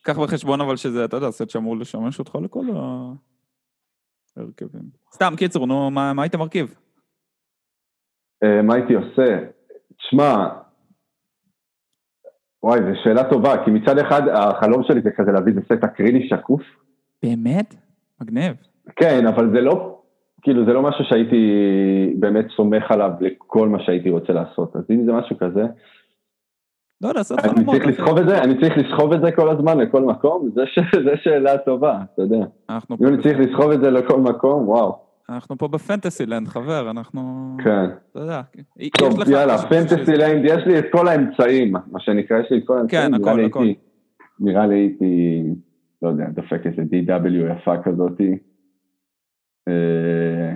קח 0.03 0.18
בחשבון 0.18 0.61
אבל 0.61 0.76
שזה, 0.76 1.05
אתה 1.05 1.16
יודע, 1.16 1.31
סט 1.31 1.51
שאמור 1.51 1.76
לשמש 1.76 2.18
אותך 2.18 2.39
לכל 2.43 2.66
ההרכבים. 4.37 4.83
סתם, 5.14 5.33
קיצור, 5.37 5.66
נו, 5.66 5.91
מה 5.91 6.12
מה 6.12 6.22
היית 6.22 6.35
מרכיב? 6.35 6.74
אה, 8.45 8.62
מה 8.62 8.74
הייתי 8.74 8.95
עושה? 8.95 9.39
תשמע, 10.03 10.49
וואי, 12.63 12.79
זו 12.81 13.01
שאלה 13.05 13.31
טובה, 13.31 13.65
כי 13.65 13.71
מצד 13.71 13.99
אחד 13.99 14.23
החלום 14.29 14.83
שלי 14.83 15.01
זה 15.05 15.11
כזה 15.17 15.33
להביא 15.33 15.53
איזה 15.53 15.61
סט 15.67 15.85
אקרילי 15.85 16.29
שקוף. 16.29 16.63
באמת? 17.23 17.75
מגניב. 18.21 18.53
כן, 18.97 19.27
אבל 19.27 19.51
זה 19.55 19.61
לא, 19.61 19.99
כאילו 20.43 20.65
זה 20.67 20.73
לא 20.73 20.83
משהו 20.83 21.05
שהייתי 21.05 21.43
באמת 22.19 22.47
סומך 22.57 22.91
עליו 22.91 23.11
לכל 23.21 23.69
מה 23.69 23.79
שהייתי 23.85 24.11
רוצה 24.11 24.33
לעשות. 24.33 24.77
אז 24.77 24.83
אם 24.91 25.05
זה 25.07 25.13
משהו 25.13 25.39
כזה, 25.39 25.63
לא 27.01 27.09
יודע, 27.09 27.23
סט 27.23 27.33
אני 27.33 27.43
חלומות. 27.55 27.77
צריך. 27.77 27.87
לסחוב 27.87 28.19
את 28.19 28.29
זה, 28.29 28.39
אני 28.43 28.61
צריך 28.61 28.79
לסחוב 28.79 29.13
את 29.13 29.21
זה 29.25 29.33
כל 29.33 29.51
הזמן 29.51 29.79
לכל 29.79 30.03
מקום? 30.03 30.51
זה 30.55 30.63
ש- 30.67 30.95
זה 31.07 31.13
שאלה 31.17 31.59
טובה, 31.59 31.99
אתה 32.15 32.23
יודע. 32.23 32.45
אם 33.03 33.07
אני 33.07 33.23
צריך 33.23 33.39
לסחוב 33.39 33.71
את 33.71 33.81
זה 33.81 33.91
לכל 33.91 34.21
מקום, 34.21 34.69
וואו. 34.69 35.10
אנחנו 35.31 35.59
פה 35.59 35.68
בפנטסי 35.68 36.26
לנד, 36.26 36.49
חבר, 36.49 36.91
אנחנו... 36.91 37.20
כן. 37.64 37.85
אתה 38.11 38.18
יודע. 38.18 38.41
יש 38.78 38.91
טוב, 38.99 39.28
יאללה, 39.31 39.59
ש- 39.59 39.64
פנטסי 39.64 40.05
ש- 40.07 40.09
ליינד, 40.09 40.45
יש 40.45 40.66
לי 40.66 40.78
את 40.78 40.85
כל 40.93 41.09
האמצעים, 41.09 41.72
מה 41.72 42.01
שנקרא, 42.01 42.39
יש 42.39 42.47
לי 42.51 42.59
את 42.59 42.62
כל 42.66 42.78
האמצעים. 42.78 43.03
כן, 43.03 43.14
הכל, 43.14 43.45
הכל. 43.45 43.64
נראה 44.41 44.66
לי 44.66 44.74
הייתי, 44.74 45.43
לא 46.03 46.09
יודע, 46.09 46.24
דופק 46.35 46.66
איזה 46.66 46.83
DW 46.83 47.53
יפה 47.61 47.83
כזאתי. 47.83 48.39
אה, 49.68 50.53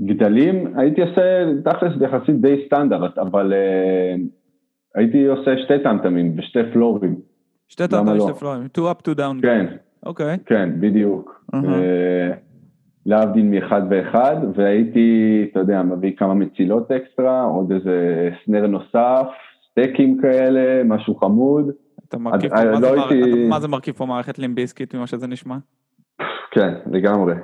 גדלים, 0.00 0.78
הייתי 0.78 1.00
עושה 1.02 1.44
תכלס 1.64 1.92
יחסית 2.00 2.40
די 2.40 2.62
סטנדרט, 2.66 3.18
אבל 3.18 3.52
אה, 3.52 4.14
הייתי 4.94 5.26
עושה 5.26 5.50
שתי 5.64 5.82
טמטמים 5.84 6.38
ושתי 6.38 6.58
פלורים. 6.72 7.16
שתי 7.68 7.88
טמטמים 7.88 8.16
ושתי 8.18 8.38
פלורים, 8.40 8.68
two 8.78 8.92
up, 8.92 9.08
two 9.10 9.14
down. 9.18 9.42
כן. 9.42 9.66
אוקיי. 10.06 10.38
כן, 10.46 10.80
בדיוק. 10.80 11.44
להבדיל 13.06 13.46
מאחד 13.46 13.82
ואחד, 13.90 14.36
והייתי, 14.54 15.46
אתה 15.50 15.60
יודע, 15.60 15.82
מביא 15.82 16.12
כמה 16.16 16.34
מצילות 16.34 16.90
אקסטרה, 16.90 17.42
עוד 17.42 17.72
איזה 17.72 18.28
סנר 18.44 18.66
נוסף, 18.66 19.26
סטייקים 19.70 20.20
כאלה, 20.22 20.84
משהו 20.84 21.14
חמוד. 21.14 21.70
אתה 22.08 22.18
מרכיב 22.18 22.50
פה, 22.50 22.64
מה, 22.64 22.80
לא 22.80 23.10
הייתי... 23.10 23.48
מה 23.48 23.60
זה 23.60 23.68
מרכיב 23.68 23.94
פה 23.94 24.06
מערכת 24.06 24.38
לימביסקית 24.38 24.94
ממה 24.94 25.06
שזה 25.06 25.26
נשמע? 25.26 25.56
כן, 26.50 26.74
לגמרי. 26.90 27.34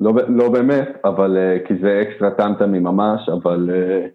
לא, 0.00 0.12
לא 0.28 0.52
באמת, 0.52 0.88
אבל 1.04 1.36
אה, 1.36 1.58
כי 1.66 1.74
זה 1.82 2.02
אקסטרה 2.02 2.30
טמטמי 2.30 2.78
ממש, 2.78 3.28
אבל, 3.28 3.70
אה, 3.72 4.06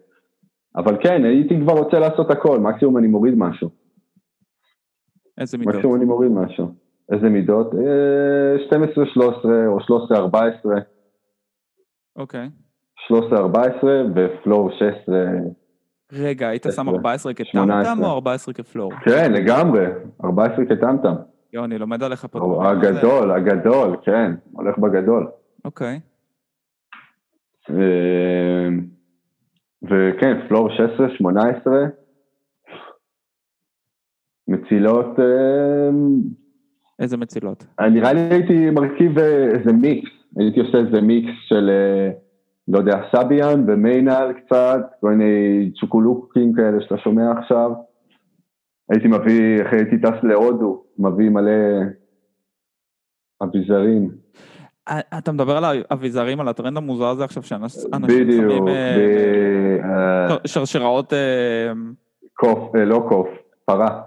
אבל 0.76 0.98
כן, 1.04 1.26
הייתי 1.26 1.60
כבר 1.62 1.74
רוצה 1.74 2.00
לעשות 2.00 2.32
הכל, 2.32 2.60
מקסימום 2.60 2.98
אני 2.98 3.08
מוריד 3.08 3.34
משהו. 3.38 3.70
איזה 5.38 5.58
מידות? 5.58 5.76
מקסימום 5.76 5.96
אני 5.96 6.06
מוריד 6.06 6.32
משהו. 6.32 6.85
איזה 7.12 7.30
מידות? 7.30 7.72
12-13 7.74 7.76
אה, 9.50 9.68
או 9.68 9.78
13-14. 9.80 9.82
אוקיי. 12.16 12.50
13-14 13.12 13.86
ופלור 14.16 14.72
16. 14.72 15.16
רגע, 16.14 16.48
היית 16.48 16.66
שם 16.76 16.90
14 16.90 17.34
כטמטם 17.34 17.98
או 18.04 18.12
14 18.12 18.54
כפלור? 18.54 18.92
כן, 19.06 19.34
לגמרי, 19.34 19.86
14 20.24 20.66
כטמטם. 20.66 21.14
יואו, 21.54 21.66
אני 21.66 21.78
לומד 21.78 22.04
עליך 22.04 22.26
פה. 22.32 22.70
הגדול, 22.72 23.32
הגדול, 23.32 23.98
כן, 24.04 24.32
הולך 24.52 24.78
בגדול. 24.78 25.28
אוקיי. 25.66 26.00
וכן, 29.84 30.48
פלור 30.48 30.70
16, 30.70 31.10
18, 31.18 31.74
מצילות... 34.48 35.20
אה, 37.00 37.04
איזה 37.04 37.18
מצילות? 37.18 37.66
נראה 37.92 38.14
לי 38.14 38.20
הייתי 38.20 38.70
מרכיב 38.70 39.20
אה, 39.20 39.48
איזה 39.48 39.74
מיקס, 39.74 40.10
הייתי 40.38 40.60
עושה 40.60 40.78
איזה 40.78 41.02
מיקס 41.02 41.34
של, 41.48 41.70
אה, 41.70 42.12
לא 42.68 42.78
יודע, 42.78 43.02
סביאן 43.16 43.64
ומיינל 43.68 44.34
קצת, 44.46 44.82
כל 45.02 45.10
מיני 45.10 45.72
צ'וקולוקים 45.80 46.54
כאלה 46.54 46.82
שאתה 46.82 46.98
שומע 46.98 47.32
עכשיו. 47.40 47.72
הייתי 48.90 49.08
מביא, 49.08 49.62
אחרי 49.62 49.80
הייתי 49.80 49.98
טס 49.98 50.24
להודו, 50.24 50.84
מביא 51.00 51.30
מלא 51.30 51.52
אביזרים. 53.44 54.10
אתה 55.18 55.32
מדבר 55.32 55.58
על 55.58 55.64
האביזרים, 55.90 56.40
על 56.40 56.48
הטרנד 56.48 56.78
המוזר 56.78 57.06
הזה 57.06 57.24
עכשיו, 57.24 57.44
שאנשים 57.44 57.92
שמים 57.92 58.68
שרשראות... 60.46 61.14
קוף, 62.34 62.76
לא 62.76 63.06
קוף, 63.10 63.28
פרה. 63.66 64.02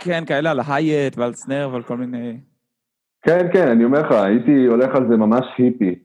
כן, 0.00 0.24
כאלה 0.24 0.50
על 0.50 0.60
הייט 0.68 1.18
ועל 1.18 1.34
סנר 1.34 1.68
ועל 1.72 1.82
כל 1.82 1.96
מיני... 1.96 2.40
כן, 3.22 3.46
כן, 3.52 3.68
אני 3.68 3.84
אומר 3.84 4.00
לך, 4.00 4.12
הייתי 4.12 4.66
הולך 4.66 4.96
על 4.96 5.08
זה 5.08 5.16
ממש 5.16 5.44
היפי. 5.58 5.98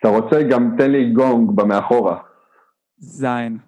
אתה 0.00 0.08
רוצה, 0.08 0.42
גם 0.42 0.74
תן 0.78 0.90
לי 0.90 1.10
גונג 1.10 1.50
במאחורה. 1.54 2.18
זין. 2.98 3.58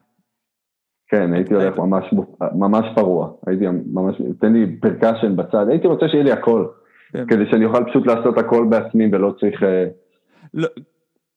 כן, 1.09 1.33
הייתי 1.33 1.55
הולך 1.55 1.79
ממש, 1.79 2.05
ממש 2.53 2.87
פרוע. 2.95 3.31
הייתי 3.47 3.65
ממש, 3.93 4.17
תן 4.41 4.53
לי 4.53 4.77
percussion 4.81 5.37
בצד, 5.37 5.69
הייתי 5.69 5.87
רוצה 5.87 6.09
שיהיה 6.09 6.25
לי 6.25 6.33
הכל. 6.33 6.67
כן. 7.13 7.27
כדי 7.27 7.45
שאני 7.51 7.65
אוכל 7.65 7.85
פשוט 7.91 8.07
לעשות 8.07 8.39
הכל 8.39 8.67
בעצמי 8.71 9.09
ולא 9.13 9.35
צריך... 9.41 9.63
אה, 9.63 9.85
לא, 10.55 10.69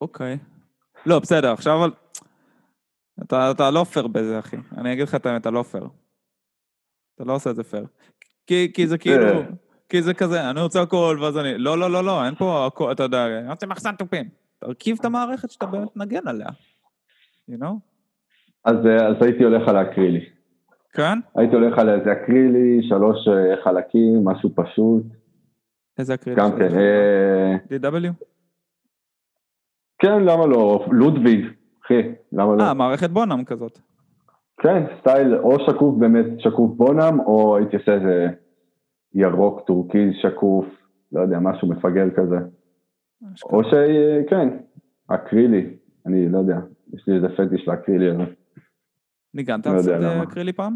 אוקיי. 0.01 0.38
לא, 1.05 1.20
בסדר, 1.20 1.53
עכשיו 1.53 1.78
אבל... 1.80 1.91
אתה, 3.24 3.51
אתה 3.51 3.72
לא 3.72 3.84
פייר 3.84 4.07
בזה, 4.07 4.39
אחי. 4.39 4.57
אני 4.78 4.93
אגיד 4.93 5.03
לך 5.03 5.16
את 5.16 5.26
האמת, 5.26 5.41
אתה 5.41 5.51
לא 5.51 5.64
פייר. 5.64 5.88
אתה 7.20 7.28
לא 7.28 7.36
עושה 7.36 7.50
את 7.50 7.56
זה 7.56 7.64
פייר. 7.64 7.86
כי, 8.48 8.72
כי 8.74 8.88
זה 8.88 8.98
כאילו. 8.98 9.42
כי 9.90 10.02
זה 10.02 10.14
כזה, 10.14 10.50
אני 10.50 10.62
רוצה 10.62 10.82
הכל, 10.82 11.18
ואז 11.22 11.38
אני, 11.38 11.58
לא, 11.58 11.78
לא, 11.78 11.92
לא, 11.92 12.04
לא, 12.04 12.26
אין 12.26 12.36
פה 12.36 12.66
הכל, 12.66 12.92
אתה 12.92 13.04
יודע, 13.04 13.40
אני 13.40 13.50
רוצה 13.50 13.68
מחסן 13.68 13.96
תופים. 13.96 14.30
תרכיב 14.60 14.98
את 15.00 15.06
המערכת 15.06 15.52
שאתה 15.52 15.66
באמת 15.66 15.98
נגן 15.98 16.28
עליה, 16.28 16.48
you 17.52 17.54
know? 17.54 17.74
אז, 18.66 18.76
אה, 18.86 19.08
אז 19.08 19.16
הייתי 19.22 19.44
הולך 19.44 19.68
על 19.68 19.78
האקרילי. 19.78 20.26
כן? 20.94 21.20
הייתי 21.36 21.56
הולך 21.56 21.78
על 21.78 21.90
איזה 21.90 22.12
אקרילי, 22.12 22.80
שלוש 22.90 23.28
אה, 23.28 23.64
חלקים, 23.64 24.26
משהו 24.26 24.50
פשוט. 24.56 25.04
איזה 25.98 26.14
אקרילי? 26.14 26.42
גם 26.42 26.52
כן. 26.52 26.80
אה, 26.80 27.56
DW? 27.56 28.08
כן, 30.00 30.24
למה 30.24 30.46
לא? 30.46 30.86
לודוויג, 30.92 31.46
אחי, 31.86 32.02
למה 32.32 32.56
לא? 32.56 32.64
אה, 32.64 32.74
מערכת 32.74 33.10
Bonham 33.10 33.46
כזאת. 33.46 33.80
כן, 34.60 34.84
סטייל 34.99 35.36
או 35.36 35.57
שקוף 35.60 35.97
באמת 35.97 36.26
שקוף 36.39 36.72
Bonham, 36.78 37.20
או 37.20 37.57
הייתי 37.57 37.78
עושה 37.78 37.93
איזה 37.93 38.28
ירוק 39.14 39.62
טורקיז 39.68 40.14
שקוף, 40.22 40.66
לא 41.12 41.22
יודע, 41.22 41.39
משהו 41.39 41.68
מפגר 41.68 42.10
כזה. 42.10 42.38
או 43.43 43.62
שכן, 43.64 44.49
אקרילי, 45.07 45.70
אני 46.05 46.30
לא 46.30 46.38
יודע, 46.38 46.60
יש 46.93 47.07
לי 47.07 47.16
איזה 47.16 47.28
פטיש 47.30 47.68
לאקרילי 47.68 48.10
הזה. 48.10 48.24
ניגנת 49.34 49.68
על 49.68 49.80
קצת 49.80 50.24
אקרילי 50.24 50.53
פעם? 50.53 50.76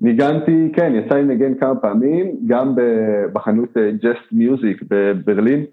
ניגנתי, 0.00 0.72
כן, 0.76 0.92
יצא 0.94 1.14
לי 1.14 1.22
לנגן 1.22 1.54
כמה 1.54 1.80
פעמים, 1.80 2.36
גם 2.46 2.74
בחנות 3.32 3.76
Just 3.76 4.32
Music 4.32 4.82
בברלין, 4.88 5.64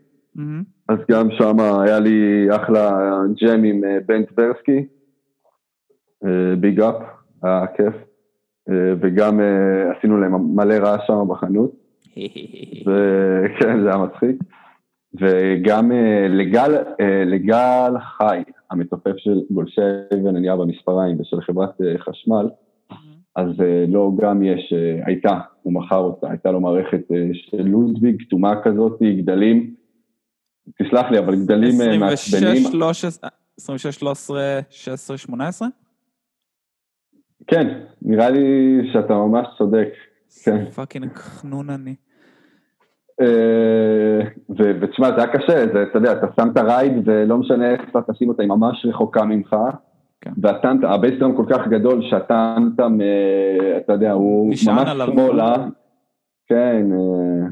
אז 0.89 0.97
גם 1.11 1.27
שם 1.31 1.59
היה 1.59 1.99
לי 1.99 2.47
אחלה 2.55 3.11
jam 3.41 3.63
עם 3.63 3.83
אה, 3.83 3.97
בן 4.05 4.25
טברסקי, 4.25 4.85
big 6.59 6.79
up. 6.79 7.16
היה 7.43 7.67
כיף, 7.77 7.93
אה, 8.69 8.93
וגם 9.01 9.39
אה, 9.39 9.97
עשינו 9.97 10.17
להם 10.17 10.55
מלא 10.55 10.73
רעש 10.73 11.01
שם 11.07 11.27
בחנות, 11.27 11.71
וכן, 12.85 13.81
זה 13.83 13.87
היה 13.89 13.97
מצחיק, 13.97 14.35
וגם 15.13 15.91
אה, 15.91 16.27
לגל, 16.29 16.77
לגל 17.25 17.93
חי, 18.17 18.43
המתופף 18.71 19.17
של 19.17 19.41
גולשי 19.49 19.81
אבן 20.13 20.35
ענייה 20.35 20.55
במספריים 20.55 21.21
ושל 21.21 21.41
חברת 21.41 21.77
חשמל, 21.97 22.49
אז 23.35 23.47
לו 23.87 24.17
גם 24.21 24.43
יש, 24.43 24.73
הייתה, 25.05 25.39
הוא 25.61 25.73
מכר 25.73 25.97
אותה, 25.97 26.29
הייתה 26.29 26.51
לו 26.51 26.59
מערכת 26.59 27.01
של 27.33 27.61
לודוויג, 27.61 28.21
כתומה 28.21 28.61
כזאת, 28.63 28.99
גדלים, 29.17 29.73
תסלח 30.81 31.11
לי, 31.11 31.19
אבל 31.19 31.35
גדלים 31.35 31.99
מעצבנים. 31.99 32.63
26, 33.57 33.95
13, 33.95 34.59
16, 34.69 35.17
18? 35.17 35.67
כן, 37.47 37.79
נראה 38.01 38.29
לי 38.29 38.79
שאתה 38.93 39.13
ממש 39.13 39.47
צודק. 39.57 39.89
כן. 40.43 40.65
fucking 40.65 41.13
חנון 41.13 41.69
אני. 41.69 41.95
אה, 43.21 44.19
ותשמע, 44.49 45.07
זה 45.11 45.17
היה 45.17 45.27
קשה, 45.27 45.67
זה, 45.73 45.83
אתה 45.83 45.97
יודע, 45.97 46.11
אתה 46.11 46.27
שם 46.35 46.49
את 46.51 46.57
ה 46.57 46.65
ride 46.65 46.93
ולא 47.05 47.37
משנה 47.37 47.71
איך 47.71 47.81
אתה 47.89 47.99
תשים 48.11 48.29
אותה, 48.29 48.43
היא 48.43 48.49
ממש 48.49 48.85
רחוקה 48.85 49.25
ממך. 49.25 49.55
כן. 50.21 50.31
וה 50.41 50.52
tom 50.52 50.67
tom, 50.67 50.87
ה 50.87 50.93
bass 50.93 51.14
drum 51.14 51.35
כל 51.35 51.45
כך 51.49 51.67
גדול 51.67 52.01
שה 52.09 52.37
tom 52.37 52.65
tom, 52.65 53.01
אה, 53.01 53.77
אתה 53.77 53.93
יודע, 53.93 54.11
הוא 54.11 54.47
ממש 54.47 54.59
שמאלה. 54.63 55.55
כן, 56.47 56.85
אה, 56.91 57.47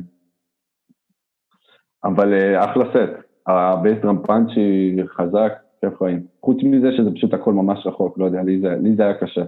אבל 2.04 2.56
אחלה 2.56 2.86
סט. 2.86 3.26
ה 3.48 3.55
bass 3.55 3.87
drum 3.87 4.18
punchy 4.24 4.96
חזק, 5.18 5.54
כיף 5.82 5.98
חיים. 5.98 6.24
חוץ 6.42 6.58
מזה 6.64 6.92
שזה 6.98 7.12
פשוט 7.12 7.34
הכל 7.34 7.54
ממש 7.54 7.88
רחוק, 7.88 8.18
לא 8.18 8.26
יודע, 8.26 8.44
לי 8.44 8.62
זה, 8.62 8.76
לי 8.82 8.96
זה 8.96 9.04
היה 9.04 9.14
קשה. 9.14 9.44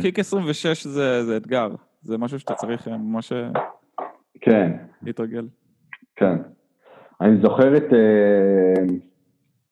קיק 0.00 0.18
26 0.18 0.86
זה 0.86 1.36
אתגר, 1.36 1.68
זה 2.02 2.18
משהו 2.18 2.38
שאתה 2.38 2.54
צריך 2.54 2.88
אה, 2.88 2.96
ממש 2.96 3.32
אה, 3.32 3.50
כן. 4.40 4.72
להתרגל. 5.02 5.46
כן. 6.16 6.36
אני 7.20 7.40
זוכר 7.42 7.76
את 7.76 7.92
אה, 7.92 8.84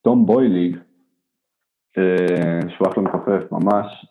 תום 0.02 0.26
בויליג, 0.26 0.76
שהוא 2.68 2.88
אחלה 2.88 3.02
מתופף 3.02 3.52
ממש, 3.52 4.06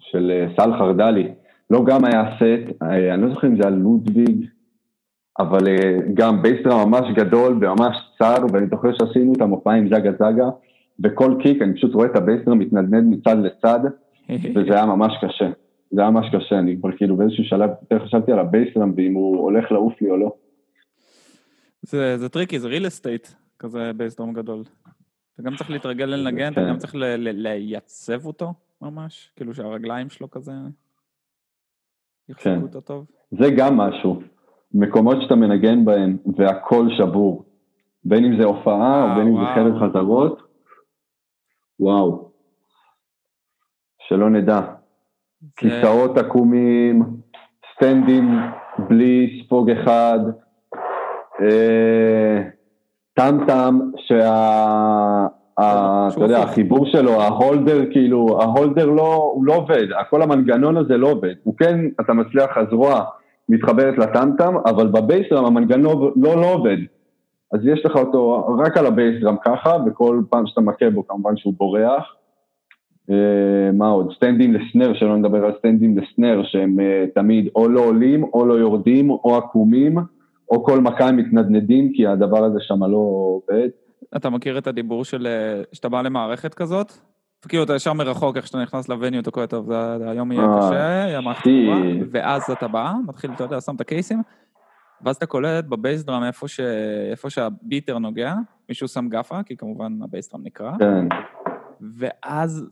של 0.00 0.46
סל 0.56 0.72
חרדלי. 0.78 1.34
לא 1.70 1.84
גם 1.86 2.04
היה 2.04 2.24
סט, 2.36 2.82
אני 2.82 3.22
לא 3.22 3.34
זוכר 3.34 3.46
אם 3.46 3.56
זה 3.56 3.68
היה 3.68 3.76
לודוויג, 3.76 4.46
אבל 5.38 5.60
גם 6.14 6.42
bass 6.42 6.64
drum 6.64 6.86
ממש 6.86 7.06
גדול 7.14 7.58
וממש 7.60 7.96
צר, 8.18 8.46
ואני 8.52 8.66
זוכר 8.70 8.88
שעשינו 8.98 9.32
את 9.34 9.40
המופע 9.40 9.72
עם 9.72 9.88
זגה 9.88 10.12
זגה, 10.12 10.48
וכל 11.04 11.34
kick 11.42 11.62
אני 11.62 11.74
פשוט 11.74 11.94
רואה 11.94 12.06
את 12.06 12.16
ה 12.16 12.20
bass 12.20 12.37
drum 12.37 12.54
מתנדנד 12.54 13.04
מצד 13.04 13.36
לצד, 13.38 13.80
וזה 14.54 14.74
היה 14.74 14.86
ממש 14.86 15.12
קשה. 15.22 15.50
זה 15.90 16.00
היה 16.00 16.10
ממש 16.10 16.26
קשה, 16.32 16.58
אני 16.58 16.76
כבר 16.78 16.96
כאילו 16.96 17.16
באיזשהו 17.16 17.44
שלב 17.44 17.70
יותר 17.82 18.04
חשבתי 18.06 18.32
על 18.32 18.38
ה 18.38 18.44
bass 18.44 18.68
drum 18.68 18.92
ואם 18.96 19.14
הוא 19.14 19.40
הולך 19.40 19.72
לעוף 19.72 20.02
לי 20.02 20.10
או 20.10 20.16
לא. 20.16 20.32
זה, 21.82 22.18
זה 22.18 22.28
tricky, 22.28 22.58
זה 22.58 22.68
real 22.68 22.82
estate, 22.82 23.34
כזה 23.58 23.92
bass 23.96 24.14
drum 24.14 24.32
גדול. 24.32 24.62
אתה 25.34 25.42
גם 25.42 25.56
צריך 25.56 25.70
להתרגל 25.70 26.04
לנגן, 26.04 26.52
אתה 26.52 26.60
כן. 26.60 26.68
גם 26.68 26.78
צריך 26.78 26.94
לייצב 27.18 28.26
אותו 28.26 28.54
ממש, 28.82 29.32
כאילו 29.36 29.54
שהרגליים 29.54 30.10
שלו 30.10 30.30
כזה 30.30 30.52
יחזקו 32.28 32.50
כן. 32.50 32.62
אותו 32.62 32.80
טוב. 32.80 33.06
זה 33.30 33.50
גם 33.56 33.76
משהו. 33.76 34.22
מקומות 34.74 35.16
שאתה 35.22 35.34
מנגן 35.34 35.84
בהם 35.84 36.16
והכל 36.36 36.88
שבור, 36.98 37.44
בין 38.04 38.24
אם 38.24 38.40
זה 38.40 38.44
הופעה 38.44 39.10
אה, 39.10 39.14
בין 39.14 39.26
אם 39.26 39.34
זה 39.34 39.40
וואו. 39.40 39.54
חרב 39.54 39.90
חזרות. 39.90 40.42
וואו. 41.80 42.29
שלא 44.10 44.30
נדע. 44.30 44.60
זה- 44.60 45.46
כיסאות 45.56 46.18
עקומים, 46.18 47.02
סטנדים 47.74 48.38
בלי 48.88 49.42
ספוג 49.44 49.70
אחד, 49.70 50.18
אה, 51.40 52.42
טמטם 53.14 53.78
שה... 53.96 54.28
ה- 55.58 56.08
אתה 56.14 56.24
יודע. 56.24 56.42
החיבור 56.42 56.86
שלו, 56.86 57.20
ההולדר, 57.22 57.90
כאילו, 57.92 58.38
ההולדר 58.42 58.86
לא, 58.86 59.30
הוא 59.34 59.44
לא 59.44 59.54
עובד, 59.54 59.86
כל 60.10 60.22
המנגנון 60.22 60.76
הזה 60.76 60.96
לא 60.96 61.08
עובד. 61.10 61.34
הוא 61.42 61.54
כן, 61.58 61.80
אתה 62.00 62.12
מצליח, 62.12 62.56
הזרוע 62.56 63.04
מתחברת 63.48 63.98
לטמטם, 63.98 64.54
אבל 64.66 64.86
בבייסדרם 64.86 65.44
המנגנון 65.44 66.12
לא, 66.16 66.36
לא 66.36 66.52
עובד. 66.54 66.76
אז 67.52 67.60
יש 67.66 67.86
לך 67.86 67.96
אותו 67.96 68.46
רק 68.58 68.76
על 68.76 68.86
הבייסדרם 68.86 69.36
ככה, 69.44 69.76
וכל 69.86 70.20
פעם 70.30 70.46
שאתה 70.46 70.60
מכה 70.60 70.90
בו 70.90 71.06
כמובן 71.06 71.36
שהוא 71.36 71.54
בורח. 71.58 72.14
אה, 73.10 73.14
מה 73.72 73.88
עוד? 73.88 74.12
סטנדים 74.16 74.54
לסנר, 74.54 74.94
שלא 74.94 75.16
נדבר 75.16 75.44
על 75.44 75.52
סטנדים 75.58 75.98
לסנר, 75.98 76.42
שהם 76.44 76.80
אה, 76.80 77.04
תמיד 77.14 77.48
או 77.54 77.68
לא 77.68 77.80
עולים, 77.80 78.24
או 78.24 78.46
לא 78.46 78.54
יורדים, 78.54 79.10
או 79.10 79.36
עקומים, 79.36 79.98
או 80.50 80.64
כל 80.64 80.80
מכה 80.80 81.08
הם 81.08 81.16
מתנדנדים, 81.16 81.92
כי 81.92 82.06
הדבר 82.06 82.44
הזה 82.44 82.58
שם 82.60 82.84
לא 82.84 82.96
עובד. 82.96 83.68
אתה 84.16 84.30
מכיר 84.30 84.58
את 84.58 84.66
הדיבור 84.66 85.04
של 85.04 85.26
אה, 85.26 85.62
שאתה 85.72 85.88
בא 85.88 86.02
למערכת 86.02 86.54
כזאת? 86.54 86.92
וכאילו 87.46 87.62
אתה 87.64 87.74
ישר 87.74 87.92
מרחוק, 87.92 88.36
איך 88.36 88.46
שאתה 88.46 88.62
נכנס 88.62 88.88
לווניו, 88.88 89.20
אתה 89.20 89.30
קורא, 89.30 89.46
טוב, 89.46 89.66
זה- 89.66 90.10
היום 90.10 90.32
יהיה 90.32 90.46
קשה, 90.58 90.74
יהיה. 90.74 91.20
טובה, 92.00 92.06
ואז 92.10 92.50
אתה 92.50 92.68
בא, 92.68 92.92
מתחיל, 93.08 93.30
אתה 93.34 93.44
יודע, 93.44 93.60
שם 93.60 93.74
את 93.76 93.80
הקייסים, 93.80 94.22
ואז 95.04 95.16
אתה 95.16 95.26
קולט 95.26 95.64
ב 95.64 95.70
bass 95.70 95.96
drum 95.96 96.22
איפה, 96.24 96.48
ש... 96.48 96.60
איפה 97.10 97.30
שה 97.30 97.53
beater 97.53 97.98
נוגע, 97.98 98.34
מישהו 98.68 98.88
שם 98.88 99.08
gaffa, 99.08 99.42
כי 99.42 99.56
כמובן 99.56 99.92
ה 100.02 100.06
bass 100.06 100.23
drum 100.23 100.40
נקרע, 100.44 100.72
כן, 100.78 101.06
ואז 101.98 102.66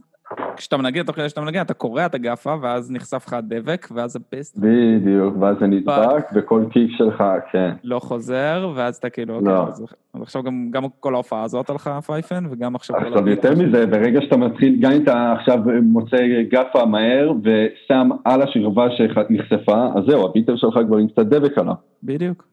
כשאתה 0.59 0.77
מנגן, 0.77 1.03
תוך 1.03 1.17
כדי 1.17 1.29
שאתה 1.29 1.41
מנגן, 1.41 1.61
אתה 1.61 1.75
קורע 1.75 2.07
את 2.07 2.15
ה 2.15 2.20
gaffa, 2.20 2.55
ואז 2.63 2.91
נחשף 2.91 3.25
לך 3.27 3.33
הדבק, 3.33 3.89
ואז 3.95 4.17
ה 4.17 4.23
bass 4.23 4.47
drum 4.47 4.71
בדיוק, 5.01 5.35
ואז 5.41 5.57
זה 5.61 5.67
נדבק, 5.67 6.27
וכל 6.35 6.65
kick 6.71 6.91
שלך, 6.97 7.25
כן. 7.53 7.71
לא 7.85 7.99
חוזר, 7.99 8.73
ואז 8.75 8.97
אתה 8.97 9.11
כאילו, 9.11 9.41
לא. 9.41 9.59
אוקיי, 9.59 9.73
אז 9.73 10.23
עכשיו 10.23 10.43
גם, 10.43 10.69
גם 10.71 10.83
כל 11.01 11.15
ההופעה 11.15 11.43
הזאת 11.43 11.71
הלכה 11.71 12.01
פייפן, 12.01 12.45
וגם 12.51 12.75
עכשיו... 12.75 12.97
עכשיו 12.97 13.29
יותר 13.29 13.55
מזה, 13.55 13.87
ברגע 13.87 14.21
שאתה 14.23 14.37
מתחיל, 14.37 14.77
גם 14.81 14.93
אם 14.93 15.03
אתה 15.03 15.33
עכשיו 15.33 15.59
מוצא 15.83 16.17
גאפה 16.51 16.87
מהר 16.87 17.33
ושם 17.43 18.09
על 18.25 18.43
השכבה 18.43 18.87
שנחשפה, 18.91 19.89
אז 19.97 20.05
זהו, 20.09 20.27
הביטר 20.27 20.57
שלך 20.57 20.79
כבר 20.87 20.97
עם 20.97 21.09
קצת 21.09 21.27
דבק 21.27 21.59
עליו. 21.59 21.75
בדיוק. 22.03 22.49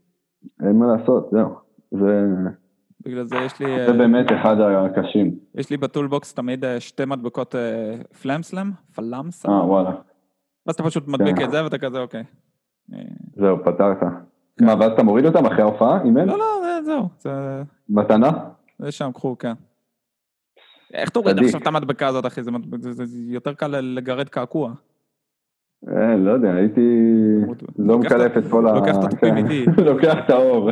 אין 0.63 0.79
מה 0.79 0.85
לעשות, 0.95 1.29
זהו. 1.31 1.49
זה, 1.91 2.27
בגלל 3.05 3.23
זה 3.25 3.35
יש 3.35 3.59
לי, 3.59 3.65
זה 3.85 3.91
אה, 3.91 3.97
באמת 3.97 4.31
אחד 4.31 4.55
הקשים. 4.59 5.35
יש 5.55 5.69
לי 5.69 5.77
בטולבוקס 5.77 6.33
תמיד 6.33 6.65
אה, 6.65 6.79
שתי 6.79 7.05
מדבקות 7.05 7.55
אה, 7.55 7.95
פלאמסלם, 8.21 8.71
פלאמסה, 8.95 9.49
אה, 9.49 9.65
וואלה. 9.65 9.91
ואז 10.65 10.75
אתה 10.75 10.83
פשוט 10.83 11.07
מדביק 11.07 11.37
כן. 11.37 11.45
את 11.45 11.51
זה 11.51 11.63
ואתה 11.63 11.77
כזה, 11.77 11.99
אוקיי. 11.99 12.23
זהו, 13.35 13.57
פתרת. 13.65 13.97
מה, 14.61 14.73
ואז 14.79 14.91
אתה 14.91 15.03
מוריד 15.03 15.25
אותם 15.25 15.45
אחרי 15.45 15.61
ההופעה, 15.61 16.03
אם 16.03 16.17
אין? 16.17 16.27
לא, 16.27 16.37
לא, 16.37 16.45
זה- 16.63 16.85
זהו, 16.85 17.09
זה- 17.19 17.61
מתנה? 17.89 18.29
זה 18.79 18.91
שם, 18.91 19.11
קחו, 19.13 19.37
כן. 19.37 19.53
איך 20.93 21.09
תוריד. 21.09 21.39
עכשיו 21.39 21.61
את 21.61 21.67
המדבקה 21.67 22.07
הזאת, 22.07 22.25
אחי? 22.25 22.43
זה 22.43 22.51
יותר 23.27 23.53
קל 23.53 23.67
לגרד 23.67 24.29
קעקוע. 24.29 24.71
לא 26.17 26.31
יודע, 26.31 26.53
הייתי 26.53 26.81
לא 27.77 27.97
מקלף 27.99 28.37
את 28.37 28.43
כל 28.51 28.67
ה... 28.67 28.73
לוקח 28.73 28.95
את 28.99 29.03
התופים 29.03 29.35
כן. 29.35 29.37
איתי. 29.37 29.65
לוקח 29.91 30.15
את 30.25 30.29
האור. 30.29 30.71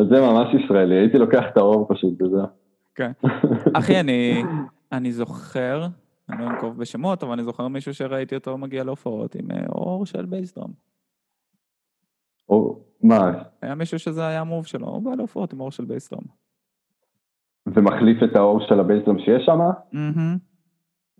אז 0.00 0.06
זה 0.10 0.20
ממש 0.20 0.54
ישראלי, 0.54 0.94
הייתי 0.94 1.18
לוקח 1.18 1.42
את 1.52 1.56
האור 1.56 1.86
פשוט, 1.88 2.22
וזהו. 2.22 2.46
כן. 2.94 3.10
אחי, 3.78 4.00
אני, 4.00 4.42
אני 4.92 5.12
זוכר, 5.12 5.86
אני 6.28 6.42
לא 6.42 6.50
אנקוב 6.50 6.78
בשמות, 6.78 7.22
אבל 7.22 7.32
אני 7.32 7.44
זוכר 7.44 7.68
מישהו 7.68 7.94
שראיתי 7.94 8.34
אותו 8.34 8.58
מגיע 8.58 8.84
להופעות 8.84 9.34
עם 9.34 9.50
אה, 9.50 9.66
אור 9.68 10.06
של 10.06 10.24
בייסדרם. 10.24 10.70
או, 12.48 12.78
מה, 13.02 13.32
היה 13.62 13.74
מישהו 13.74 13.98
שזה 13.98 14.26
היה 14.26 14.40
המוב 14.40 14.66
שלו, 14.66 14.86
הוא 14.86 15.02
בא 15.02 15.14
להופעות 15.14 15.52
עם 15.52 15.60
אור 15.60 15.70
של 15.70 15.84
בייסדרם. 15.84 16.22
ומחליף 17.66 18.22
את 18.22 18.36
האור 18.36 18.60
של 18.68 18.80
הבייסדרם 18.80 19.18
שיש 19.18 19.46
שם. 19.46 19.60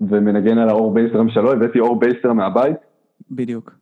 ומנגן 0.00 0.58
על 0.58 0.68
האור 0.68 0.94
בייסדרם 0.94 1.30
שלו, 1.30 1.52
הבאתי 1.52 1.80
אור 1.80 1.98
בייסדרם 1.98 2.36
מהבית? 2.36 2.76
בדיוק. 3.30 3.79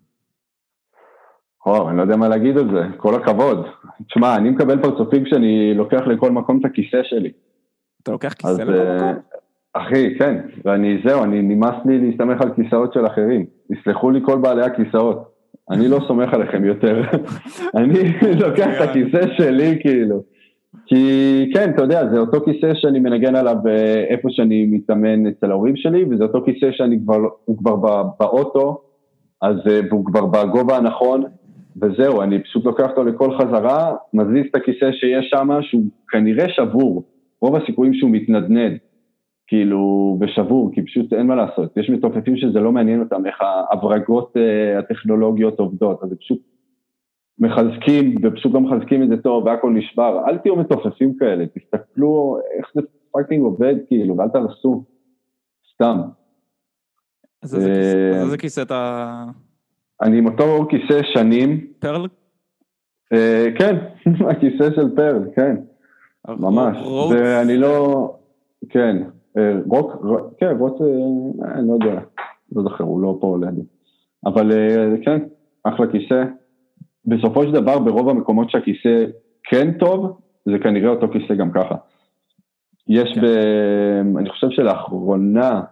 וואו, 1.66 1.88
אני 1.88 1.96
לא 1.96 2.02
יודע 2.02 2.16
מה 2.16 2.28
להגיד 2.28 2.59
על 2.59 2.70
זה, 2.74 2.82
כל 2.96 3.14
הכבוד. 3.14 3.66
תשמע, 4.09 4.36
אני 4.36 4.50
מקבל 4.50 4.82
פרצופים 4.82 5.24
כשאני 5.24 5.74
לוקח 5.74 6.00
לכל 6.06 6.30
מקום 6.30 6.61
את 6.61 6.64
הכיסא 6.64 7.02
שלי. 7.02 7.30
אתה 8.02 8.12
לוקח 8.12 8.32
אז 8.44 8.56
כיסא 8.56 8.70
לכל 8.70 8.80
אה, 8.80 8.96
מקום? 8.96 9.22
אחי, 9.72 10.18
כן, 10.18 10.36
ואני, 10.64 11.00
זהו, 11.06 11.24
אני, 11.24 11.42
נמאס 11.42 11.74
לי 11.84 11.98
להסתמך 11.98 12.40
על 12.40 12.54
כיסאות 12.54 12.92
של 12.92 13.06
אחרים. 13.06 13.46
יסלחו 13.70 14.11
לי 14.11 14.20
כל 14.24 14.38
בעלי 14.38 14.62
הכיסאות. 14.62 15.28
אני 15.70 15.88
לא 15.88 15.98
סומך 16.09 16.34
עליכם 16.34 16.64
יותר. 16.64 17.02
אני 17.76 17.94
לוקח 18.40 18.68
את 18.76 18.88
הכיסא 18.88 19.34
שלי, 19.36 19.78
כאילו. 19.80 20.22
כי 20.86 21.50
כן, 21.54 21.70
אתה 21.70 21.82
יודע, 21.82 22.09
זה 22.12 22.18
אותו 22.18 22.40
כיסא 22.44 22.74
שאני 22.74 23.00
מנגן 23.00 23.36
עליו 23.36 23.56
אה, 23.68 24.04
איפה 24.09 24.28
שאני 24.30 24.66
מתאמן 24.70 25.26
אצל 25.26 25.50
ההורים 25.50 25.76
שלי, 25.76 26.04
וזה 26.11 26.24
אותו 26.24 26.42
כיסא 26.44 26.72
שאני 26.72 26.98
כבר, 27.04 27.18
הוא 27.44 27.59
כבר 27.59 27.76
בא- 27.76 28.02
באוטו, 28.20 28.80
אז 29.42 29.56
אה, 29.70 29.80
והוא 29.90 30.04
כבר 30.04 30.26
בגובה 30.26 30.76
הנכון, 30.76 31.24
וזהו, 31.81 32.22
אני 32.22 32.43
פשוט 32.43 32.64
לוקח 32.64 32.91
אותו 32.91 33.05
לכל 33.05 33.39
חזרה, 33.39 33.97
מזיז 34.14 34.47
את 34.51 34.55
הכיסא 34.55 34.93
שיש 34.93 35.31
שם, 35.31 35.49
שהוא 35.62 35.83
כנראה 36.09 36.47
שבור. 36.49 37.05
רוב 37.41 37.57
הסיכויים 37.57 37.95
שהוא 37.95 38.11
מתנדנד, 38.11 38.79
כאילו, 39.47 40.18
ושבור, 40.20 40.70
כי 40.74 40.83
פשוט 40.83 41.12
אין 41.12 41.26
מה 41.26 41.35
לעשות. 41.35 41.76
יש 41.76 41.91
מתופפים 41.91 42.37
שזה 42.37 42.61
לא 42.61 42.72
מעניין 42.72 43.01
אותם, 43.01 43.26
איך 43.26 43.37
ההברגות 43.41 44.37
אה, 44.37 44.79
הטכנולוגיות 44.79 45.59
עובדות, 45.59 46.03
אז 46.03 46.09
פשוט 46.20 46.43
מחזקים, 47.39 48.14
ופשוט 48.22 48.55
לא 48.55 48.61
מחזקים 48.61 49.03
את 49.03 49.09
זה 49.09 49.16
טוב, 49.16 49.47
והכל 49.47 49.70
נשבר. 49.70 50.20
אל 50.29 50.39
תהיו 50.39 50.57
מתופפים 50.57 51.16
כאלה, 51.18 51.45
תסתכלו 51.47 52.39
איך 52.59 52.66
זה 52.74 52.81
fucking 53.12 53.43
עובד, 53.43 53.74
כאילו, 53.87 54.16
ואל 54.16 54.29
תהרסו. 54.28 54.84
סתם. 55.74 55.99
אה, 55.99 56.09
אז 57.43 57.55
איזה 58.24 58.39
כיסא 58.39 58.62
אתה... 58.62 59.24
אני 60.03 60.18
עם 60.18 60.26
אותו 60.26 60.66
כיסא 60.70 61.01
שנים, 61.14 61.66
Pearl? 61.78 62.07
אה, 63.12 63.46
כן, 63.59 63.76
הכיסא 64.30 64.74
של 64.74 64.96
Pearl, 64.97 65.22
כן. 65.36 65.57
ממש, 66.28 66.76
רודס? 66.84 67.20
ואני 67.20 67.57
לא, 67.57 68.14
כן, 68.68 68.96
אה, 69.38 69.53
רוק, 69.66 69.92
כן, 70.38 70.57
רוט, 70.59 70.80
אה, 70.80 71.55
אני 71.55 71.68
לא 71.68 71.72
יודע, 71.72 72.01
לא 72.53 72.62
זוכר, 72.62 72.84
הוא 72.84 73.01
לא 73.01 73.18
פה 73.20 73.36
לידי. 73.40 73.62
אבל 74.26 74.53
אה, 74.53 74.94
כן, 75.05 75.18
אחלה 75.64 75.86
כיסא. 75.92 76.24
בסופו 77.07 77.42
של 77.42 77.53
דבר, 77.53 77.78
ברוב 77.78 78.09
המקומות 78.09 78.51
שהכיסא 78.51 79.05
כן 79.44 79.78
טוב, 79.78 80.20
זה 80.44 80.59
כנראה 80.59 80.90
אותו 80.90 81.09
כיסא 81.12 81.34
גם 81.34 81.51
ככה. 81.51 81.74
יש 82.88 83.12
כן. 83.14 83.20
ב... 83.20 83.26
אני 84.18 84.30
חושב 84.30 84.51
שלאחרונה 84.51 85.62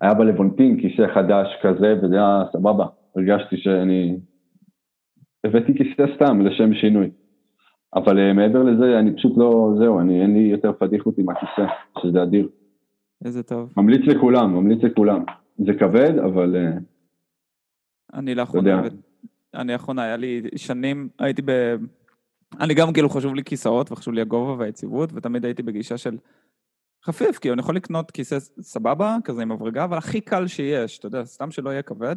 היה 0.00 0.14
בלוונטין 0.14 0.80
כיסא 0.80 1.14
חדש 1.14 1.46
כזה, 1.62 1.94
וזה 2.02 2.16
היה 2.16 2.42
סבבה. 2.52 2.86
הרגשתי 3.16 3.56
שאני... 3.56 4.16
הבאתי 5.44 5.72
כיסא 5.78 6.14
סתם 6.16 6.40
לשם 6.40 6.74
שינוי. 6.74 7.10
אבל 7.94 8.18
אה, 8.18 8.32
מעבר 8.32 8.62
לזה, 8.62 8.98
אני 8.98 9.16
פשוט 9.16 9.32
לא, 9.36 9.74
זהו, 9.78 10.00
אני, 10.00 10.22
אין 10.22 10.34
לי 10.34 10.48
יותר 10.48 10.72
פדיחות 10.78 11.18
עם 11.18 11.28
הכיסא, 11.28 11.66
שזה 12.02 12.22
אדיר. 12.22 12.48
איזה 13.24 13.42
טוב. 13.42 13.72
ממליץ 13.76 14.00
לכולם, 14.06 14.54
ממליץ 14.54 14.82
לכולם. 14.82 15.24
זה 15.58 15.72
כבד, 15.78 16.18
אבל 16.18 16.56
אה, 16.56 16.78
אני 18.14 18.34
לאחרונה. 18.34 18.82
אני 19.54 19.72
לאחרונה, 19.72 20.02
היה 20.02 20.16
לי 20.16 20.42
שנים, 20.56 21.08
הייתי 21.18 21.42
ב... 21.44 21.50
אני 22.60 22.74
גם 22.74 22.92
כאילו 22.92 23.08
חשוב 23.08 23.34
לי 23.34 23.44
כיסאות 23.44 23.92
וחשוב 23.92 24.14
לי 24.14 24.20
הגובה 24.20 24.52
והיציבות, 24.52 25.10
ותמיד 25.14 25.44
הייתי 25.44 25.62
בגישה 25.62 25.96
של 25.96 26.18
חפיף, 27.04 27.38
כאילו 27.38 27.52
אני 27.54 27.60
יכול 27.60 27.76
לקנות 27.76 28.10
כיסא 28.10 28.38
סבבה, 28.60 29.16
כזה 29.24 29.42
עם 29.42 29.52
הברגה, 29.52 29.84
אבל 29.84 29.98
הכי 29.98 30.20
קל 30.20 30.46
שיש, 30.46 30.98
אתה 30.98 31.06
יודע, 31.06 31.24
סתם 31.24 31.50
שלא 31.50 31.70
יהיה 31.70 31.82
כבד. 31.82 32.16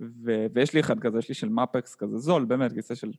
ו... 0.00 0.46
ויש 0.54 0.74
לי 0.74 0.80
אחד 0.80 1.00
כזה, 1.00 1.18
יש 1.18 1.28
לי 1.28 1.34
של 1.34 1.48
מפקס 1.48 1.94
כזה, 1.94 2.18
זול, 2.18 2.44
באמת, 2.44 2.72
כיסא 2.72 2.94
של, 2.94 3.10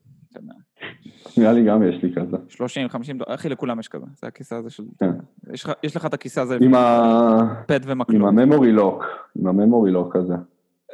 נראה 1.37 1.53
לי 1.53 1.65
גם 1.65 1.83
יש 1.83 2.03
לי 2.03 2.13
כזה. 2.15 2.37
30, 2.49 2.89
50 2.89 3.17
דולר, 3.17 3.35
אחי, 3.35 3.49
לכולם 3.49 3.79
יש 3.79 3.87
כזה, 3.87 4.05
זה 4.21 4.27
הכיסא 4.27 4.55
הזה 4.55 4.69
של... 4.69 4.83
כן. 4.99 5.11
יש, 5.53 5.63
לך, 5.63 5.71
יש 5.83 5.95
לך 5.95 6.05
את 6.05 6.13
הכיסא 6.13 6.39
הזה, 6.39 6.57
עם, 6.61 6.75
ה... 6.75 7.63
פד 7.67 7.83
עם 7.83 7.91
ומקלות. 7.91 8.27
הממורי 8.27 8.71
לוק, 8.71 9.03
עם 9.35 9.47
הממורי 9.47 9.91
לוק 9.91 10.17
כזה. 10.17 10.33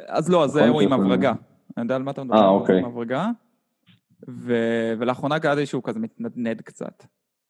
אז 0.06 0.30
לא, 0.30 0.44
אז 0.44 0.50
זה 0.50 0.68
הוא 0.68 0.80
עם 0.80 0.92
הברגה. 0.92 1.32
אני 1.76 1.84
יודע 1.84 1.96
על 1.96 2.02
מה 2.02 2.10
אתה 2.10 2.24
מדבר, 2.24 2.36
אה, 2.36 2.48
אוקיי. 2.48 2.78
עם 2.78 2.84
הברגה. 2.84 3.30
ו- 4.28 4.92
ולאחרונה 4.98 5.40
קראתי 5.40 5.66
שהוא 5.66 5.82
כזה 5.84 6.00
מתנדנד 6.00 6.60
קצת. 6.60 7.04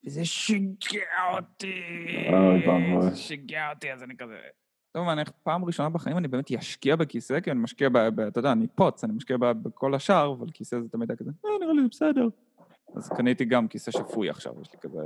וזה 0.06 0.24
שיגע 0.24 1.00
אותי. 1.32 1.82
שיגע 3.14 3.70
אותי, 3.74 3.92
אז 3.92 4.02
אני 4.02 4.16
כזה... 4.16 4.36
טוב, 4.92 5.08
אני 5.08 5.22
פעם 5.42 5.64
ראשונה 5.64 5.88
בחיים 5.88 6.18
אני 6.18 6.28
באמת 6.28 6.52
אשקיע 6.52 6.96
בכיסא, 6.96 7.40
כי 7.40 7.50
אני 7.50 7.60
משקיע, 7.60 7.88
ב, 7.88 7.98
ב, 7.98 8.20
אתה 8.20 8.38
יודע, 8.38 8.52
אני 8.52 8.66
פוץ, 8.66 9.04
אני 9.04 9.12
משקיע 9.12 9.36
ב, 9.36 9.52
בכל 9.52 9.94
השאר, 9.94 10.34
אבל 10.38 10.46
כיסא 10.50 10.80
זה 10.80 10.88
תמיד 10.88 11.10
היה 11.10 11.16
כזה, 11.16 11.30
אה, 11.44 11.50
נראה 11.60 11.72
לי 11.72 11.82
זה 11.82 11.88
בסדר. 11.88 12.28
אז 12.96 13.08
קניתי 13.08 13.44
גם 13.44 13.68
כיסא 13.68 13.90
שפוי 13.90 14.30
עכשיו, 14.30 14.52
יש 14.62 14.72
לי 14.72 14.78
כזה... 14.80 14.98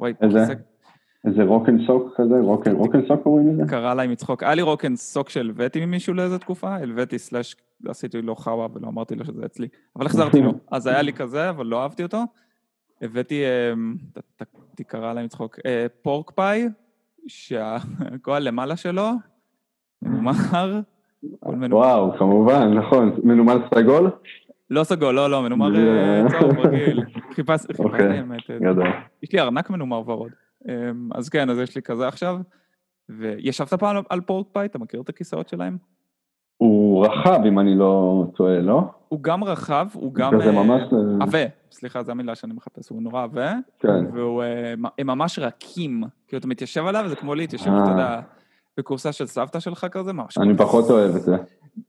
וואי, 0.00 0.12
איזה? 0.20 0.38
כיסא 0.38 0.54
איזה 1.26 1.42
רוקן 1.42 1.86
סוק 1.86 2.12
כזה? 2.16 2.34
רוקן, 2.40 2.72
רוקן 2.72 3.06
סוק 3.08 3.22
קוראים 3.22 3.48
לזה? 3.48 3.70
קרא 3.70 3.90
עליי 3.90 4.08
מצחוק. 4.08 4.42
היה 4.42 4.54
לי 4.54 4.62
רוקן 4.62 4.96
סוק 4.96 5.28
שהלוויתי 5.28 5.86
ממישהו 5.86 6.14
לאיזה 6.14 6.38
תקופה, 6.38 6.74
הלוויתי 6.74 7.18
סלאש, 7.18 7.56
עשיתי 7.88 8.22
לו 8.22 8.36
חאווה 8.36 8.66
ולא 8.74 8.88
אמרתי 8.88 9.14
לו 9.14 9.24
שזה 9.24 9.46
אצלי, 9.46 9.68
אבל 9.96 10.06
החזרתי 10.06 10.40
לו. 10.40 10.52
אז 10.70 10.86
היה 10.86 11.02
לי 11.02 11.12
כזה, 11.12 11.50
אבל 11.50 11.66
לא 11.66 11.82
אהבתי 11.82 12.02
אותו. 12.02 12.18
הבאתי, 13.02 13.42
אמ, 13.72 13.94
תקרא 14.74 15.10
עליי 15.10 15.24
מצחוק, 15.24 15.58
אה, 15.66 15.86
פורק 16.02 16.30
פאי, 16.30 16.68
שהגועל 17.28 18.42
למעלה 18.42 18.76
שלו, 18.76 19.10
מנומר, 20.02 20.32
מנומר. 21.46 21.76
וואו, 21.76 22.18
כמובן, 22.18 22.74
נכון. 22.74 23.16
מנומל 23.24 23.58
סגול? 23.74 24.10
לא 24.70 24.84
סגול, 24.84 25.14
לא, 25.14 25.30
לא, 25.30 25.42
מנומר 25.42 25.76
אה, 25.76 26.22
צהוב 26.40 26.58
רגיל. 26.58 27.04
חיפש, 27.34 27.66
חיפשתי 27.66 27.82
אוקיי, 27.82 28.18
האמת. 28.18 28.50
אה, 28.50 28.58
גדול. 28.58 28.86
יש 29.22 29.32
לי 29.32 29.40
ארנק 29.40 29.70
מנומר 29.70 30.10
ורוד. 30.10 30.30
אמ, 30.68 31.08
אז 31.14 31.28
כן, 31.28 31.50
אז 31.50 31.58
יש 31.58 31.76
לי 31.76 31.82
כזה 31.82 32.08
עכשיו. 32.08 32.36
וישבת 33.08 33.74
פעם 33.74 33.96
על 34.10 34.20
פורק 34.20 34.46
פאי? 34.52 34.66
אתה 34.66 34.78
מכיר 34.78 35.00
את 35.00 35.08
הכיסאות 35.08 35.48
שלהם? 35.48 35.78
הוא 36.56 37.06
רחב, 37.06 37.40
אם 37.48 37.58
אני 37.58 37.74
לא 37.74 38.24
טועה, 38.36 38.60
לא? 38.60 38.82
הוא 39.08 39.22
גם 39.22 39.44
רחב, 39.44 39.86
הוא 39.92 40.14
גם... 40.14 40.32
כזה 40.32 40.44
אה, 40.44 40.52
ממש... 40.64 40.82
עבה, 41.20 41.38
סליחה, 41.70 42.02
זו 42.02 42.12
המילה 42.12 42.34
שאני 42.34 42.52
מחפש, 42.52 42.88
הוא 42.88 43.02
נורא 43.02 43.22
עבה, 43.22 43.54
כן. 43.78 44.04
והוא, 44.12 44.42
אה, 44.42 45.04
ממש 45.04 45.38
רכים, 45.38 46.04
כאילו 46.28 46.40
אתה 46.40 46.48
מתיישב 46.48 46.86
עליו, 46.86 47.04
זה 47.08 47.16
כמו 47.16 47.34
להתיישב, 47.34 47.70
אה. 47.70 47.82
אתה 47.82 47.90
יודע, 47.90 48.20
בקורסה 48.78 49.12
של 49.12 49.26
סבתא 49.26 49.60
שלך 49.60 49.86
כזה, 49.90 50.12
ממש. 50.12 50.38
אני 50.38 50.56
פחות 50.56 50.90
אוהב 50.90 51.16
את 51.16 51.22
זה. 51.22 51.36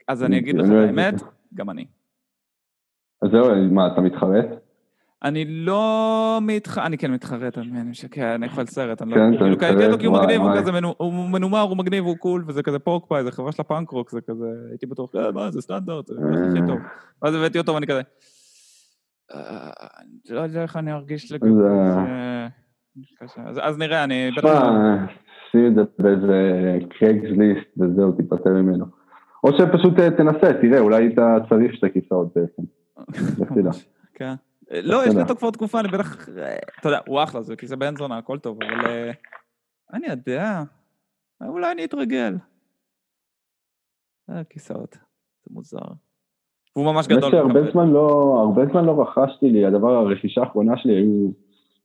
אז 0.07 0.23
אני 0.23 0.37
אגיד 0.37 0.55
לך 0.55 0.65
את 0.65 0.71
לא 0.71 0.77
האמת, 0.77 1.19
זה. 1.19 1.25
גם 1.53 1.69
אני. 1.69 1.85
אז 3.21 3.31
זהו, 3.31 3.55
מה, 3.71 3.87
אתה 3.87 4.01
מתחרט? 4.01 4.45
אני 5.23 5.45
לא 5.45 6.39
מתח... 6.41 6.77
אני 6.77 6.97
כן 6.97 7.11
מתחרט, 7.11 7.57
אני 7.57 7.81
אני 7.81 7.89
משקר, 7.89 8.35
אני 8.35 8.45
אוכל 8.45 8.65
סרט, 8.65 9.01
אני 9.01 9.11
לא... 9.11 9.15
כן, 9.15 9.29
אתה 9.29 9.37
כאילו, 9.37 9.51
מתחרט, 9.51 9.99
כי 9.99 10.05
הוא 10.05 10.15
וואי, 10.15 10.25
מגניב, 10.25 10.41
הוא 10.41 10.49
וואי. 10.49 10.59
כזה 10.61 10.71
מנומר, 11.31 11.59
הוא 11.61 11.77
מגניב, 11.77 12.03
הוא 12.05 12.17
cool, 12.17 12.43
וזה 12.47 12.63
כזה 12.63 12.79
Pork 12.79 13.05
Pie, 13.07 13.23
זה 13.23 13.31
חברה 13.31 13.51
של 13.51 13.61
ה 13.61 13.67
punk 13.67 13.89
rock, 13.89 14.11
זה 14.11 14.21
כזה, 14.21 14.45
הייתי 14.69 14.85
בטוח, 14.85 15.15
"אה, 15.15 15.31
מה, 15.31 15.51
זה 15.51 15.61
סטנדרט, 15.61 16.07
זה 16.07 16.13
הכי 16.49 16.59
טוב. 16.67 16.79
ואז 17.21 17.35
הבאתי 17.35 17.57
אותו 17.59 17.73
ואני 17.73 17.87
כזה, 17.87 18.01
"אה, 19.33 19.69
אני 19.99 20.35
לא 20.35 20.41
יודע 20.41 20.61
איך 20.61 20.75
אני 20.77 20.91
ארגיש 20.93 21.31
לגבי 21.31 21.49
זה-. 21.53 22.47
אז- 23.45 23.59
אז 23.61 23.77
נראה, 23.77 24.03
אני. 24.03 24.29
תשמע, 24.37 24.97
שים 25.51 25.67
את 25.67 25.75
זה 25.75 25.81
באיזה 25.99 26.37
קרייגסליסט 26.89 27.67
וזהו, 27.77 28.11
תיפטר 28.11 28.49
ממנו. 28.49 28.85
או 29.43 29.49
שפשוט 29.57 29.99
אה, 29.99 30.11
תנסה, 30.11 30.53
תראה, 30.61 30.79
אולי 30.79 31.13
אתה 31.13 31.35
צריך 31.49 31.73
שתי 31.75 31.87
כיסאות 31.93 32.33
בעצם. 32.35 32.61
לך 33.43 33.51
תדע. 33.51 33.69
לא, 34.71 35.05
יש 35.05 35.15
לי. 35.15 35.21
אותו 35.21 35.35
כבר 35.35 35.51
תקופה, 35.51 35.79
אני 35.79 35.87
בטח... 35.87 36.29
אתה 36.79 36.89
יודע, 36.89 36.99
הוא 37.07 37.23
אחלה, 37.23 37.41
זה 37.41 37.55
כיסא 37.55 37.75
בן 37.75 37.95
זונה, 37.95 38.17
הכל 38.17 38.39
טוב, 38.39 38.57
אבל... 38.63 38.85
אה, 38.85 39.11
אני 39.93 40.07
יודע, 40.07 40.63
אולי 41.41 41.71
אני 41.71 41.85
אתרגל. 41.85 42.35
אה, 44.29 44.43
כיסאות, 44.43 44.93
זה 45.45 45.53
מוזר. 45.53 45.77
והוא 46.75 46.85
ממש 46.85 47.07
גדול. 47.07 47.35
וכבד. 47.35 47.71
זמן 47.71 47.89
לא, 47.89 48.37
הרבה 48.39 48.65
זמן 48.71 48.85
לא 48.85 49.01
רכשתי 49.01 49.49
לי, 49.49 49.65
הדבר, 49.65 49.91
הרכישה 49.91 50.41
האחרונה 50.41 50.77
שלי 50.77 50.93
היו 50.93 51.29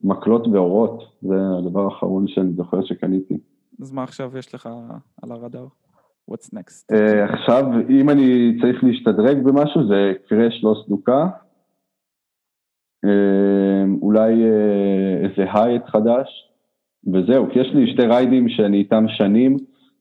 מקלות 0.04 0.46
ואורות, 0.52 1.02
זה 1.22 1.34
הדבר 1.58 1.84
האחרון 1.84 2.28
שאני 2.28 2.52
זוכר 2.52 2.84
שקניתי. 2.84 3.38
אז 3.82 3.92
מה 3.92 4.02
עכשיו 4.02 4.38
יש 4.38 4.54
לך 4.54 4.68
על 5.22 5.32
הרדאר? 5.32 5.66
What's 6.30 6.48
next? 6.54 6.94
אה, 6.94 7.24
עכשיו, 7.24 7.64
אם 7.90 8.10
אני 8.10 8.58
צריך 8.60 8.84
להשתדרג 8.84 9.42
במשהו, 9.44 9.88
זה 9.88 10.12
קראש 10.28 10.64
לא 10.64 10.74
סדוקה. 10.86 11.28
אה, 13.04 13.84
אולי 14.02 14.44
אה, 14.44 15.28
איזה 15.28 15.52
הייט 15.52 15.82
חדש, 15.86 16.48
וזהו, 17.12 17.50
כי 17.52 17.58
יש 17.58 17.70
לי 17.74 17.92
שתי 17.92 18.06
ריידים 18.06 18.48
שאני 18.48 18.78
איתם 18.78 19.04
שנים, 19.08 19.56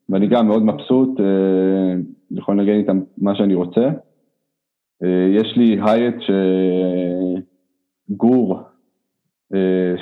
ואני 0.10 0.28
גם 0.28 0.48
מאוד 0.48 0.64
מבסוט, 0.64 1.20
אה, 1.20 1.96
יכול 2.32 2.60
לנגן 2.60 2.78
איתם 2.80 3.00
מה 3.18 3.36
שאני 3.36 3.56
רוצה. 3.56 3.90
אה, 5.04 5.28
יש 5.36 5.58
לי 5.58 5.80
hi-hat 5.86 6.16
שגור, 8.10 8.60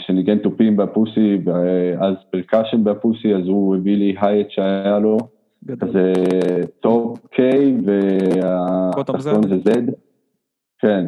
שניגן 0.07 0.37
תופים 0.37 0.77
בפוסי, 0.77 1.37
ואז 1.45 2.15
percussion 2.31 2.83
בפוסי, 2.83 3.35
אז 3.35 3.47
הוא 3.47 3.75
הביא 3.75 3.97
לי 3.97 4.15
hi-hat 4.21 4.49
שהיה 4.49 4.99
לו. 4.99 5.17
זה 5.93 6.13
top 6.79 7.19
K 7.25 7.39
והתחתון 7.85 9.49
זה 9.49 9.71
Z. 9.71 9.91
כן. 10.79 11.07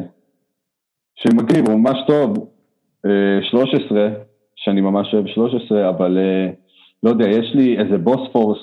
שמגניב, 1.22 1.68
הוא 1.68 1.80
ממש 1.80 1.98
טוב. 2.06 2.48
אה, 3.06 3.42
13, 3.50 4.08
שאני 4.56 4.80
ממש 4.80 5.14
אוהב 5.14 5.26
13, 5.26 5.88
אבל 5.88 6.18
אה, 6.18 6.50
לא 7.02 7.10
יודע, 7.10 7.28
יש 7.28 7.54
לי 7.54 7.78
איזה 7.78 7.98
Bosphorus 7.98 8.58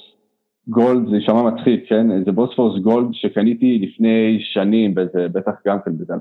Gold, 0.68 1.10
זה 1.10 1.16
יישמע 1.16 1.44
מצחיק, 1.44 1.90
כן? 1.90 2.12
איזה 2.12 2.32
Bosphorus 2.32 2.82
Gold 2.82 3.08
שקניתי 3.12 3.80
לפני 3.80 4.40
שנים, 4.54 4.96
באיזה, 4.96 5.28
בטח 5.32 5.52
גם 5.68 5.78
כן, 5.86 5.92
באיזה 5.98 6.14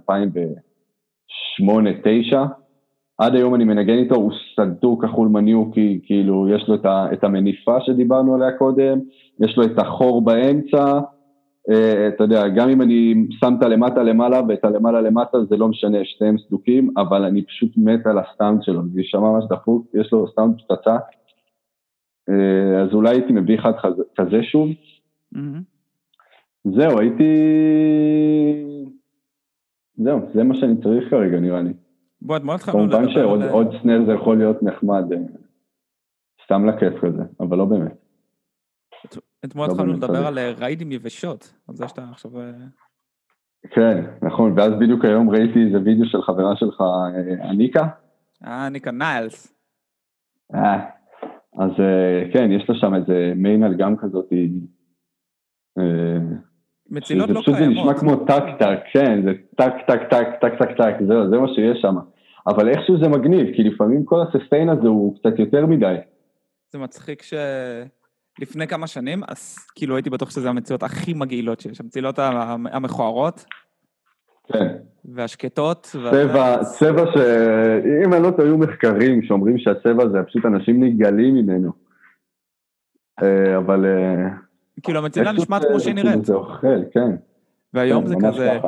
2008-2009. 2.32 2.36
עד 3.18 3.34
היום 3.34 3.54
אני 3.54 3.64
מנגן 3.64 3.98
איתו, 3.98 4.14
הוא 4.14 4.32
סדוק 4.56 5.04
כחול 5.04 5.28
מניוקי, 5.28 6.00
כאילו, 6.04 6.48
יש 6.48 6.68
לו 6.68 6.74
את, 7.12 7.24
המניפה 7.24 7.80
שדיברנו 7.80 8.34
עליה 8.34 8.52
קודם, 8.52 8.98
יש 9.40 9.56
לו 9.56 9.64
את 9.64 9.78
החור 9.78 10.22
באמצע, 10.22 10.84
אה, 10.84 11.00
אתה 12.08 12.24
יודע, 12.24 12.48
גם 12.48 12.68
אם 12.68 12.82
אני 12.82 13.14
שם 13.30 13.54
את 13.58 13.62
הלמטה 13.62 14.02
למעלה 14.02 14.40
ואת 14.48 14.64
הלמעלה 14.64 15.00
למטה, 15.00 15.44
זה 15.44 15.56
לא 15.56 15.68
משנה, 15.68 15.98
שניהם 16.04 16.38
סדוקים, 16.38 16.90
אבל 16.96 17.24
אני 17.24 17.44
פשוט 17.44 17.72
מת 17.76 18.06
על 18.06 18.18
הסאונד 18.18 18.62
שלו, 18.62 18.82
זה 18.92 19.00
יישמע 19.00 19.20
ממש 19.20 19.44
דפוק, 19.50 19.86
יש 19.94 20.12
לו 20.12 20.28
סאונד 20.28 20.54
פצצה. 20.58 20.96
אה, 22.28 22.82
אז 22.82 22.94
אולי 22.94 23.10
הייתי 23.10 23.32
מביא 23.32 23.58
אחד 23.58 23.72
כזה, 24.16 24.42
שוב. 24.42 24.68
זהו, 26.64 26.98
הייתי... 26.98 27.24
זהו, 29.96 30.20
זה 30.34 30.44
מה 30.44 30.54
שאני 30.54 30.82
צריך 30.82 31.10
כרגע 31.10 31.40
נראה 31.40 31.62
לי. 31.62 31.72
בוא, 32.22 32.36
אתמול 32.36 32.54
התחלנו 32.54 32.78
כמובן 32.78 33.04
לדבר 33.04 33.48
שעוד 33.48 33.66
סנר 33.82 34.04
זה 34.06 34.12
יכול 34.12 34.38
להיות 34.38 34.62
נחמד, 34.62 35.12
אה, 35.12 35.18
סתם 36.44 36.66
לכיף 36.66 37.04
כזה, 37.04 37.22
אבל 37.40 37.58
לא 37.58 37.64
באמת. 37.64 38.08
אתמול 39.44 39.66
לא 39.66 39.72
התחלנו 39.72 39.92
לדבר. 39.92 40.26
על 40.26 40.38
אה, 40.38 40.52
ריידים 40.58 40.92
יבשות, 40.92 41.54
על 41.68 41.76
זה 41.76 41.88
שאתה 41.88 42.04
עכשיו... 42.10 42.40
אה, 42.40 42.50
כן, 43.70 44.04
נכון, 44.22 44.52
ואז 44.56 44.72
בדיוק 44.80 45.04
היום 45.04 45.30
ראיתי 45.30 45.58
איזה 45.66 45.78
וידאו 45.84 46.06
של 46.06 46.22
חברה 46.22 46.56
שלך, 46.56 46.80
אה, 46.80 47.50
אניקה. 47.50 47.86
אה, 48.46 48.68
ניקה 48.68 48.90
ניילס. 48.90 49.54
אה, 50.54 50.90
אז 51.58 51.70
אה, 51.80 52.32
כן, 52.32 52.52
יש 52.52 52.68
לה 52.68 52.74
שם 52.74 52.94
איזה 52.94 53.32
מיינל 53.36 53.74
גם 53.74 53.96
כזאת, 53.96 54.32
אה, 55.78 56.18
מצילות 56.90 57.30
לא 57.30 57.40
פשוט 57.40 57.54
זה 57.54 57.60
קיימות. 57.60 57.76
נשמע 57.76 58.00
כמו 58.00 58.16
טק 58.16 58.44
טק, 58.58 58.78
כן, 58.92 59.22
זה 59.24 59.32
טק 59.56 59.72
טק 59.86 60.00
טק 60.10 60.26
טק 60.40 60.52
טק 60.58 60.76
טק, 60.78 60.94
זהו, 61.06 61.30
זה 61.30 61.38
מה 61.38 61.48
שיש 61.54 61.78
שם. 61.82 61.96
אבל 62.46 62.68
איכשהו 62.68 62.98
זה 63.02 63.08
מגניב, 63.08 63.46
כי 63.56 63.62
לפעמים 63.62 64.04
כל 64.04 64.20
הססטיין 64.22 64.68
הזה 64.68 64.88
הוא 64.88 65.18
קצת 65.18 65.38
יותר 65.38 65.66
מדי. 65.66 65.94
זה 66.72 66.78
מצחיק 66.78 67.22
שלפני 68.38 68.66
כמה 68.66 68.86
שנים, 68.86 69.20
אז 69.28 69.56
כאילו 69.74 69.96
הייתי 69.96 70.10
בטוח 70.10 70.30
שזה 70.30 70.48
המציאות 70.48 70.82
הכי 70.82 71.14
מגעילות 71.14 71.60
שיש, 71.60 71.80
המצילות 71.80 72.18
המ- 72.18 72.66
המכוערות 72.66 73.44
כן, 74.52 74.76
והשקטות. 75.04 75.96
וה- 76.02 76.10
צבע, 76.10 76.64
צבע 76.64 77.04
ש... 77.12 77.16
אם 78.06 78.12
אני 78.14 78.22
לא 78.22 78.30
טועה, 78.30 78.48
היו 78.48 78.58
מחקרים 78.58 79.22
שאומרים 79.22 79.58
שהצבע 79.58 80.02
הזה, 80.04 80.18
פשוט 80.26 80.44
אנשים 80.46 80.84
נגעלים 80.84 81.34
ממנו. 81.34 81.72
אה, 83.22 83.56
אבל... 83.56 83.86
אה, 83.86 84.28
כאילו 84.82 84.98
המצילה 84.98 85.30
איכשהו 85.30 85.42
נשמעת 85.44 85.62
זה- 85.62 85.68
כמו 85.68 85.80
שהיא 85.80 85.94
כאילו 85.94 86.08
נראית. 86.10 86.24
זה 86.24 86.34
אוכל, 86.34 86.82
כן. 86.90 87.10
והיום 87.74 88.02
כן, 88.02 88.08
זה 88.08 88.14
כזה. 88.28 88.58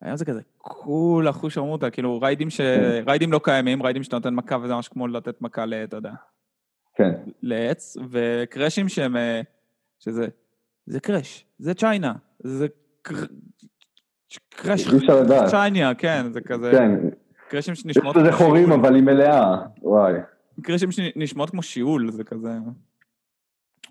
היום 0.00 0.16
זה 0.16 0.24
כזה 0.24 0.40
כולה 0.58 1.32
חוש 1.32 1.58
עמודה, 1.58 1.90
כאילו 1.90 2.20
ריידים 2.20 2.50
ש... 2.50 2.60
ריידים 3.06 3.32
לא 3.32 3.40
קיימים, 3.44 3.82
ריידים 3.82 4.02
שאתה 4.02 4.16
נותן 4.16 4.34
מכה 4.34 4.56
וזה 4.62 4.74
ממש 4.74 4.88
כמו 4.88 5.08
לתת 5.08 5.42
מכה 5.42 5.66
ל... 5.66 5.74
אתה 5.74 5.96
יודע, 5.96 6.10
כן, 6.94 7.10
לעץ, 7.42 7.96
וקרשים 8.10 8.88
שהם... 8.88 9.16
אה, 9.16 9.40
שזה... 9.98 10.26
זה 10.86 11.00
קרש, 11.00 11.46
זה 11.58 11.74
צ'יינה, 11.74 12.12
זה 12.38 12.66
קר- 13.02 13.26
קרש. 14.48 14.88
צ'ייניה, 15.50 15.94
כן, 15.94 16.32
זה 16.32 16.40
כזה... 16.40 16.70
כן. 16.72 16.90
קרשים 17.48 17.72
יש 17.72 17.80
שנשמעות 17.80 18.16
לזה 18.16 18.28
כמו 18.28 18.38
חורים. 18.38 18.72
אבל 18.72 18.94
היא 18.94 19.02
מלאה. 19.02 19.56
וואי, 19.82 20.12
קרשים 20.62 20.92
שנשמעות 20.92 21.50
כמו 21.50 21.62
שיעול, 21.62 22.10
זה 22.10 22.24
כזה... 22.24 22.52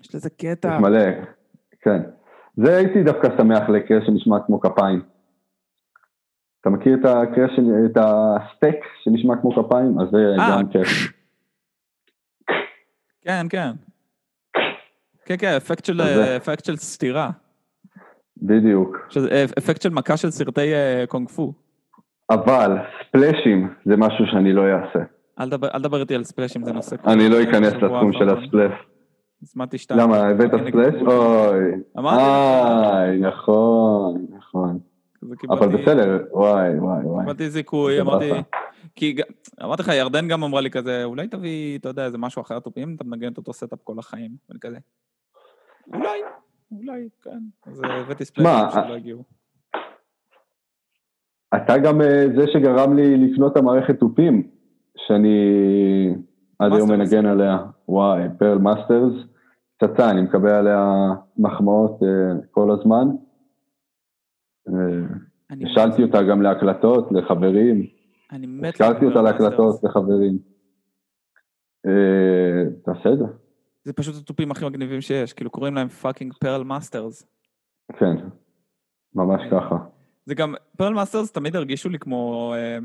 יש 0.00 0.14
לזה 0.14 0.30
קטע. 0.30 0.74
יש 0.76 0.80
מלא. 0.82 1.10
כן. 1.80 2.02
זה 2.56 2.76
הייתי 2.76 3.02
דווקא 3.02 3.28
שמח 3.38 3.68
לקרש 3.68 4.06
שנשמע 4.06 4.36
כמו 4.46 4.60
כפיים. 4.60 5.02
אתה 6.60 6.70
מכיר 6.70 6.94
את 7.00 7.04
הקרש, 7.04 7.50
את 7.86 7.96
הסטייק 7.96 8.76
שנשמע 9.04 9.34
כמו 9.40 9.64
כפיים? 9.64 10.00
אז 10.00 10.08
זה 10.10 10.18
אה, 10.42 10.50
גם 10.50 10.68
כיף. 10.68 10.88
כן, 13.24 13.46
כן. 13.50 13.70
כן, 15.24 15.34
כן, 15.38 15.54
אפקט 15.56 15.84
של, 15.84 16.00
אפקט 16.36 16.64
של 16.64 16.76
סתירה. 16.76 17.30
בדיוק. 18.42 18.96
שזה, 19.08 19.44
אפקט 19.58 19.82
של 19.82 19.90
מכה 19.90 20.16
של 20.16 20.30
סרטי 20.30 20.74
אה, 20.74 21.04
קונג 21.08 21.28
פו. 21.28 21.52
אבל 22.30 22.76
ספלאשים 23.08 23.74
זה 23.84 23.96
משהו 23.96 24.24
שאני 24.26 24.52
לא 24.52 24.62
אעשה. 24.62 24.98
אל 25.40 25.48
דבר, 25.48 25.68
אל 25.74 25.82
דבר 25.82 26.00
איתי 26.00 26.14
על 26.14 26.24
ספלאשים, 26.24 26.64
זה 26.64 26.72
נושא... 26.72 26.96
אני 27.06 27.28
לא 27.28 27.42
אכנס 27.42 27.72
לתחום 27.72 28.12
של. 28.12 28.28
הספלאש. 28.28 28.72
הזמנתי 29.42 29.78
שתיים. 29.78 30.00
למה, 30.00 30.16
הבאת 30.16 30.50
ספלאש? 30.68 30.94
אוי. 31.02 31.70
אמרתי 31.98 32.22
איי, 32.22 33.18
נכון, 33.18 34.26
נכון. 34.36 34.78
אבל 35.50 35.68
בסדר, 35.68 36.24
וואי, 36.32 36.78
וואי, 36.78 37.04
וואי. 37.04 37.24
קיבלתי 37.24 37.50
זיכוי, 37.50 38.00
אמרתי... 38.00 38.30
כי 38.96 39.16
אמרתי 39.62 39.82
לך, 39.82 39.88
ירדן 39.88 40.28
גם 40.28 40.44
אמרה 40.44 40.60
לי 40.60 40.70
כזה, 40.70 41.04
אולי 41.04 41.28
תביא, 41.28 41.78
אתה 41.78 41.88
יודע, 41.88 42.04
איזה 42.04 42.18
משהו 42.18 42.42
אחר 42.42 42.58
תופים, 42.58 42.94
אתה 42.94 43.04
מנגן 43.04 43.32
את 43.32 43.38
אותו 43.38 43.52
setup 43.52 43.82
כל 43.84 43.98
החיים. 43.98 44.30
ואני 44.48 44.60
כזה, 44.60 44.78
אולי, 45.94 46.20
אולי, 46.72 47.08
כן. 47.22 47.38
אז 47.66 47.84
אה, 47.84 48.00
הבאתי 48.00 48.24
שמע, 48.24 48.34
ספלאשים 48.34 48.82
שלא 48.84 48.94
הגיעו. 48.94 49.22
אתה 51.56 51.78
גם 51.78 52.00
אה, 52.00 52.26
זה 52.36 52.46
שגרם 52.52 52.96
לי 52.96 53.16
לקנות 53.16 53.52
את 53.52 53.56
המערכת 53.56 53.98
תופים, 53.98 54.50
שאני 54.96 55.36
עד 56.58 56.72
היום. 56.72 56.90
מנגן 56.90 57.26
עליה. 57.26 57.58
וואי, 57.88 58.22
Pearl 58.38 58.58
Masters, 58.58 59.12
פצצה, 59.76 60.10
אני 60.10 60.22
מקבל 60.22 60.50
עליה 60.50 61.08
מחמאות 61.38 62.02
אה, 62.02 62.40
כל 62.50 62.70
הזמן. 62.70 63.08
אה, 64.68 65.64
השאלתי 65.66 66.02
אותה 66.02 66.22
גם 66.22 66.42
להקלטות, 66.42 67.08
לחברים. 67.12 67.86
אני 68.32 68.46
מת... 68.46 68.74
השכרתי 68.74 69.04
אותה 69.04 69.22
להקלטות. 69.22 69.84
לחברים. 69.84 70.38
אה, 71.86 72.70
תעשה 72.84 73.12
את 73.12 73.18
זה. 73.18 73.24
זה 73.84 73.92
פשוט 73.92 74.14
התופים 74.16 74.50
הכי 74.50 74.64
מגניבים 74.64 75.00
שיש, 75.00 75.32
כאילו 75.32 75.50
קוראים 75.50 75.74
להם 75.74 75.88
fucking 75.88 76.34
Pearl 76.40 76.64
Masters. 76.64 77.26
כן, 77.98 78.16
ממש 79.14 79.40
ככה. 79.50 79.76
זה 80.26 80.34
גם, 80.34 80.54
Pearl 80.76 80.94
Masters 80.94 81.32
תמיד 81.32 81.56
הרגישו 81.56 81.88
לי 81.88 81.98
כמו 81.98 82.54
אה, 82.56 82.78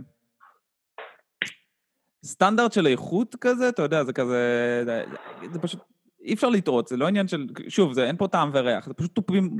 סטנדרט 2.26 2.72
של 2.72 2.88
איכות 2.88 3.36
כזה, 3.41 3.70
אתה 3.70 3.82
יודע, 3.82 4.04
זה 4.04 4.14
כזה, 4.14 4.82
זה, 4.86 5.04
זה 5.52 5.60
פשוט, 5.60 5.80
אי 6.22 6.34
אפשר 6.34 6.50
לטעות, 6.50 6.88
זה 6.88 6.98
לא 6.98 7.08
עניין 7.08 7.28
של, 7.28 7.48
שוב, 7.68 7.93
זה, 7.93 8.08
אין 8.08 8.18
פה 8.18 8.28
טעם 8.28 8.50
וריח, 8.54 8.86
זה 8.88 8.93
פשוט 8.93 9.16
תופים 9.16 9.58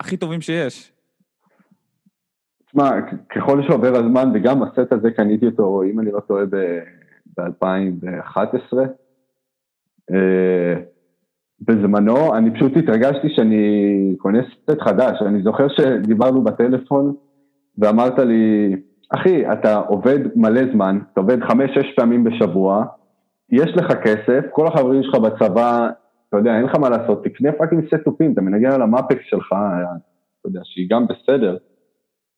הכי 0.00 0.16
טובים 0.16 0.40
שיש. 0.40 0.92
תשמע, 2.76 2.90
ככל 3.34 3.62
שעובר 3.62 3.96
הזמן, 3.96 4.30
וגם 4.34 4.62
הסט 4.62 4.92
הזה 4.92 5.10
קניתי 5.10 5.46
אותו, 5.46 5.82
אם 5.82 6.00
אני 6.00 6.12
לא 6.12 6.20
טועה, 6.20 6.44
ב-2011. 7.38 8.76
בזמנו, 11.60 12.34
אני 12.34 12.50
פשוט 12.54 12.76
התרגשתי 12.76 13.28
שאני 13.28 14.14
קונה 14.18 14.38
סט 14.42 14.80
חדש. 14.80 15.22
אני 15.22 15.42
זוכר 15.42 15.68
שדיברנו 15.68 16.44
בטלפון, 16.44 17.14
ואמרת 17.78 18.18
לי, 18.18 18.76
אחי, 19.10 19.52
אתה 19.52 19.76
עובד 19.76 20.18
מלא 20.34 20.62
זמן, 20.72 20.98
אתה 21.12 21.20
עובד 21.20 21.44
חמש-שש 21.44 21.94
פעמים 21.96 22.24
בשבוע, 22.24 22.84
יש 23.50 23.76
לך 23.76 23.92
כסף, 23.92 24.44
כל 24.50 24.66
החברים 24.66 25.02
שלך 25.02 25.14
בצבא, 25.14 25.88
אתה 26.28 26.36
יודע, 26.36 26.56
אין 26.56 26.64
לך 26.64 26.74
מה 26.74 26.88
לעשות, 26.88 27.24
תקנה 27.24 27.52
fucking 27.52 27.86
סט 27.86 28.04
תופים, 28.04 28.32
אתה 28.32 28.40
מנגן 28.40 28.70
על 28.70 28.82
ה 28.82 28.89
Mapex 28.89 29.22
שלך, 29.24 29.52
אתה 29.52 30.48
יודע, 30.48 30.60
שהיא 30.64 30.86
גם 30.90 31.06
בסדר. 31.06 31.56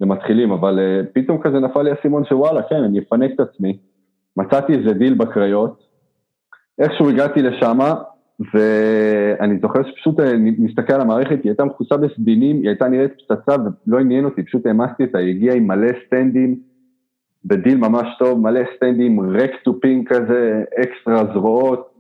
למתחילים, 0.01 0.53
אבל 0.53 0.78
אה, 0.78 1.07
פתאום 1.12 1.38
כזה 1.42 1.59
נפל 1.59 1.82
לי 1.82 1.90
האסימון 1.90 2.24
שוואלה, 2.24 2.62
כן, 2.62 2.82
אני 2.84 2.99
אפנק 2.99 3.30
את 3.34 3.40
עצמי. 3.40 3.78
מצאתי 4.36 4.72
איזה 4.74 4.92
דיל 4.92 5.14
בקריות, 5.14 5.82
איכשהו 6.78 7.11
הגעתי 7.11 7.42
לשם, 7.42 7.78
ואני 8.55 9.59
זוכר 9.62 9.80
שפשוט 9.90 10.20
אה, 10.20 10.32
מסתכל 10.38 10.92
על 10.92 11.01
המערכת, 11.01 11.30
היא 11.30 11.51
הייתה 11.51 11.64
מכוסה 11.64 11.96
בסדינים, 11.96 12.57
היא 12.57 12.68
הייתה 12.68 12.88
נראית 12.88 13.12
פצצה 13.12 13.57
ולא 13.86 13.99
עניין 13.99 14.24
אותי, 14.24 14.42
פשוט 14.42 14.66
העמסתי 14.66 15.05
אותה, 15.05 15.18
היא 15.18 15.30
הגיעה 15.30 15.57
עם 15.57 15.66
מלא 15.66 15.88
סטנדים, 16.07 16.61
בדיל 17.44 17.76
ממש 17.78 18.07
טוב, 18.18 18.40
מלא 18.40 18.61
סטנדים, 18.76 19.20
rack 19.20 19.51
תופים 19.64 20.05
כזה, 20.05 20.62
אקסטרה 20.82 21.34
זרועות, 21.34 21.94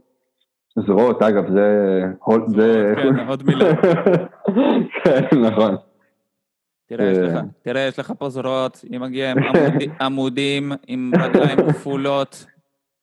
זרועות, 0.86 1.22
אגב, 1.22 1.50
זה... 1.52 2.02
זה... 2.46 2.94
כן, 2.96 3.28
עוד 3.28 3.42
מילה. 3.46 3.74
כן, 5.04 5.40
נכון. 5.40 5.76
תראה, 6.88 7.10
יש 7.10 7.18
אה. 7.18 7.22
לך, 7.24 7.38
תראה, 7.62 7.80
יש 7.80 7.98
לך 7.98 8.12
פה 8.18 8.28
זרועות, 8.28 8.84
היא 8.90 9.00
מגיעה 9.00 9.30
עם 9.32 9.38
עמוד- 9.38 9.82
עמודים, 10.02 10.72
עם 10.86 11.12
רגליים 11.22 11.58
כפולות. 11.68 12.46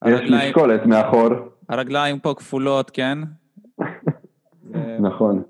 יש 0.07 0.31
משקולת 0.31 0.85
מאחור. 0.85 1.29
הרגליים 1.69 2.19
פה 2.19 2.33
כפולות, 2.37 2.89
כן? 2.91 3.17
נכון. 4.99 5.43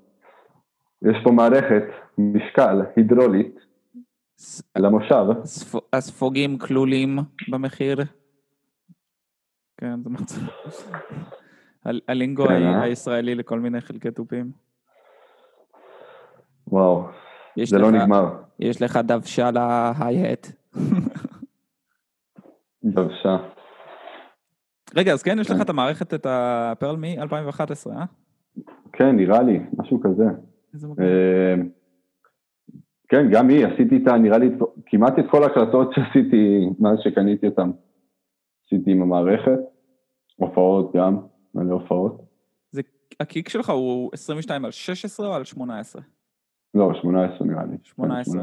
יש 1.02 1.16
פה 1.24 1.30
מערכת, 1.30 1.82
משקל, 2.18 2.82
הידרולית, 2.96 3.54
למושב. 4.78 5.24
הספ- 5.42 5.80
הספוגים 5.92 6.58
כלולים 6.58 7.18
במחיר. 7.50 7.96
כן, 9.80 10.02
זה 10.02 10.10
מצב. 10.10 10.40
הלינגו? 12.08 12.46
הישראלי 12.82 13.34
לכל 13.34 13.60
מיני 13.60 13.80
חלקי 13.80 14.10
תופים. 14.10 14.50
וואו, 16.68 17.04
זה 17.64 17.78
לא 17.78 17.92
לך- 17.92 18.02
נגמר. 18.02 18.24
יש 18.58 18.82
לך 18.82 18.96
דוושה 18.96 19.50
להי-הט. 19.50 20.46
דוושה. 22.84 23.36
רגע, 24.96 25.12
אז 25.12 25.22
כן, 25.22 25.36
יש 25.40 25.50
לך 25.50 25.56
כן. 25.56 25.62
את 25.62 25.70
המערכת, 25.70 26.14
את 26.14 26.26
הפרל 26.28 26.96
מ-2011, 26.96 27.90
אה? 27.90 28.04
כן, 28.92 29.16
נראה 29.16 29.42
לי, 29.42 29.60
משהו 29.78 30.00
כזה. 30.00 30.24
אה, 31.00 31.54
כן, 33.08 33.30
גם 33.32 33.48
היא, 33.48 33.66
עשיתי 33.66 33.94
איתה, 33.94 34.12
נראה 34.16 34.38
לי, 34.38 34.50
כמעט 34.86 35.18
את 35.18 35.24
כל 35.30 35.42
ההקלטות 35.42 35.90
שעשיתי 35.94 36.66
מאז 36.78 36.98
שקניתי 37.04 37.46
אותן. 37.46 37.70
עשיתי 38.66 38.90
עם 38.90 39.02
המערכת, 39.02 39.58
הופעות 40.36 40.92
גם, 40.96 41.18
מלא 41.54 41.72
הופעות. 41.74 42.22
זה, 42.70 42.82
הקיק 43.20 43.48
שלך 43.48 43.70
הוא 43.70 44.10
22 44.12 44.64
על 44.64 44.70
16 44.70 45.26
או 45.28 45.34
על 45.34 45.44
18? 45.44 46.02
לא, 46.76 46.94
18 47.02 47.46
נראה 47.46 47.64
לי. 47.64 47.78
כן, 47.78 47.84
18. 47.84 48.42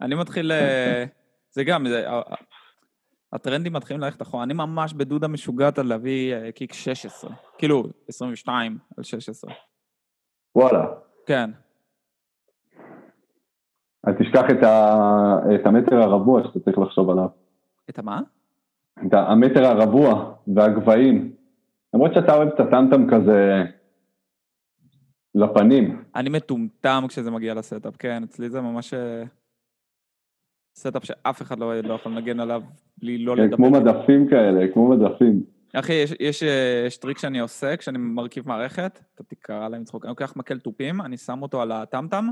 אני 0.00 0.14
מתחיל, 0.14 0.52
אה, 0.52 1.04
זה 1.50 1.64
גם, 1.64 1.88
זה, 1.88 2.06
הטרנדים 3.32 3.72
מתחילים 3.72 4.00
ללכת 4.00 4.22
אחורה. 4.22 4.42
אני 4.42 4.54
ממש 4.54 4.92
בדודה 4.92 5.28
משוגעת 5.28 5.78
על 5.78 5.86
להביא 5.86 6.34
אה, 6.34 6.52
קיק 6.52 6.72
16. 6.72 7.30
כאילו, 7.58 7.84
22 8.08 8.78
על 8.96 9.04
16. 9.04 9.52
וואלה. 10.56 10.86
כן. 11.26 11.50
אל 14.08 14.12
תשכח 14.12 14.44
את, 14.50 14.62
ה... 14.62 15.38
את 15.54 15.66
המטר 15.66 15.96
הרבוע 15.96 16.42
שאתה 16.44 16.60
צריך 16.60 16.78
לחשוב 16.78 17.10
עליו. 17.10 17.28
את 17.90 17.98
המה? 17.98 18.20
את 19.06 19.14
המטר 19.14 19.64
הרבוע 19.64 20.34
והגבהים. 20.54 21.32
למרות 21.94 22.14
שאתה 22.14 22.34
אוהב 22.34 22.48
את 22.48 22.60
ה 22.60 22.66
tom-tom 22.66 23.10
כזה 23.10 23.64
לפנים. 25.34 26.02
אני 26.16 26.28
מטומטם 26.28 27.04
כשזה 27.08 27.30
מגיע 27.30 27.54
ל 27.54 27.60
setup, 27.60 27.96
כן, 27.98 28.22
אצלי 28.22 28.50
זה 28.50 28.60
ממש 28.60 28.94
אה, 28.94 29.22
setup 30.76 31.04
שאף 31.04 31.42
אחד 31.42 31.58
לא, 31.58 31.80
לא 31.80 31.94
יכול 31.94 32.12
לנגן 32.12 32.40
עליו 32.40 32.62
בלי 32.98 33.18
לא 33.18 33.34
כן, 33.36 33.42
לדבר. 33.42 33.56
כמו 33.56 33.70
מדפים 33.70 34.28
כאלה, 34.28 34.72
כמו 34.72 34.88
מדפים. 34.88 35.42
אחי, 35.72 35.92
יש, 35.92 36.14
יש, 36.20 36.42
אה, 36.42 36.84
יש 36.86 36.96
טריק 36.96 37.18
שאני 37.18 37.40
עושה 37.40 37.76
כשאני 37.76 37.98
מרכיב 37.98 38.48
מערכת, 38.48 39.00
אתה 39.14 39.24
תיקרע 39.24 39.68
מצחוק, 39.68 40.04
אני 40.04 40.08
לוקח 40.08 40.36
מקל 40.36 40.58
תופים, 40.58 41.00
אני 41.00 41.16
שם 41.16 41.42
אותו 41.42 41.62
על 41.62 41.72
ה 41.72 41.78
tom-tom, 41.78 42.28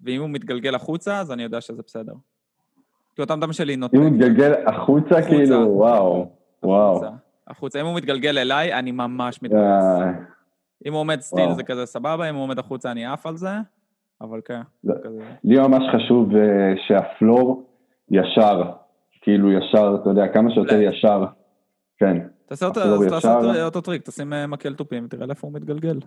ואם 0.00 0.20
הוא 0.20 0.30
מתגלגל 0.30 0.74
החוצה, 0.74 1.20
אז 1.20 1.32
אני 1.32 1.42
יודע 1.42 1.60
שזה 1.60 1.82
בסדר. 1.86 2.12
כי 3.16 3.22
ה 3.22 3.26
tom-tom 3.26 3.52
שלי 3.52 3.76
נוטה... 3.76 3.96
אם 3.96 4.02
הוא 4.02 4.10
מתגלגל 4.10 4.52
החוצה, 4.66 5.18
החוצה. 5.18 5.28
כאילו, 5.28 5.68
וואו, 5.68 6.30
וואו. 6.62 6.96
החוצה. 6.96 7.10
החוצה. 7.46 7.80
אם 7.80 7.86
הוא 7.86 7.96
מתגלגל 7.96 8.38
אליי, 8.38 8.74
אני 8.74 8.92
ממש 8.92 9.42
מתבאס. 9.42 9.84
אם 10.86 10.92
הוא 10.92 11.00
עומד 11.00 11.20
still. 11.20 11.52
זה 11.52 11.62
כזה 11.62 11.86
סבבה, 11.86 12.30
אם 12.30 12.34
הוא 12.34 12.42
עומד 12.42 12.58
החוצה 12.58 12.90
אני 12.90 13.06
עף 13.06 13.26
על 13.26 13.36
זה, 13.36 13.50
אבל 14.20 14.40
כן. 14.44 14.60
לי 15.44 15.58
ממש 15.58 15.82
חשוב 15.94 16.36
אה, 16.36 16.74
שה 16.86 17.15
floor 17.15 17.64
ישר, 18.10 18.62
כאילו 19.20 19.52
ישר, 19.52 19.98
אתה 20.02 20.10
יודע, 20.10 20.28
כמה 20.28 20.50
שיותר. 20.50 20.80
ישר. 20.80 21.24
כן. 21.96 22.18
תעשה 22.46 22.66
אותו, 23.64 23.80
טריק, 23.80 24.02
תשים 24.02 24.32
אה, 24.32 24.46
מקל 24.46 24.74
תופים, 24.74 25.08
תראה 25.08 25.26
לאיפה 25.26 25.46
הוא 25.46 25.54
מתגלגל. 25.54 25.98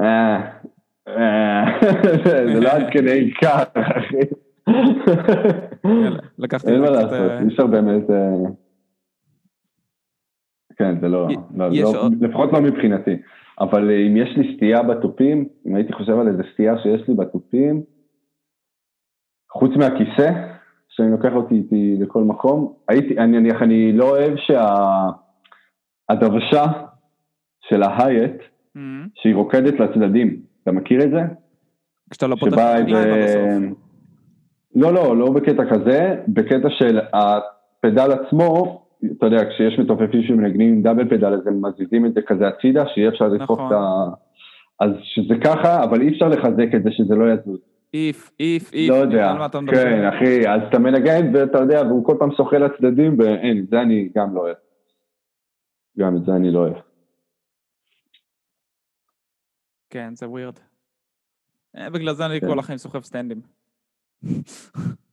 אה, 0.00 0.40
זה 2.54 2.60
לא 2.60 2.68
עד 2.68 2.82
כדי 2.92 3.30
כך, 3.42 3.64
אחי. 3.74 4.16
לקחתי 6.38 6.70
אין 6.70 6.84
את 6.84 6.90
מה 6.90 6.96
זה 6.96 7.02
קצת... 7.02 7.12
לעשות, 7.12 7.30
אה, 7.30 7.38
אי 7.40 7.46
אפשר 7.48 7.66
באמת... 7.66 8.02
כן, 10.76 11.00
זה 11.00 11.08
לא, 11.08 11.28
לא, 11.56 11.68
לא- 11.70 12.08
לפחות 12.20 12.52
לא 12.52 12.60
מבחינתי. 12.60 13.16
אבל 13.60 13.90
אה, 13.90 14.06
אם 14.06 14.16
יש 14.16 14.36
לי 14.36 14.54
סטייה 14.56 14.82
בתופים, 14.82 15.48
אם 15.66 15.74
הייתי 15.74 15.92
חושב 15.92 16.18
על 16.18 16.28
איזה 16.28 16.42
סטייה 16.52 16.78
שיש 16.82 17.08
לי 17.08 17.14
בתופים, 17.14 17.82
חוץ 19.52 19.70
מהכיסא, 19.76 20.30
שאני 20.88 21.10
לוקח 21.10 21.32
אותי 21.32 21.54
איתי 21.54 21.96
לכל 22.00 22.22
מקום, 22.22 22.72
הייתי, 22.88 23.18
אני 23.18 23.40
נניח, 23.40 23.62
אני 23.62 23.92
לא 23.92 24.10
אוהב 24.10 24.34
שהדוושה 26.10 26.64
של 27.68 27.82
ההייט, 27.82 28.36
אמ, 28.76 29.06
שהיא 29.14 29.34
רוקדת 29.34 29.80
לצדדים. 29.80 30.42
אתה 30.62 30.72
מכיר 30.72 31.02
את 31.02 31.10
זה? 31.10 31.20
כשאתה 32.10 32.26
לא 32.26 32.36
פותח 32.40 32.54
את 32.54 32.88
איזה... 32.88 33.58
לא, 34.76 34.94
לא, 34.94 35.16
לא 35.16 35.30
בקטע 35.30 35.62
כזה, 35.70 36.22
בקטע 36.28 36.68
של 36.70 37.00
הפדל 37.12 38.12
עצמו, 38.12 38.79
אתה 39.18 39.26
יודע, 39.26 39.50
כשיש 39.50 39.78
מתופפים 39.78 40.22
שמנגנים 40.22 40.72
עם 40.72 40.82
דאבל 40.82 41.08
פדל, 41.08 41.34
אז 41.34 41.46
הם 41.46 41.66
מזיזים 41.66 42.06
את 42.06 42.14
זה 42.14 42.20
כזה 42.26 42.48
הצידה, 42.48 42.84
שיהיה 42.94 43.08
אפשר 43.08 43.28
לדחוף 43.28 43.58
נכון. 43.58 43.66
את 43.66 43.72
ה... 43.72 44.84
אז 44.84 44.90
שזה 45.02 45.34
ככה, 45.44 45.84
אבל 45.84 46.00
אי 46.00 46.08
אפשר 46.08 46.28
לחזק 46.28 46.74
את 46.76 46.82
זה 46.82 46.90
שזה 46.92 47.14
לא 47.14 47.32
יזוז. 47.32 47.60
איף, 47.94 48.30
איף, 48.40 48.72
איף. 48.72 48.90
לא 48.90 48.94
יודע. 48.94 49.48
כן, 49.70 50.04
אחי, 50.08 50.48
אז 50.48 50.60
אתה 50.68 50.78
מנגן 50.78 51.34
ואתה 51.34 51.58
יודע, 51.58 51.82
והוא 51.82 52.04
כל 52.04 52.16
פעם 52.18 52.30
שוחה 52.36 52.58
לצדדים, 52.58 53.18
ואין, 53.18 53.66
זה 53.70 53.80
אני 53.82 54.08
גם 54.16 54.34
לא 54.34 54.40
אוהב. 54.40 54.56
גם 55.98 56.16
את 56.16 56.24
זה 56.26 56.32
אני 56.32 56.50
לא 56.50 56.58
אוהב. 56.58 56.76
כן, 59.90 60.14
זה 60.14 60.28
ווירד. 60.28 60.58
אה, 61.76 61.90
בגלל 61.90 62.14
זה 62.14 62.26
אני 62.26 62.40
כן. 62.40 62.46
כל 62.46 62.58
החיים 62.58 62.78
סוחב 62.78 63.02
סטנדים. 63.02 63.40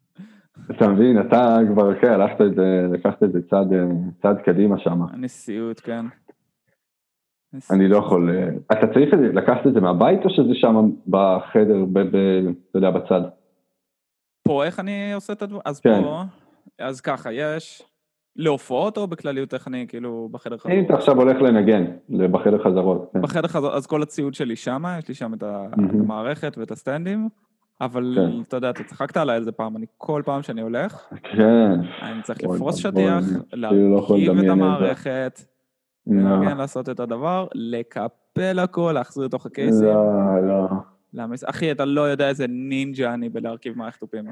אתה 0.72 0.88
מבין, 0.88 1.22
אתה 1.22 1.58
כבר, 1.74 2.00
כן, 2.02 2.12
הלכת 2.12 2.42
את 2.42 2.56
זה, 2.56 2.88
לקחת 2.92 3.24
את 3.24 3.32
זה 3.32 3.40
צעד, 3.50 3.74
אה, 3.74 3.86
צעד 4.22 4.38
קדימה 4.46 4.80
שם. 4.80 5.02
הנשיאות, 5.02 5.80
כן. 5.80 6.06
אני 7.72 7.88
לא 7.88 7.98
יכול, 7.98 8.30
אה, 8.30 8.50
אתה 8.72 8.88
צריך 8.94 9.10
לקחת 9.34 9.68
את 9.68 9.74
זה 9.74 9.82
מהבית 9.82 10.26
או 10.26 10.30
שזה 10.30 10.54
שם 10.54 10.90
בחדר, 11.08 11.86
ב, 11.94 12.00
ב, 12.00 12.16
אתה 12.70 12.78
יודע, 12.78 12.92
בצד? 12.92 13.22
פה 14.44 14.64
איך 14.64 14.80
אני 14.80 15.14
עושה 15.14 15.34
את 15.34 15.42
הדבר? 15.42 15.60
אז 15.66 15.80
כן. 15.80 16.02
פה, 16.04 16.24
אז 16.80 17.02
ככה, 17.02 17.34
יש 17.34 17.84
להופעות 18.36 18.98
או 18.98 19.08
בכלליות 19.08 19.54
איך 19.54 19.68
אני 19.68 19.86
כאילו 19.88 20.30
בחדר 20.32 20.56
אם 20.56 20.60
חזרות? 20.60 20.86
אתה 20.86 20.94
עכשיו 20.94 21.18
הולך 21.18 21.42
לנגן, 21.42 21.86
בחדר 22.32 22.64
חזרות, 22.64 23.10
כן. 23.14 23.22
בחדר 23.22 23.48
חזרות, 23.48 23.74
אז 23.74 23.88
כל 23.88 24.02
הציוד 24.02 24.34
שלי 24.34 24.56
שמה, 24.56 24.98
יש 24.98 25.08
לי 25.08 25.14
שם 25.14 25.34
את. 25.34 25.44
המערכת 25.44 26.58
ואת 26.58 26.72
הסטנדים, 26.72 27.30
אבל 27.82 28.14
כן. 28.16 28.42
אתה 28.48 28.58
יודע, 28.58 28.70
אתה 28.70 28.84
צחקת 28.84 29.18
עליי 29.18 29.36
על 29.36 29.44
זה 29.44 29.52
פעם, 29.52 29.78
אני 29.78 29.86
כל 29.98 30.22
פעם 30.26 30.42
שאני 30.42 30.62
הולך, 30.62 31.14
כן. 31.24 31.72
אני 32.02 32.22
צריך 32.22 32.40
אוי 32.44 32.56
לפרוס 32.56 32.86
ואבוי, 32.86 33.04
שטיח, 33.04 33.24
אני 33.54 33.68
אפילו 33.68 33.90
לא 33.90 33.96
להרכיב 33.96 34.30
את 34.30 34.36
לדמיין 34.36 34.46
את. 34.46 34.52
המערכת, 34.52 35.42
לא, 36.08 36.46
כן, 36.46 36.58
לעשות 36.58 36.90
את 36.90 37.00
הדבר, 37.00 37.48
לקפל 37.56 38.60
הכל, 38.60 38.92
להחזיר 38.96 39.26
לתוך 39.26 39.46
הקייסים. 39.46 39.88
לא, 39.88 40.48
לא. 40.48 40.68
להעמיס. 41.14 41.44
אחי, 41.50 41.72
אתה 41.72 41.86
לא 41.86 42.02
יודע 42.02 42.30
איזה 42.30 42.46
נינג'ה 42.50 43.14
אני 43.14 43.30
בלהרכיב 43.30 43.78
מערכת 43.78 44.00
תופים. 44.00 44.26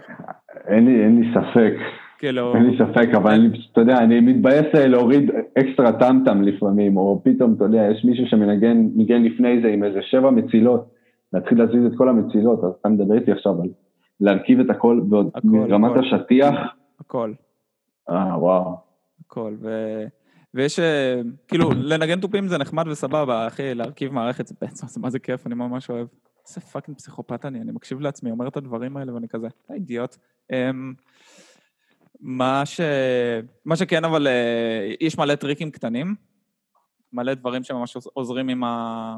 אין 0.67 0.85
לי, 0.85 1.03
אין 1.03 1.19
לי 1.21 1.27
ספק, 1.33 1.73
כאילו, 2.17 2.55
אין 2.55 2.63
לי 2.65 2.77
ספק, 2.77 3.09
אבל 3.15 3.31
אני, 3.31 3.51
פשוט, 3.51 3.71
אתה 3.71 3.81
יודע, 3.81 3.97
אני 3.97 4.19
מתבאס 4.19 4.65
להוריד 4.73 5.31
אקסטרה 5.59 5.91
טמטם 5.91 6.41
לפעמים, 6.41 6.97
או 6.97 7.21
פתאום, 7.23 7.53
אתה 7.53 7.65
יודע, 7.65 7.87
יש 7.91 8.05
מישהו 8.05 8.25
שמנגן 8.27 9.23
לפני 9.23 9.61
זה 9.61 9.67
עם 9.67 9.83
איזה 9.83 9.99
שבע 10.01 10.29
מצילות, 10.29 10.94
להתחיל 11.35 11.57
להזיז 11.57 11.85
את 11.85 11.97
כל 11.97 12.09
המצילות, 12.09 12.63
אז 12.63 12.71
אתה 12.81 12.89
מדבר 12.89 13.15
איתי 13.15 13.31
עכשיו 13.31 13.61
על 13.61 13.69
להרכיב 14.19 14.59
את 14.59 14.69
הכל, 14.69 15.01
ועוד 15.09 15.29
הכל, 15.35 15.47
מרמת 15.47 15.91
הכל. 15.91 15.99
השטיח, 15.99 16.55
הכל, 16.99 17.33
אה, 18.09 18.39
וואו. 18.39 18.77
הכל. 19.25 19.55
ו... 19.61 19.69
ויש, 20.53 20.79
אה, 20.79 21.21
כאילו, 21.47 21.71
לנגן 21.71 22.19
תופים 22.19 22.47
זה 22.47 22.57
נחמד 22.57 22.87
וסבבה, 22.87 23.47
אחי, 23.47 23.75
להרכיב 23.75 24.13
מערכת 24.13 24.47
זה 24.47 24.55
בעצם, 24.61 24.87
זה 24.87 24.99
מה 24.99 25.09
זה 25.09 25.19
כיף, 25.19 25.47
אני 25.47 25.55
ממש 25.55 25.89
אוהב. 25.89 26.07
איזה 26.47 26.61
fucking 26.61 26.97
פסיכופת 26.97 27.45
אני, 27.45 27.61
אני 27.61 27.71
מקשיב 27.71 27.99
לעצמי, 27.99 28.31
אומר 28.31 28.47
את 28.47 28.57
הדברים 28.57 28.97
האלה 28.97 29.13
ואני 29.13 29.27
כזה, 29.27 29.47
אתה 29.47 29.73
אידיוט. 29.73 30.15
אמ, 30.51 30.93
מה 32.19 32.65
ש... 32.65 32.81
מה 33.65 33.75
שכן, 33.75 34.05
אבל 34.05 34.27
אה, 34.27 34.93
יש 35.01 35.17
מלא 35.17 35.35
טריקים 35.35 35.71
קטנים, 35.71 36.15
מלא 37.13 37.33
דברים 37.33 37.63
שממש 37.63 37.97
עוזרים 38.13 38.49
עם 38.49 38.63
ה... 38.63 39.15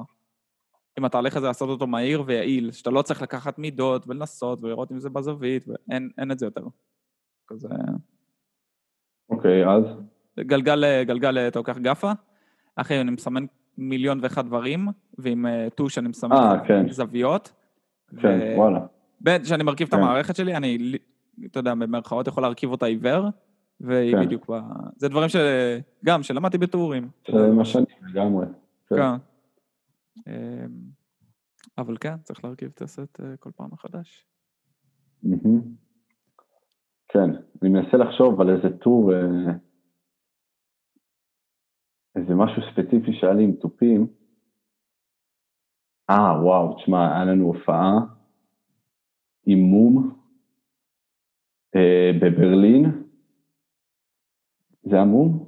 עם 0.97 1.05
התהליך 1.05 1.37
הזה 1.37 1.47
לעשות 1.47 1.69
אותו 1.69 1.87
מהיר 1.87 2.23
ויעיל, 2.25 2.71
שאתה 2.71 2.89
לא 2.89 3.01
צריך 3.01 3.21
לקחת 3.21 3.59
מידות 3.59 4.07
ולנסות 4.07 4.63
ולראות 4.63 4.91
אם 4.91 4.99
זה 4.99 5.09
בזווית, 5.09 5.65
ואין 5.67 6.09
אין 6.17 6.31
את 6.31 6.39
זה 6.39 6.45
יותר. 6.45 6.63
כזה... 7.47 7.69
אוקיי, 9.29 9.67
אז? 9.69 9.83
גלגל, 10.39 11.03
גלגל, 11.03 11.37
אתה 11.37 11.59
לוקח 11.59 11.77
גאפה, 11.77 12.11
אחי, 12.75 13.01
אני 13.01 13.11
מסמן 13.11 13.45
מיליון 13.77 14.19
ואחד 14.21 14.45
דברים, 14.45 14.87
ועם 15.17 15.45
אה, 15.45 15.67
טוש 15.75 15.97
אני 15.97 16.07
מסמן 16.07 16.35
אה, 16.35 16.65
כן. 16.67 16.89
זוויות. 16.89 17.53
כן, 18.21 18.39
ו- 18.41 18.57
וואלה. 18.57 18.79
בין 19.21 19.45
שאני 19.45 19.63
מרכיב 19.63 19.87
את 19.87 19.93
כן. 19.93 19.99
המערכת 19.99 20.35
שלי, 20.35 20.55
אני, 20.55 20.77
אתה 21.45 21.59
יודע, 21.59 21.75
במרכאות 21.75 22.27
יכול 22.27 22.43
להרכיב 22.43 22.71
אותה 22.71 22.85
עיוור, 22.85 23.25
והיא 23.81 24.15
כן. 24.15 24.25
בדיוק 24.25 24.51
ב... 24.51 24.59
זה 24.95 25.09
דברים 25.09 25.29
שגם, 25.29 26.23
שלמדתי 26.23 26.57
בטורים. 26.57 27.09
זה 27.31 27.47
מה 27.47 27.65
שאני 27.65 27.85
לגמרי. 28.01 28.45
כן. 28.89 29.15
אמ, 30.27 30.89
אבל 31.77 31.97
כן, 31.97 32.17
צריך 32.17 32.43
להרכיב 32.43 32.71
את 32.75 32.81
הסט 32.81 33.19
אה, 33.21 33.37
כל 33.37 33.51
פעם 33.55 33.69
מחדש. 33.71 34.25
כן, 37.07 37.29
אני 37.61 37.69
מנסה 37.69 37.97
לחשוב 37.97 38.41
על 38.41 38.49
איזה 38.49 38.77
טור, 38.77 39.13
אה, 39.13 39.53
איזה 42.15 42.35
משהו 42.35 42.61
ספציפי 42.71 43.13
שהיה 43.19 43.33
לי 43.33 43.43
עם 43.43 43.53
תופים. 43.53 44.07
אה, 46.09 46.43
וואו, 46.43 46.75
תשמע, 46.75 47.15
היה 47.15 47.25
לנו 47.25 47.45
הופעה 47.45 47.91
עם 49.45 49.59
מום 49.59 50.19
אה, 51.75 52.11
בברלין. 52.21 53.07
זה 54.83 54.95
היה 54.95 55.05
מום? 55.05 55.46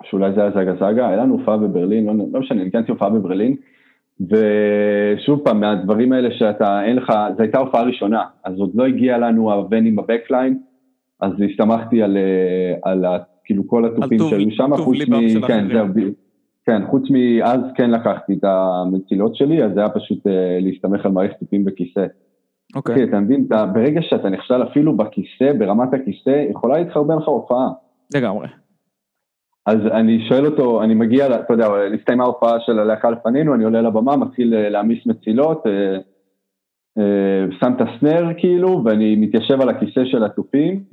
או 0.00 0.04
שאולי 0.10 0.32
זה 0.32 0.40
היה 0.40 0.50
זגה 0.50 0.74
זגה, 0.74 1.08
היה 1.08 1.16
לנו 1.16 1.34
הופעה 1.34 1.56
בברלין, 1.56 2.06
לא, 2.06 2.12
לא 2.32 2.40
משנה, 2.40 2.64
ניגנתי 2.64 2.92
הופעה 2.92 3.10
בברלין, 3.10 3.56
ושוב 4.20 5.40
פעם, 5.44 5.60
מהדברים 5.60 6.12
האלה 6.12 6.28
שאתה, 6.38 6.84
אין 6.84 6.96
לך, 6.96 7.12
זו 7.36 7.42
הייתה 7.42 7.58
הופעה 7.58 7.82
ראשונה, 7.82 8.22
אז 8.44 8.58
עוד 8.58 8.70
לא 8.74 8.86
הגיע 8.86 9.18
לנו 9.18 9.52
הוונים 9.52 9.96
בבקליין, 9.96 10.58
אז 11.20 11.32
הסתמכתי 11.50 12.02
על, 12.02 12.16
אה, 12.16 12.90
על 12.90 13.04
ה, 13.04 13.18
כאילו 13.44 13.66
כל 13.66 13.84
התופים 13.84 14.18
שהיו 14.18 14.50
שם, 14.50 14.70
טוב 14.76 14.84
חוץ 14.84 14.98
ליבם 14.98 15.28
של 15.28 15.38
מ... 15.38 15.46
כן. 15.46 15.68
זהו, 15.72 15.86
ב- 15.86 16.12
כן, 16.66 16.82
חוץ 16.90 17.02
מאז 17.10 17.60
כן 17.74 17.90
לקחתי 17.90 18.32
את 18.32 18.44
המצילות 18.44 19.36
שלי, 19.36 19.64
אז 19.64 19.70
זה 19.74 19.80
היה 19.80 19.88
פשוט 19.88 20.26
אה, 20.26 20.58
להסתמך 20.60 21.06
על 21.06 21.12
מערכת 21.12 21.40
תופים 21.40 21.64
בכיסא. 21.64 22.06
אוקיי. 22.76 22.94
אחי, 22.94 23.04
אתה 23.04 23.20
מבין, 23.20 23.44
אתה, 23.48 23.66
ברגע 23.66 24.00
שאתה 24.02 24.28
נכשל 24.28 24.62
אפילו 24.62 24.96
בכיסא, 24.96 25.52
ברמת 25.58 25.94
הכיסא, 25.94 26.44
יכולה 26.50 26.78
להתחרבן 26.78 27.16
לך 27.16 27.28
הופעה. 27.28 27.68
לגמרי. 28.14 28.48
אז 29.66 29.76
אני 29.92 30.28
שואל 30.28 30.46
אותו, 30.46 30.82
אני 30.82 30.94
מגיע, 30.94 31.26
אתה 31.26 31.52
יודע, 31.54 31.68
הסתיימה 32.00 32.24
ההופעה 32.24 32.60
של 32.60 32.78
הלהקה 32.78 33.10
לפנינו, 33.10 33.54
אני 33.54 33.64
עולה 33.64 33.82
לבמה, 33.82 34.16
מתחיל 34.16 34.54
אה, 34.54 34.68
להעמיס 34.68 35.06
מצילות, 35.06 35.66
אה, 35.66 35.96
אה, 36.98 37.46
שם 37.60 37.72
את 37.76 37.80
ה 37.80 37.88
snare 37.88 38.26
כאילו, 38.38 38.82
ואני 38.84 39.16
מתיישב 39.16 39.60
על 39.60 39.68
הכיסא 39.68 40.04
של 40.04 40.24
התופים, 40.24 40.84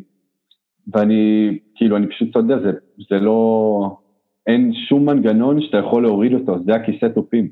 ואני, 0.94 1.58
כאילו, 1.76 1.98
אני 1.98 2.08
פשוט, 2.08 2.30
אתה 2.32 2.40
יודע, 2.40 2.60
זה, 2.60 2.72
זה 3.10 3.20
לא, 3.20 3.98
אין 4.48 4.74
שום 4.90 5.06
מנגנון 5.06 5.62
שאתה 5.62 5.78
יכול 5.78 6.04
להוריד 6.04 6.34
אותו, 6.34 6.56
זה 6.66 6.76
הכיסא 6.76 7.08
תופים. 7.08 7.50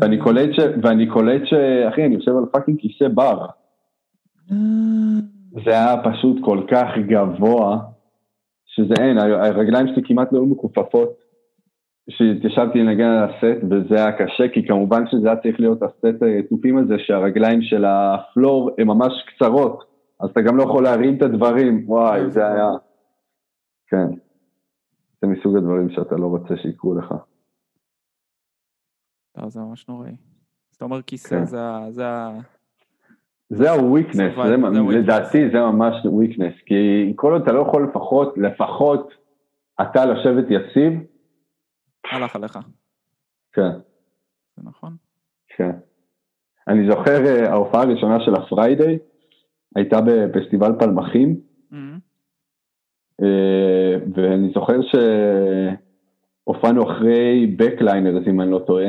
ואני 0.00 0.18
קולט 0.18 0.52
ש... 0.52 0.58
ואני 0.82 1.06
קולט 1.06 1.42
ש... 1.44 1.54
אחי, 1.88 2.04
אני 2.04 2.14
יושב 2.14 2.36
על 2.36 2.44
fucking 2.52 2.78
כיסא 2.80 3.08
בר. 3.08 3.46
זה 5.64 5.70
היה 5.70 5.96
פשוט 6.04 6.36
כל 6.40 6.60
כך 6.70 6.88
גבוה, 7.08 7.78
שזה 8.76 8.94
אין, 9.00 9.18
הרגליים 9.18 9.86
שלי 9.86 10.02
כמעט 10.04 10.32
לא 10.32 10.38
היו 10.38 10.46
מכופפות. 10.46 11.24
כשהתיישבתי 12.10 12.78
לנגן 12.78 13.04
על 13.04 13.28
הסט, 13.28 13.64
וזה 13.70 13.94
היה 13.94 14.12
קשה, 14.12 14.48
כי 14.54 14.66
כמובן 14.66 15.04
שזה 15.10 15.28
היה 15.28 15.36
צריך 15.36 15.60
להיות 15.60 15.82
הסט 15.82 16.22
התופים 16.44 16.78
הזה, 16.78 16.94
שהרגליים 16.98 17.62
של 17.62 17.84
ה 17.84 17.98
floor 17.98 18.70
הן 18.78 18.86
ממש 18.86 19.12
קצרות, 19.26 19.84
אז 20.20 20.30
אתה 20.30 20.40
גם 20.40 20.56
לא 20.56 20.62
יכול 20.62 20.82
להרים 20.84 21.16
את 21.16 21.22
הדברים, 21.22 21.84
וואי, 21.86 22.30
זה 22.30 22.46
היה... 22.46 22.68
כן. 23.86 24.06
זה 25.20 25.26
מסוג 25.26 25.56
הדברים 25.56 25.90
שאתה 25.90 26.16
לא 26.16 26.26
רוצה 26.26 26.56
שיקרו 26.62 26.94
לך. 26.94 27.14
לא, 29.36 29.48
זה 29.48 29.60
ממש 29.60 29.88
נוראי. 29.88 30.10
אז 30.70 30.76
אתה 30.76 30.84
אומר 30.84 31.02
כיסא, 31.02 31.28
כן. 31.28 31.44
זה 31.90 32.06
ה... 32.06 32.40
זה 33.56 33.70
ה-weakness, 33.70 34.44
לדעתי 34.90 35.50
זה 35.52 35.58
ממש 35.60 35.94
weakness, 36.04 36.64
כי 36.66 37.12
כל 37.16 37.32
עוד 37.32 37.42
אתה 37.42 37.52
לא 37.52 37.60
יכול 37.68 37.88
לפחות, 37.90 38.38
לפחות 38.38 39.10
אתה 39.80 40.04
לשבת 40.04 40.44
יציב, 40.50 40.92
הלך 42.10 42.36
עליך. 42.36 42.58
כן, 43.52 43.70
זה 44.56 44.62
נכון? 44.64 44.96
כן. 45.56 45.70
אני 46.68 46.90
זוכר, 46.90 47.26
אה, 47.26 47.50
ההופעה 47.50 47.82
הראשונה 47.82 48.20
של 48.20 48.34
הפריידיי 48.34 48.98
הייתה 49.76 49.96
בפסטיבל 50.00 50.72
פלמחים, 50.78 51.40
מהמם. 51.70 51.98
אה, 53.22 53.96
ואני 54.14 54.50
זוכר 54.54 54.80
שהופענו 56.46 56.82
אחרי 56.92 57.46
בקליינרס, 57.56 58.28
אם 58.28 58.40
אני 58.40 58.50
לא 58.50 58.58
טועה, 58.66 58.86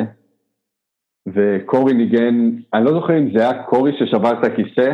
וקורי 1.28 1.93
ניגן, 1.93 2.51
אני 2.73 2.86
לא 2.86 2.91
זוכר 2.91 3.17
אם 3.17 3.30
זה 3.34 3.39
היה 3.39 3.63
קורי 3.63 3.91
ששבר 3.99 4.32
את 4.32 4.45
הכיסא, 4.45 4.93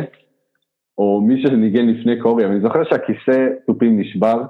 או 0.98 1.20
מי 1.20 1.42
שניגן 1.42 1.86
לפני 1.86 2.20
קורי, 2.20 2.44
אבל 2.44 2.52
אני 2.52 2.62
זוכר 2.62 2.84
שהכיסא 2.84 3.46
תופים 3.66 4.00
נשבר, 4.00 4.42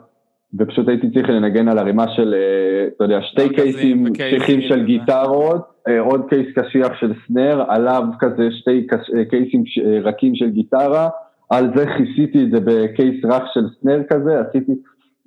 ופשוט 0.59 0.89
הייתי 0.89 1.11
צריך 1.11 1.29
לנגן 1.29 1.69
על 1.69 1.79
ערימה 1.79 2.09
של, 2.17 2.35
אה, 2.35 2.89
אתה 2.97 3.05
יודע, 3.05 3.23
שתי 3.23 3.49
קייסים 3.49 4.07
קשיחים 4.15 4.61
של 4.61 4.75
וזה. 4.75 4.85
גיטרות, 4.85 5.73
אה, 5.89 6.01
עוד 6.01 6.29
case 6.29 6.47
קשיח 6.55 6.93
של 7.01 7.13
snare, 7.27 7.65
עליו 7.69 8.03
כזה 8.21 8.49
שתי 8.51 8.87
אה, 8.93 9.25
קייסים 9.25 9.65
אה, 9.85 9.99
רכים 10.03 10.35
של 10.35 10.51
גיטרה, 10.51 11.09
על 11.51 11.71
זה 11.77 11.87
כיסיתי 11.87 12.45
את 12.45 12.51
זה 12.51 12.59
בקייס 12.65 13.25
רך 13.25 13.43
של 13.55 13.65
סנר 13.81 14.03
כזה, 14.11 14.41
עשיתי, 14.41 14.73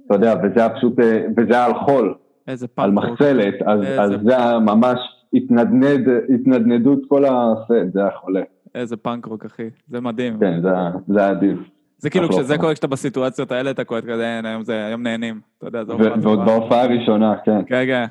אתה 0.05 0.15
יודע, 0.15 0.33
וזה 0.43 0.59
היה 0.59 0.69
פשוט, 0.69 0.99
אה, 0.99 1.25
וזה 1.37 1.53
היה 1.53 1.65
על 1.65 1.73
חול, 1.73 2.13
על. 2.77 2.91
מחצלת, 2.91 3.61
אז 3.65 4.11
זה 4.23 4.37
היה 4.37 4.59
ממש 4.59 5.14
התנדנד, 5.35 6.07
התנדנדות 6.35 6.99
כל 7.07 7.25
הסט, 7.25 7.93
זה 7.93 7.99
היה 8.01 8.11
חולה. 8.11 8.41
איזה 8.75 8.97
פאנק 8.97 9.25
רוק, 9.25 9.45
אחי. 9.45 9.69
זה 9.87 10.01
מדהים. 10.01 10.39
כן, 10.39 10.61
זה 10.61 10.69
זה 11.07 11.19
היה 11.19 11.29
עדיף. 11.29 11.59
זה 11.97 12.09
כאילו 12.09 12.29
כשזה. 12.29 12.57
קורה 12.57 12.73
כשאתה 12.73 12.87
בסיטואציות 12.87 13.51
האלה, 13.51 13.71
אתה 13.71 13.83
קורא 13.83 14.01
כזה, 14.01 14.37
"אין, 14.37 14.45
היום 14.45 14.63
זה, 14.63 14.85
היום 14.85 15.03
נהנים. 15.03 15.39
אתה 15.57 15.67
יודע, 15.67 15.83
זה 15.83 15.93
הופעה 15.93 16.13
ועוד. 16.21 16.39
בהופעה 16.45 16.83
הראשונה, 16.83 17.35
כן, 17.45 17.65
כן, 17.67 17.85
כן. 17.87 18.05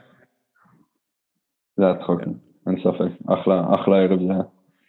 זה 1.77 1.85
היה 1.87 1.95
צחוק, 2.03 2.21
אין 2.67 2.77
ספק, 2.81 3.27
אחלה, 3.29 3.65
אחלה 3.75 3.97
ערב 3.97 4.19
זה 4.27 4.33
היה. 4.33 4.43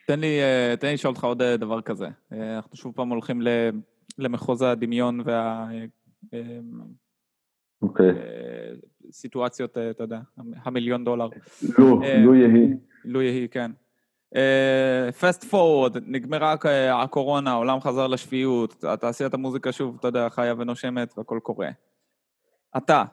תן 0.08 0.20
לי, 0.20 0.40
אה, 0.42 0.76
תן 0.80 0.88
לי 0.88 0.94
לשאול 0.94 1.12
אותך 1.14 1.24
עוד 1.24 1.42
אה, 1.42 1.58
דבר 1.58 1.82
כזה. 1.82 2.08
אה, 2.34 2.56
אנחנו 2.56 2.78
שוב 2.78 2.94
פעם 2.96 3.10
הולכים 3.10 3.42
למחוז 4.20 4.62
הדמיון 4.62 5.20
אוקיי, 7.88 8.12
והסיטואציות, 9.06 9.78
אתה 9.78 10.04
יודע, 10.04 10.20
המיליון 10.64 11.06
דולר. 11.06 11.30
לו, 11.80 12.04
אה, 12.04 12.18
לו 12.18 12.36
יהי. 12.36 12.74
לו 13.06 13.22
יהי, 13.22 13.48
כן. 13.48 13.72
פסט 15.20 15.44
פורוורד, 15.44 15.98
נגמרה 16.06 16.56
הקורונה, 16.94 17.52
העולם 17.52 17.80
חזר 17.80 18.08
לשפיות, 18.08 18.86
תעשיית 19.02 19.34
המוזיקה 19.34 19.72
שוב, 19.72 19.96
אתה 20.00 20.08
יודע, 20.08 20.30
חיה 20.30 20.54
ונושמת 20.58 21.18
והכל 21.18 21.40
קורה. 21.44 21.70
אתה, 22.78 23.04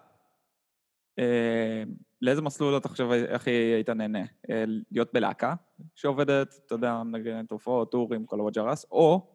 אה, 1.18 1.82
לאיזה 2.22 2.42
מסלול 2.42 2.76
אתה 2.76 2.88
חושב 2.88 3.08
הכי 3.12 3.50
היית 3.50 3.88
נהנה? 3.88 4.24
אה, 4.50 4.64
להיות 4.90 5.08
בלהקה 5.12 5.54
שעובדת, 5.94 6.60
אתה 6.66 6.74
יודע, 6.74 7.02
מנגנת 7.02 7.50
הופעות, 7.50 7.90
טורים, 7.90 8.26
כל 8.26 8.38
הווג'רס, 8.38 8.86
או 8.90 9.26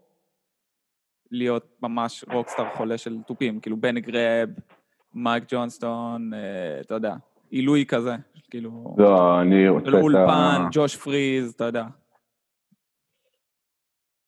להיות 1.31 1.77
ממש 1.81 2.25
rockstar 2.31 2.75
חולה 2.75 2.97
של 2.97 3.17
תופים, 3.27 3.59
כאילו 3.59 3.77
בני 3.77 4.01
גרב, 4.01 4.49
מייק 5.13 5.43
ג'ונסטון, 5.47 6.33
אה, 6.33 6.81
אתה 6.81 6.93
יודע, 6.93 7.15
עילוי 7.49 7.85
כזה, 7.85 8.15
כאילו... 8.51 8.95
לא, 8.97 9.41
אני 9.41 9.69
רוצה 9.69 9.89
את 9.89 9.93
ה... 9.93 9.97
אולפן, 10.01 10.67
ג'וש 10.71 10.95
פריז, 10.95 11.53
אתה 11.53 11.63
יודע. 11.63 11.85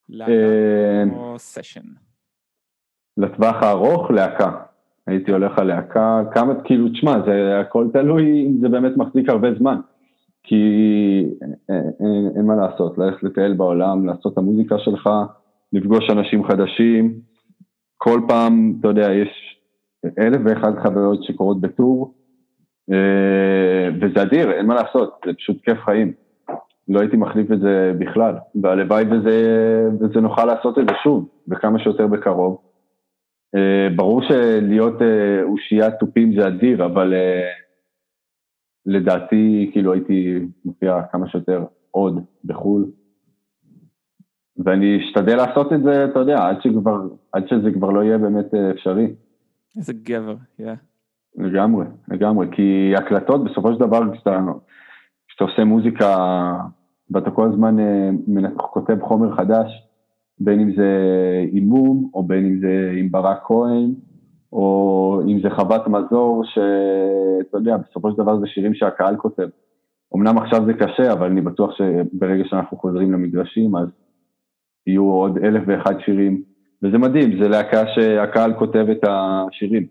להקה 0.09 0.31
אה, 0.31 1.03
או 1.13 1.39
session. 1.39 1.85
לטווח 3.17 3.63
הארוך, 3.63 4.11
להקה. 4.11 4.51
הייתי 5.07 5.31
הולך 5.31 5.59
על 5.59 5.67
להקה, 5.67 6.21
כמה, 6.33 6.53
כאילו, 6.63 6.89
תשמע, 6.89 7.13
זה 7.25 7.59
הכל 7.59 7.87
תלוי 7.93 8.45
אם 8.47 8.57
זה 8.61 8.69
באמת 8.69 8.97
מחזיק 8.97 9.29
הרבה 9.29 9.47
זמן. 9.59 9.79
כי 10.43 10.55
אין, 11.41 11.53
אין, 11.69 12.31
אין 12.35 12.45
מה 12.45 12.55
לעשות, 12.55 12.97
ללכת 12.97 13.23
לטייל 13.23 13.53
בעולם, 13.53 14.05
לעשות 14.05 14.33
את 14.33 14.37
המוזיקה 14.37 14.75
שלך, 14.79 15.09
לפגוש 15.73 16.09
אנשים 16.09 16.43
חדשים. 16.43 17.19
כל 17.97 18.21
פעם, 18.27 18.75
אתה 18.79 18.87
יודע, 18.87 19.13
יש 19.13 19.58
אלף 20.19 20.41
ואחת 20.45 20.73
חוויות 20.81 21.23
שקורות 21.23 21.61
בטור, 21.61 22.13
אה, 22.91 23.89
וזה 24.01 24.21
אדיר, 24.21 24.51
אין 24.51 24.65
מה 24.65 24.75
לעשות, 24.75 25.19
זה 25.25 25.33
פשוט 25.33 25.61
כיף 25.63 25.77
חיים. 25.85 26.13
לא 26.87 26.99
הייתי 26.99 27.17
מחליף 27.17 27.51
את 27.51 27.59
זה 27.59 27.93
בכלל, 27.99 28.35
והלוואי 28.61 29.03
וזה, 29.03 29.37
וזה 29.99 30.21
נוכל 30.21 30.45
לעשות 30.45 30.79
את 30.79 30.87
זה 30.87 30.93
שוב, 31.03 31.29
וכמה 31.47 31.79
שיותר 31.79 32.07
בקרוב. 32.07 32.57
אה, 33.55 33.87
ברור 33.95 34.21
שלהיות 34.21 35.01
אה, 35.01 35.43
אושיית 35.43 35.93
תופים 35.99 36.39
זה 36.39 36.47
אדיר, 36.47 36.85
אבל 36.85 37.13
לדעתי, 38.85 39.69
כאילו 39.73 39.93
הייתי 39.93 40.39
מופיע 40.65 41.01
כמה 41.11 41.29
שיותר 41.29 41.63
עוד 41.91 42.23
בחו"ל. 42.45 42.85
ואני 44.65 44.99
אשתדל 44.99 45.35
לעשות 45.35 45.73
את 45.73 45.83
זה, 45.83 46.05
אתה 46.05 46.19
יודע, 46.19 46.47
עד, 46.47 46.61
שכבר, 46.61 47.01
עד 47.31 47.47
שזה 47.47 47.71
כבר 47.71 47.89
לא 47.89 48.03
יהיה 48.03 48.17
באמת 48.17 48.53
אפשרי. 48.53 49.07
איזה 49.77 49.93
גבר, 49.93 50.35
יא. 50.59 50.73
לגמרי, 51.37 51.85
לגמרי, 52.07 52.47
כי 52.51 52.93
הקלטות 52.97 53.43
בסופו 53.43 53.73
של 53.73 53.79
דבר 53.79 54.13
כשאתה, 54.13 54.39
כשאתה 55.27 55.43
עושה 55.43 55.63
מוזיקה 55.63 56.15
ואתה 57.11 57.31
כל 57.31 57.49
הזמן 57.53 57.79
אה, 57.79 58.09
כותב 58.57 58.97
חומר 59.01 59.35
חדש, 59.35 59.89
בין 60.39 60.59
אם 60.59 60.75
זה 60.75 60.89
עם 61.51 61.63
מום, 61.63 62.09
או 62.13 62.23
בין 62.23 62.45
אם 62.45 62.59
זה 62.59 62.91
עם 62.99 63.11
ברק 63.11 63.43
כהן, 63.47 63.93
או 64.53 65.21
אם 65.27 65.39
זה 65.43 65.49
חוות 65.49 65.87
מזור, 65.87 66.43
שאתה 66.45 67.57
יודע, 67.57 67.77
בסופו 67.77 68.11
של 68.11 68.17
דבר 68.17 68.39
זה 68.39 68.47
שירים 68.47 68.73
שהקהל 68.73 69.17
כותב. 69.17 69.47
אמנם 70.15 70.37
עכשיו 70.37 70.65
זה 70.65 70.73
קשה, 70.73 71.13
אבל 71.13 71.27
אני 71.27 71.41
בטוח 71.41 71.71
שברגע 71.77 72.43
שאנחנו 72.45 72.77
חוזרים 72.77 73.11
למגרשים, 73.11 73.75
אז 73.75 73.87
יהיו 74.87 75.03
עוד 75.03 75.37
אלף 75.37 75.63
ואחד 75.67 75.99
שירים, 76.05 76.43
וזה 76.83 76.97
מדהים, 76.97 77.39
זה 77.41 77.47
להקה 77.47 77.87
שהקהל 77.87 78.53
כותב 78.59 78.85
את 78.91 79.03
השירים. 79.07 79.87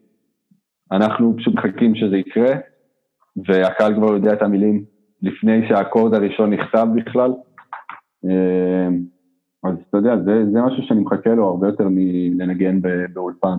אנחנו 0.92 1.34
פשוט 1.38 1.54
מחכים 1.54 1.94
שזה 1.94 2.16
יקרה, 2.16 2.54
והקהל 3.48 3.94
כבר 3.94 4.12
יודע 4.12 4.32
את 4.32 4.42
המילים 4.42 4.84
לפני 5.22 5.68
שהאקורד 5.68 6.14
הראשון 6.14 6.52
נכתב 6.52 6.86
בכלל. 6.94 7.30
אה, 8.24 8.88
אז 9.64 9.76
אתה 9.88 9.96
יודע, 9.96 10.16
זה, 10.16 10.44
זה 10.52 10.62
משהו 10.62 10.82
שאני 10.88 11.00
מחכה 11.00 11.30
לו 11.30 11.48
הרבה 11.48 11.66
יותר 11.66 11.88
מלנגן 11.90 12.80
באולפן. 13.12 13.58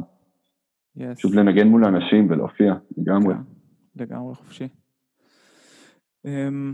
יס. 0.96 1.18
פשוט 1.18 1.36
לנגן 1.36 1.68
מול 1.68 1.86
אנשים 1.86 2.28
ולהופיע, 2.30 2.74
לגמרי. 2.98 3.34
כן, 3.34 4.04
לגמרי 4.04 4.36
חופשי. 4.36 4.68
אמ, 6.26 6.74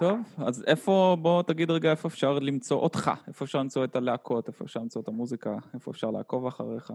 טוב, 0.00 0.18
אז 0.38 0.64
איפה, 0.66 1.16
בוא 1.22 1.42
תגיד 1.42 1.70
רגע 1.70 1.90
איפה 1.90 2.08
אפשר 2.08 2.38
למצוא 2.38 2.78
אותך, 2.78 3.10
איפה 3.28 3.44
אפשר 3.44 3.58
למצוא 3.58 3.84
את 3.84 3.96
הלהקות, 3.96 4.48
איפה 4.48 4.64
אפשר 4.64 4.80
למצוא 4.80 5.02
את 5.02 5.08
המוזיקה, 5.08 5.56
איפה 5.74 5.90
אפשר 5.90 6.10
לעקוב 6.10 6.46
אחריך. 6.46 6.90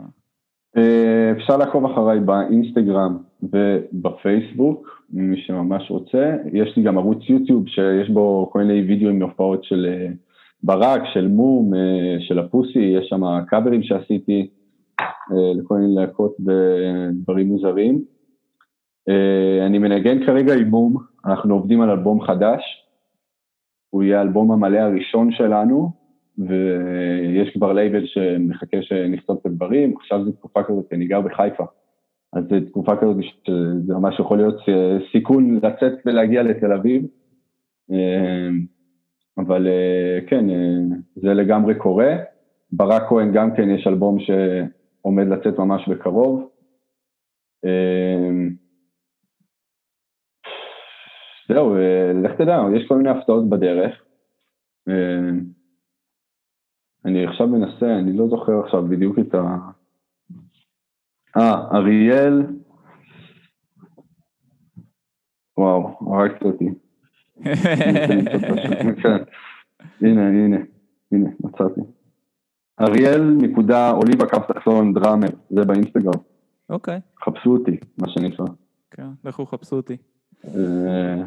אה, 0.78 1.32
אפשר 1.32 1.58
לעקוב 1.58 1.86
אחריי 1.86 2.20
באינסטגרם 2.20 3.18
ובפייסבוק, 3.44 5.04
מי 5.10 5.38
שממש 5.42 5.92
רוצה. 5.92 6.36
יש 6.54 6.78
לי 6.78 6.84
גם 6.84 6.98
ערוץ 6.98 7.30
יוטיוב 7.30 7.68
שיש 7.68 8.10
בו 8.10 8.50
כל 8.52 8.60
מיני 8.60 8.82
וידאוים 8.82 9.20
מהופעות 9.20 9.64
של 9.64 9.86
אה, 9.90 10.08
ברק, 10.64 11.02
של 11.14 11.28
מום, 11.28 11.74
אה, 11.74 12.16
של 12.20 12.40
הפוסי, 12.40 12.80
יש 12.80 13.06
שם 13.10 13.22
קאברים 13.48 13.84
שעשיתי 13.84 14.50
לכל 15.56 15.78
מיני 15.78 15.96
להקות 15.96 16.36
ודברים 16.40 17.48
מוזרים. 17.48 18.04
אה, 19.10 19.66
אני 19.66 19.78
מנגן 19.78 20.26
כרגע 20.26 20.54
עם 20.54 20.68
מום, 20.68 20.98
אנחנו 21.26 21.54
עובדים 21.54 21.82
על 21.82 21.90
אלבום 21.90 22.22
חדש, 22.22 22.62
הוא 23.90 24.04
יהיה 24.04 24.20
האלבום 24.20 24.52
המלא 24.52 24.78
הראשון 24.78 25.32
שלנו, 25.32 25.92
ויש 26.38 27.54
כבר 27.54 27.74
לייבל 27.74 28.06
שמחכה 28.06 28.78
שנכתוב 28.82 29.38
את 29.42 29.46
הדברים, 29.46 29.98
עכשיו 29.98 30.26
זו 30.26 30.32
תקופה 30.32 30.64
כזאת, 30.64 30.86
אני 30.92 31.06
גר 31.06 31.22
בחיפה, 31.22 31.64
אז 32.34 32.44
זו 32.50 32.56
תקופה 32.68 32.96
כזאת 32.96 33.18
שזה 33.46 33.94
ממש 33.94 34.20
יכול 34.20 34.38
להיות 34.38 34.58
סיכון 35.12 35.60
לצאת 35.64 35.94
ולהגיע 36.06 36.44
לתל 36.44 36.72
אביב, 36.74 37.06
אה, 37.92 38.50
אבל 39.38 39.68
אה, 39.68 40.20
כן, 40.28 40.46
זה 41.16 41.34
לגמרי 41.34 41.76
קורה. 41.76 42.16
ברק 42.72 43.04
כהן 43.10 43.32
גם 43.34 43.56
כן 43.56 43.70
יש 43.70 43.88
אלבום 43.88 44.18
שעומד 44.20 45.28
לצאת 45.28 45.60
ממש 45.60 45.90
בקרוב. 45.90 46.50
זהו, 51.48 51.76
אה, 51.76 52.12
לך 52.24 52.32
תדע, 52.32 52.58
יש 52.76 52.88
כל 52.88 52.98
מיני 52.98 53.10
הפתעות 53.10 53.50
בדרך. 53.50 54.04
אה, 54.90 55.30
אני 57.06 57.26
עכשיו 57.28 57.48
מנסה, 57.48 58.00
אני 58.00 58.18
לא 58.18 58.28
זוכר 58.28 58.60
עכשיו 58.60 58.88
בדיוק 58.88 59.20
את 59.20 59.36
ה... 59.36 59.58
אה, 61.38 61.78
אריאל, 61.78 62.44
וואו, 65.58 66.14
הרגת 66.14 66.44
אותי. 66.44 66.66
הנה, 70.02 70.28
הנה, 70.28 70.58
הנה, 71.12 71.30
מצאתי. 71.40 71.82
אריאל 72.82 73.22
נקודה 73.42 73.92
אוליבה 73.92 74.26
קו 74.30 74.40
תחתון 74.54 74.94
דראמר, 74.94 75.28
זה 75.50 75.66
באינסטגרם, 75.66 76.22
אוקיי, 76.70 77.00
חפשו 77.26 77.50
אותי, 77.50 77.78
מה 77.98 78.10
שנקרא. 78.10 78.46
כן, 78.92 79.08
לכו 79.24 79.46
חפשו 79.46 79.76
אותי. 79.76 79.98
אה, 80.46 81.24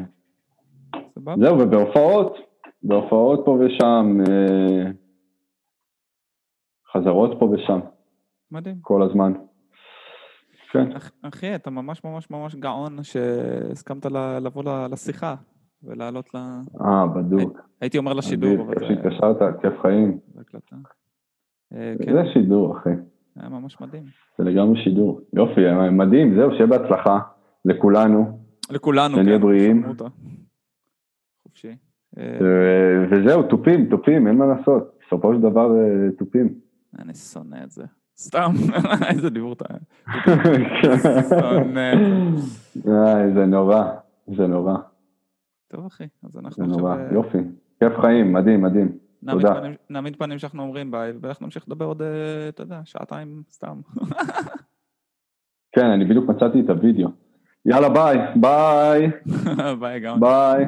סבבה? 1.15 1.35
זהו, 1.45 1.59
ובהופעות, 1.59 2.37
בהופעות 2.83 3.41
פה 3.45 3.51
ושם, 3.51 4.17
אה, 4.29 4.91
חזרות 6.93 7.39
פה 7.39 7.45
ושם, 7.45 7.79
מדהים. 8.51 8.75
כל 8.81 9.01
הזמן. 9.03 9.33
כן, 10.71 10.91
אח- 10.91 11.11
אחי, 11.21 11.55
אתה 11.55 11.69
ממש 11.69 12.03
ממש 12.03 12.31
ממש 12.31 12.55
גאון 12.55 13.03
שהסכמת 13.03 14.05
לבוא 14.41 14.63
לשיחה 14.91 15.35
ולעלות 15.83 16.33
ל... 16.33 16.37
אה, 16.81 17.07
בדוק. 17.07 17.59
הייתי 17.81 17.97
אומר 17.97 18.13
לשידור, 18.13 18.61
אבל 18.61 18.73
כיף 18.79 18.87
זה 18.87 18.95
שהתקשרת, 18.95 19.61
כיף 19.61 19.73
חיים. 19.81 20.19
אה, 21.73 21.93
כן, 22.05 22.13
זה 22.13 22.21
שידור, 22.33 22.77
אחי. 22.77 22.89
היה 23.35 23.49
ממש 23.49 23.81
מדהים. 23.81 24.03
זה 24.37 24.43
לגמרי 24.43 24.83
שידור. 24.83 25.21
יופי, 25.33 25.61
מדהים, 25.91 26.35
זהו, 26.35 26.51
שיהיה 26.51 26.67
בהצלחה 26.67 27.19
לכולנו. 27.65 28.46
לכולנו, 28.69 29.17
שנהיה 29.17 29.37
כן, 29.37 29.41
בריאים. 29.41 29.83
חופשי. 31.43 31.75
אה, 32.17 32.23
וזהו, 33.11 33.43
תופים, 33.43 33.89
תופים, 33.89 34.27
אין 34.27 34.35
מה 34.35 34.45
לעשות. 34.45 34.97
בסופו 35.07 35.33
של 35.33 35.41
דבר, 35.41 35.71
אה, 35.79 36.11
תופים. 36.17 36.53
אני 36.99 37.13
שונא 37.13 37.57
את 37.63 37.71
זה. 37.71 37.83
סתם, 38.17 38.51
איזה 39.11 39.29
דיבור 39.29 39.53
אתה... 39.53 39.65
שונא 41.29 41.93
את 41.93 42.37
זה. 42.37 43.33
זה 43.33 43.45
נורא, 43.45 43.83
זה 44.37 44.47
נורא, 44.47 44.75
טוב 45.67 45.85
אחי, 45.85 46.03
אז 46.23 46.31
זה 46.31 46.39
אנחנו 46.39 46.65
נורא, 46.65 46.93
עכשיו... 46.93 47.07
אה, 47.07 47.13
יופי. 47.13 47.37
כיף 47.79 47.93
חיים, 48.01 48.33
מדהים, 48.33 48.61
מדהים. 48.61 48.97
תודה. 49.29 49.61
נעמיד 49.89 50.15
פנים 50.15 50.39
שאנחנו 50.39 50.63
אומרים 50.63 50.91
ביי, 50.91 51.13
ואנחנו 51.21 51.45
נמשיך 51.45 51.63
לדבר 51.67 51.85
עוד, 51.85 52.01
אתה 52.49 52.63
יודע, 52.63 52.81
שעתיים 52.83 53.43
סתם. 53.49 53.81
כן, 55.75 55.85
אני 55.85 56.05
בדיוק 56.05 56.29
מצאתי 56.29 56.59
את 56.59 56.69
הוידאו. 56.69 57.09
יאללה, 57.67 57.89
ביי, 57.89 58.17
ביי, 58.35 59.09
ביי 59.79 59.99
גם. 59.99 60.19
ביי. 60.19 60.65